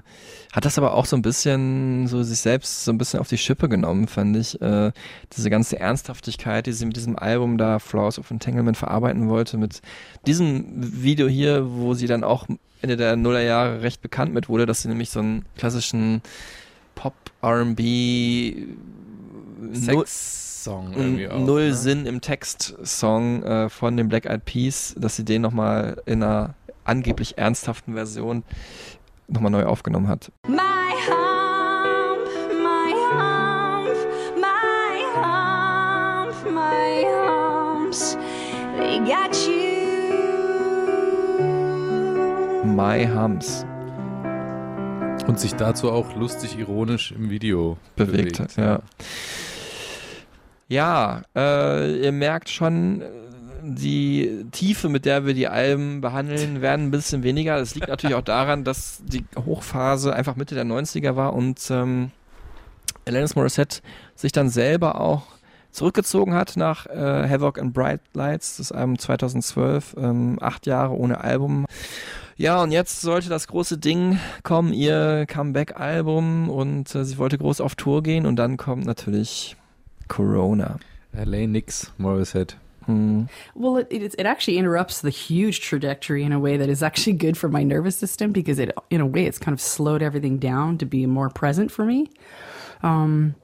hat 0.52 0.64
das 0.64 0.78
aber 0.78 0.94
auch 0.94 1.06
so 1.06 1.16
ein 1.16 1.22
bisschen, 1.22 2.06
so 2.06 2.22
sich 2.22 2.38
selbst 2.40 2.84
so 2.84 2.92
ein 2.92 2.98
bisschen 2.98 3.20
auf 3.20 3.28
die 3.28 3.38
Schippe 3.38 3.68
genommen, 3.68 4.06
fand 4.08 4.36
ich. 4.36 4.60
Äh, 4.60 4.92
diese 5.34 5.50
ganze 5.50 5.78
Ernsthaftigkeit, 5.78 6.66
die 6.66 6.72
sie 6.72 6.86
mit 6.86 6.96
diesem 6.96 7.18
Album 7.18 7.58
da, 7.58 7.78
Flaws 7.78 8.18
of 8.18 8.30
Entanglement, 8.30 8.76
verarbeiten 8.76 9.28
wollte, 9.28 9.56
mit 9.56 9.80
diesem 10.26 10.64
Video 11.02 11.26
hier, 11.28 11.70
wo 11.72 11.94
sie 11.94 12.06
dann 12.06 12.24
auch 12.24 12.46
Ende 12.82 12.96
der 12.96 13.16
Nullerjahre 13.16 13.82
recht 13.82 14.02
bekannt 14.02 14.34
mit 14.34 14.48
wurde, 14.48 14.66
dass 14.66 14.82
sie 14.82 14.88
nämlich 14.88 15.10
so 15.10 15.20
einen 15.20 15.44
klassischen 15.56 16.20
Pop, 16.94 17.14
R&B, 17.40 18.66
null- 19.60 20.04
Sex-Song 20.06 20.92
irgendwie 20.94 21.28
auch. 21.28 21.38
null 21.38 21.68
ne? 21.68 21.74
Sinn 21.74 22.06
im 22.06 22.20
Text-Song 22.20 23.42
äh, 23.42 23.68
von 23.68 23.96
den 23.96 24.08
Black 24.08 24.26
Eyed 24.26 24.44
Peas, 24.44 24.94
dass 24.98 25.16
sie 25.16 25.24
den 25.24 25.42
nochmal 25.42 26.00
in 26.06 26.22
einer 26.22 26.54
angeblich 26.84 27.38
ernsthaften 27.38 27.94
Version 27.94 28.42
nochmal 29.28 29.50
neu 29.50 29.64
aufgenommen 29.64 30.08
hat. 30.08 30.30
My 30.46 30.56
hump, 31.08 32.28
my 32.62 32.92
hump, 33.12 33.96
my 34.36 35.02
hump, 35.14 36.34
my 36.52 37.04
humps, 37.04 38.16
they 38.78 38.98
got 38.98 39.34
you. 39.46 39.62
My 42.64 43.06
Hums 43.06 43.66
Und 45.26 45.38
sich 45.38 45.54
dazu 45.54 45.90
auch 45.90 46.16
lustig 46.16 46.58
ironisch 46.58 47.12
im 47.12 47.30
Video 47.30 47.76
bewegt 47.96 48.40
hat, 48.40 48.56
ja. 48.56 48.80
Ja, 50.68 51.22
äh, 51.36 52.02
ihr 52.02 52.12
merkt 52.12 52.48
schon, 52.48 53.02
die 53.62 54.44
Tiefe, 54.52 54.88
mit 54.88 55.04
der 55.04 55.26
wir 55.26 55.34
die 55.34 55.48
Alben 55.48 56.00
behandeln, 56.00 56.60
werden 56.60 56.86
ein 56.86 56.90
bisschen 56.90 57.22
weniger. 57.22 57.58
Das 57.58 57.74
liegt 57.74 57.88
natürlich 57.88 58.16
auch 58.16 58.22
daran, 58.22 58.64
dass 58.64 59.02
die 59.04 59.24
Hochphase 59.36 60.14
einfach 60.14 60.36
Mitte 60.36 60.54
der 60.54 60.64
90er 60.64 61.16
war 61.16 61.32
und 61.32 61.60
ähm, 61.70 62.10
Alanis 63.06 63.34
Morissette 63.34 63.80
sich 64.14 64.32
dann 64.32 64.48
selber 64.48 65.00
auch 65.00 65.22
zurückgezogen 65.70 66.34
hat 66.34 66.56
nach 66.56 66.86
äh, 66.86 67.28
Havoc 67.28 67.58
and 67.58 67.72
Bright 67.72 68.00
Lights, 68.12 68.58
das 68.58 68.72
Album 68.72 68.98
2012, 68.98 69.96
ähm, 69.98 70.38
acht 70.40 70.66
Jahre 70.66 70.94
ohne 70.94 71.20
Album. 71.20 71.66
Ja, 72.36 72.62
und 72.62 72.72
jetzt 72.72 73.00
sollte 73.00 73.28
das 73.28 73.48
große 73.48 73.78
Ding 73.78 74.18
kommen, 74.42 74.72
ihr 74.72 75.26
Comeback-Album 75.26 76.50
und 76.50 76.94
äh, 76.94 77.04
sie 77.04 77.18
wollte 77.18 77.38
groß 77.38 77.60
auf 77.60 77.74
Tour 77.74 78.02
gehen 78.02 78.26
und 78.26 78.36
dann 78.36 78.56
kommt 78.56 78.84
natürlich 78.84 79.56
Corona. 80.08 80.78
LA 81.12 81.46
Nix, 81.46 81.92
Morissette. 81.98 82.56
Hm. 82.86 83.28
Well, 83.54 83.76
it, 83.76 83.88
it, 83.90 84.14
it 84.18 84.26
actually 84.26 84.58
interrupts 84.58 85.00
the 85.00 85.10
huge 85.10 85.60
trajectory 85.60 86.24
in 86.24 86.32
a 86.32 86.38
way 86.38 86.56
that 86.56 86.68
is 86.68 86.82
actually 86.82 87.14
good 87.14 87.36
for 87.36 87.48
my 87.48 87.62
nervous 87.62 87.96
system 87.96 88.32
because 88.32 88.58
it, 88.58 88.76
in 88.90 89.00
a 89.00 89.06
way, 89.06 89.26
it's 89.26 89.38
kind 89.38 89.52
of 89.52 89.60
slowed 89.60 90.02
everything 90.02 90.38
down 90.38 90.78
to 90.78 90.86
be 90.86 91.06
more 91.06 91.28
present 91.28 91.70
for 91.70 91.84
me. 91.84 92.10
Um, 92.82 93.36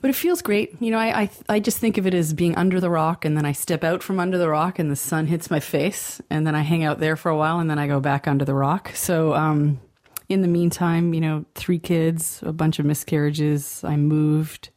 but 0.00 0.10
it 0.10 0.14
feels 0.14 0.42
great. 0.42 0.80
You 0.80 0.92
know, 0.92 0.98
I, 0.98 1.22
I 1.22 1.30
I 1.48 1.60
just 1.60 1.78
think 1.78 1.98
of 1.98 2.06
it 2.06 2.14
as 2.14 2.32
being 2.32 2.54
under 2.54 2.78
the 2.80 2.90
rock, 2.90 3.24
and 3.24 3.36
then 3.36 3.44
I 3.44 3.52
step 3.52 3.82
out 3.82 4.02
from 4.02 4.20
under 4.20 4.38
the 4.38 4.48
rock, 4.48 4.78
and 4.78 4.90
the 4.90 4.96
sun 4.96 5.26
hits 5.26 5.50
my 5.50 5.58
face, 5.58 6.20
and 6.30 6.46
then 6.46 6.54
I 6.54 6.60
hang 6.60 6.84
out 6.84 7.00
there 7.00 7.16
for 7.16 7.30
a 7.30 7.36
while, 7.36 7.58
and 7.58 7.68
then 7.68 7.78
I 7.78 7.88
go 7.88 7.98
back 7.98 8.28
under 8.28 8.44
the 8.44 8.54
rock. 8.54 8.92
So, 8.94 9.34
um, 9.34 9.80
in 10.28 10.42
the 10.42 10.48
meantime, 10.48 11.14
you 11.14 11.20
know, 11.20 11.44
three 11.54 11.78
kids, 11.78 12.40
a 12.44 12.52
bunch 12.52 12.78
of 12.78 12.86
miscarriages. 12.86 13.82
I 13.84 13.96
moved 13.96 14.70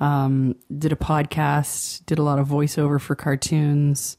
um, 0.00 0.54
did 0.76 0.92
a 0.92 0.96
podcast, 0.96 2.04
did 2.06 2.18
a 2.18 2.22
lot 2.22 2.38
of 2.38 2.48
voiceover 2.48 3.00
for 3.00 3.14
cartoons, 3.14 4.16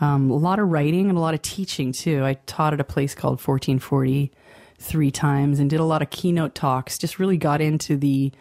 um, 0.00 0.30
a 0.30 0.36
lot 0.36 0.58
of 0.58 0.68
writing 0.68 1.08
and 1.08 1.18
a 1.18 1.20
lot 1.20 1.34
of 1.34 1.42
teaching 1.42 1.92
too. 1.92 2.24
I 2.24 2.34
taught 2.46 2.72
at 2.72 2.80
a 2.80 2.84
place 2.84 3.14
called 3.14 3.40
1440 3.40 4.30
three 4.78 5.10
times 5.10 5.58
and 5.58 5.68
did 5.68 5.80
a 5.80 5.84
lot 5.84 6.02
of 6.02 6.10
keynote 6.10 6.54
talks. 6.54 6.98
Just 6.98 7.18
really 7.18 7.36
got 7.36 7.60
into 7.60 7.96
the 7.96 8.32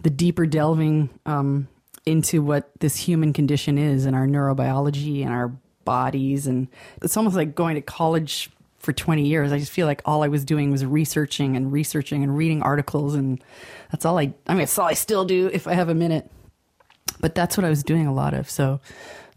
the 0.00 0.10
deeper 0.10 0.46
delving 0.46 1.10
um, 1.26 1.66
into 2.06 2.40
what 2.40 2.70
this 2.80 2.96
human 2.96 3.32
condition 3.32 3.78
is 3.78 4.04
and 4.04 4.14
our 4.14 4.26
neurobiology 4.26 5.22
and 5.22 5.30
our 5.30 5.48
bodies. 5.84 6.46
And 6.46 6.68
it's 7.02 7.16
almost 7.16 7.34
like 7.34 7.54
going 7.54 7.74
to 7.74 7.80
college 7.82 8.50
for 8.78 8.92
20 8.92 9.26
years. 9.26 9.52
I 9.52 9.58
just 9.58 9.72
feel 9.72 9.86
like 9.86 10.02
all 10.04 10.22
I 10.22 10.28
was 10.28 10.44
doing 10.44 10.70
was 10.70 10.84
researching 10.84 11.56
and 11.56 11.72
researching 11.72 12.22
and 12.22 12.36
reading 12.36 12.62
articles. 12.62 13.14
And 13.14 13.42
that's 13.90 14.04
all 14.04 14.18
I, 14.18 14.32
I 14.46 14.52
mean, 14.52 14.60
that's 14.60 14.78
all 14.78 14.86
I 14.86 14.94
still 14.94 15.24
do 15.24 15.50
if 15.52 15.66
I 15.66 15.74
have 15.74 15.88
a 15.88 15.94
minute. 15.94 16.30
But 17.20 17.34
that's 17.34 17.56
what 17.56 17.64
I 17.64 17.70
was 17.70 17.82
doing 17.82 18.06
a 18.06 18.14
lot 18.14 18.34
of. 18.34 18.48
So 18.48 18.80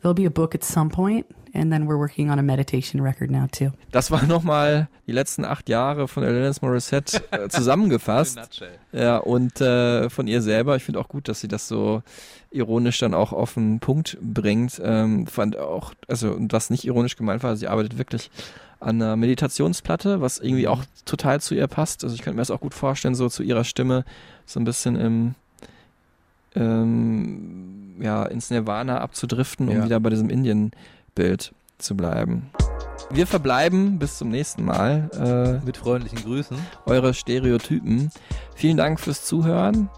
there'll 0.01 0.13
be 0.13 0.25
a 0.25 0.31
book 0.31 0.53
at 0.53 0.63
some 0.63 0.89
point. 0.89 1.25
And 1.53 1.69
then 1.69 1.85
we're 1.85 1.97
working 1.97 2.29
on 2.29 2.39
a 2.39 2.41
meditation 2.41 3.01
record 3.01 3.29
now 3.29 3.45
too. 3.51 3.73
Das 3.91 4.09
war 4.09 4.21
nochmal 4.21 4.87
die 5.05 5.11
letzten 5.11 5.43
acht 5.43 5.67
Jahre 5.67 6.07
von 6.07 6.23
Alanis 6.23 6.61
Morissette 6.61 7.21
äh, 7.31 7.49
zusammengefasst. 7.49 8.39
Ja, 8.93 9.17
und 9.17 9.59
äh, 9.59 10.09
von 10.09 10.27
ihr 10.27 10.41
selber. 10.41 10.77
Ich 10.77 10.83
finde 10.85 11.01
auch 11.01 11.09
gut, 11.09 11.27
dass 11.27 11.41
sie 11.41 11.49
das 11.49 11.67
so 11.67 12.03
ironisch 12.51 12.99
dann 12.99 13.13
auch 13.13 13.33
auf 13.33 13.55
den 13.55 13.81
Punkt 13.81 14.17
bringt. 14.21 14.81
Ähm, 14.81 15.27
fand 15.27 15.57
auch, 15.57 15.93
also 16.07 16.31
und 16.31 16.53
was 16.53 16.69
nicht 16.69 16.85
ironisch 16.85 17.17
gemeint 17.17 17.43
war, 17.43 17.57
sie 17.57 17.67
arbeitet 17.67 17.97
wirklich 17.97 18.31
an 18.81 19.01
einer 19.01 19.15
Meditationsplatte, 19.15 20.19
was 20.21 20.39
irgendwie 20.39 20.67
auch 20.67 20.83
total 21.05 21.39
zu 21.39 21.55
ihr 21.55 21.67
passt. 21.67 22.03
Also 22.03 22.15
ich 22.15 22.21
könnte 22.21 22.35
mir 22.35 22.41
das 22.41 22.51
auch 22.51 22.59
gut 22.61 22.73
vorstellen, 22.73 23.15
so 23.15 23.29
zu 23.29 23.43
ihrer 23.43 23.63
Stimme, 23.63 24.03
so 24.45 24.59
ein 24.59 24.63
bisschen 24.65 24.95
im 24.95 25.35
ähm, 26.55 27.95
ja, 27.99 28.25
ins 28.25 28.49
Nirvana 28.49 28.99
abzudriften, 28.99 29.69
um 29.69 29.77
Ja. 29.77 29.85
wieder 29.85 29.99
bei 29.99 30.09
diesem 30.09 30.29
Indien-Bild 30.29 31.53
zu 31.77 31.95
bleiben. 31.95 32.49
Wir 33.11 33.27
verbleiben 33.27 33.99
bis 33.99 34.17
zum 34.17 34.29
nächsten 34.29 34.63
Mal. 34.65 35.09
Äh, 35.61 35.65
Mit 35.65 35.77
freundlichen 35.77 36.19
Grüßen. 36.23 36.57
eure 36.85 37.13
Stereotypen. 37.13 38.09
Vielen 38.55 38.77
Dank 38.77 38.99
fürs 38.99 39.25
Zuhören. 39.25 39.89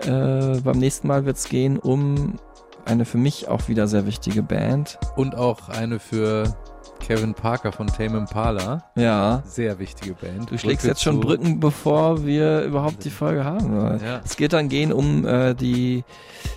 Äh, 0.00 0.60
beim 0.60 0.78
nächsten 0.78 1.08
Mal 1.08 1.24
wird 1.24 1.36
es 1.36 1.48
gehen 1.48 1.78
um 1.78 2.38
eine 2.84 3.04
für 3.04 3.18
mich 3.18 3.48
auch 3.48 3.68
wieder 3.68 3.86
sehr 3.86 4.06
wichtige 4.06 4.42
Band. 4.42 4.98
Und 5.16 5.34
auch 5.34 5.68
eine 5.68 5.98
für 5.98 6.56
Kevin 7.00 7.34
Parker 7.34 7.72
von 7.72 7.86
Tame 7.86 8.18
Impala. 8.18 8.84
Ja. 8.94 9.42
Sehr 9.46 9.78
wichtige 9.78 10.14
Band. 10.14 10.50
Du 10.50 10.58
schlägst 10.58 10.82
Brücke 10.82 10.88
jetzt 10.88 11.02
schon 11.02 11.20
Brücken, 11.20 11.60
bevor 11.60 12.24
wir 12.24 12.62
überhaupt 12.62 13.04
die 13.04 13.10
Folge 13.10 13.44
haben. 13.44 14.00
Ja. 14.00 14.20
Es 14.24 14.36
geht 14.36 14.52
dann 14.52 14.68
gehen 14.68 14.92
um 14.92 15.26
äh, 15.26 15.54
die 15.54 16.04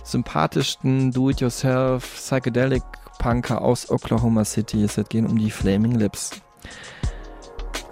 sympathischsten 0.04 1.10
Do-it-yourself 1.12 2.14
Psychedelic 2.16 2.82
Punker 3.18 3.62
aus 3.62 3.90
Oklahoma 3.90 4.44
City. 4.44 4.84
Es 4.84 4.96
wird 4.96 5.10
gehen 5.10 5.26
um 5.26 5.38
die 5.38 5.50
Flaming 5.50 5.94
Lips. 5.94 6.32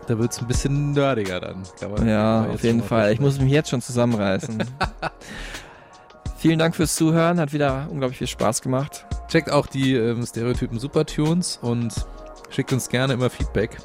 Da 0.06 0.18
wird 0.18 0.32
es 0.32 0.40
ein 0.40 0.48
bisschen 0.48 0.92
nerdiger 0.92 1.40
dann. 1.40 1.62
Ja, 2.06 2.46
auf 2.46 2.64
jeden 2.64 2.82
Fall. 2.82 3.12
Ich 3.12 3.20
muss 3.20 3.38
mich 3.38 3.52
jetzt 3.52 3.70
schon 3.70 3.80
zusammenreißen. 3.80 4.64
Vielen 6.36 6.58
Dank 6.58 6.74
fürs 6.74 6.96
Zuhören. 6.96 7.38
Hat 7.38 7.52
wieder 7.52 7.86
unglaublich 7.90 8.18
viel 8.18 8.26
Spaß 8.26 8.60
gemacht. 8.62 9.06
Checkt 9.28 9.52
auch 9.52 9.66
die 9.66 9.94
ähm, 9.94 10.26
Stereotypen 10.26 10.80
Supertunes 10.80 11.60
und 11.62 11.94
schickt 12.50 12.72
uns 12.72 12.88
gerne 12.88 13.14
immer 13.14 13.30
Feedback. 13.30 13.78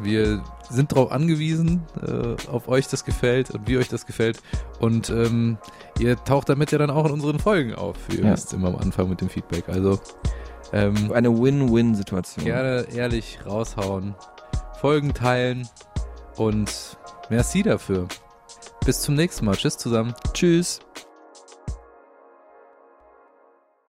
Wir 0.00 0.42
sind 0.70 0.92
darauf 0.92 1.12
angewiesen, 1.12 1.82
äh, 2.00 2.48
auf 2.50 2.66
euch 2.68 2.88
das 2.88 3.04
gefällt 3.04 3.50
und 3.50 3.68
wie 3.68 3.76
euch 3.76 3.88
das 3.88 4.06
gefällt. 4.06 4.40
Und 4.80 5.10
ähm, 5.10 5.58
ihr 5.98 6.16
taucht 6.24 6.48
damit 6.48 6.72
ja 6.72 6.78
dann 6.78 6.90
auch 6.90 7.04
in 7.06 7.12
unseren 7.12 7.38
Folgen 7.38 7.74
auf. 7.74 7.96
Ihr 8.10 8.24
Ja. 8.24 8.32
wisst 8.32 8.54
immer 8.54 8.68
am 8.68 8.76
Anfang 8.76 9.08
mit 9.10 9.20
dem 9.20 9.28
Feedback. 9.28 9.68
Also 9.68 10.00
ähm, 10.72 11.12
Eine 11.12 11.30
Win-Win-Situation. 11.38 12.46
gerne 12.46 12.86
ehrlich 12.94 13.38
raushauen, 13.44 14.14
Folgen 14.80 15.12
teilen 15.12 15.68
und 16.36 16.96
merci 17.28 17.62
dafür. 17.62 18.08
Bis 18.86 19.02
zum 19.02 19.14
nächsten 19.14 19.44
Mal. 19.44 19.56
Tschüss 19.56 19.76
zusammen. 19.76 20.14
Tschüss. 20.32 20.80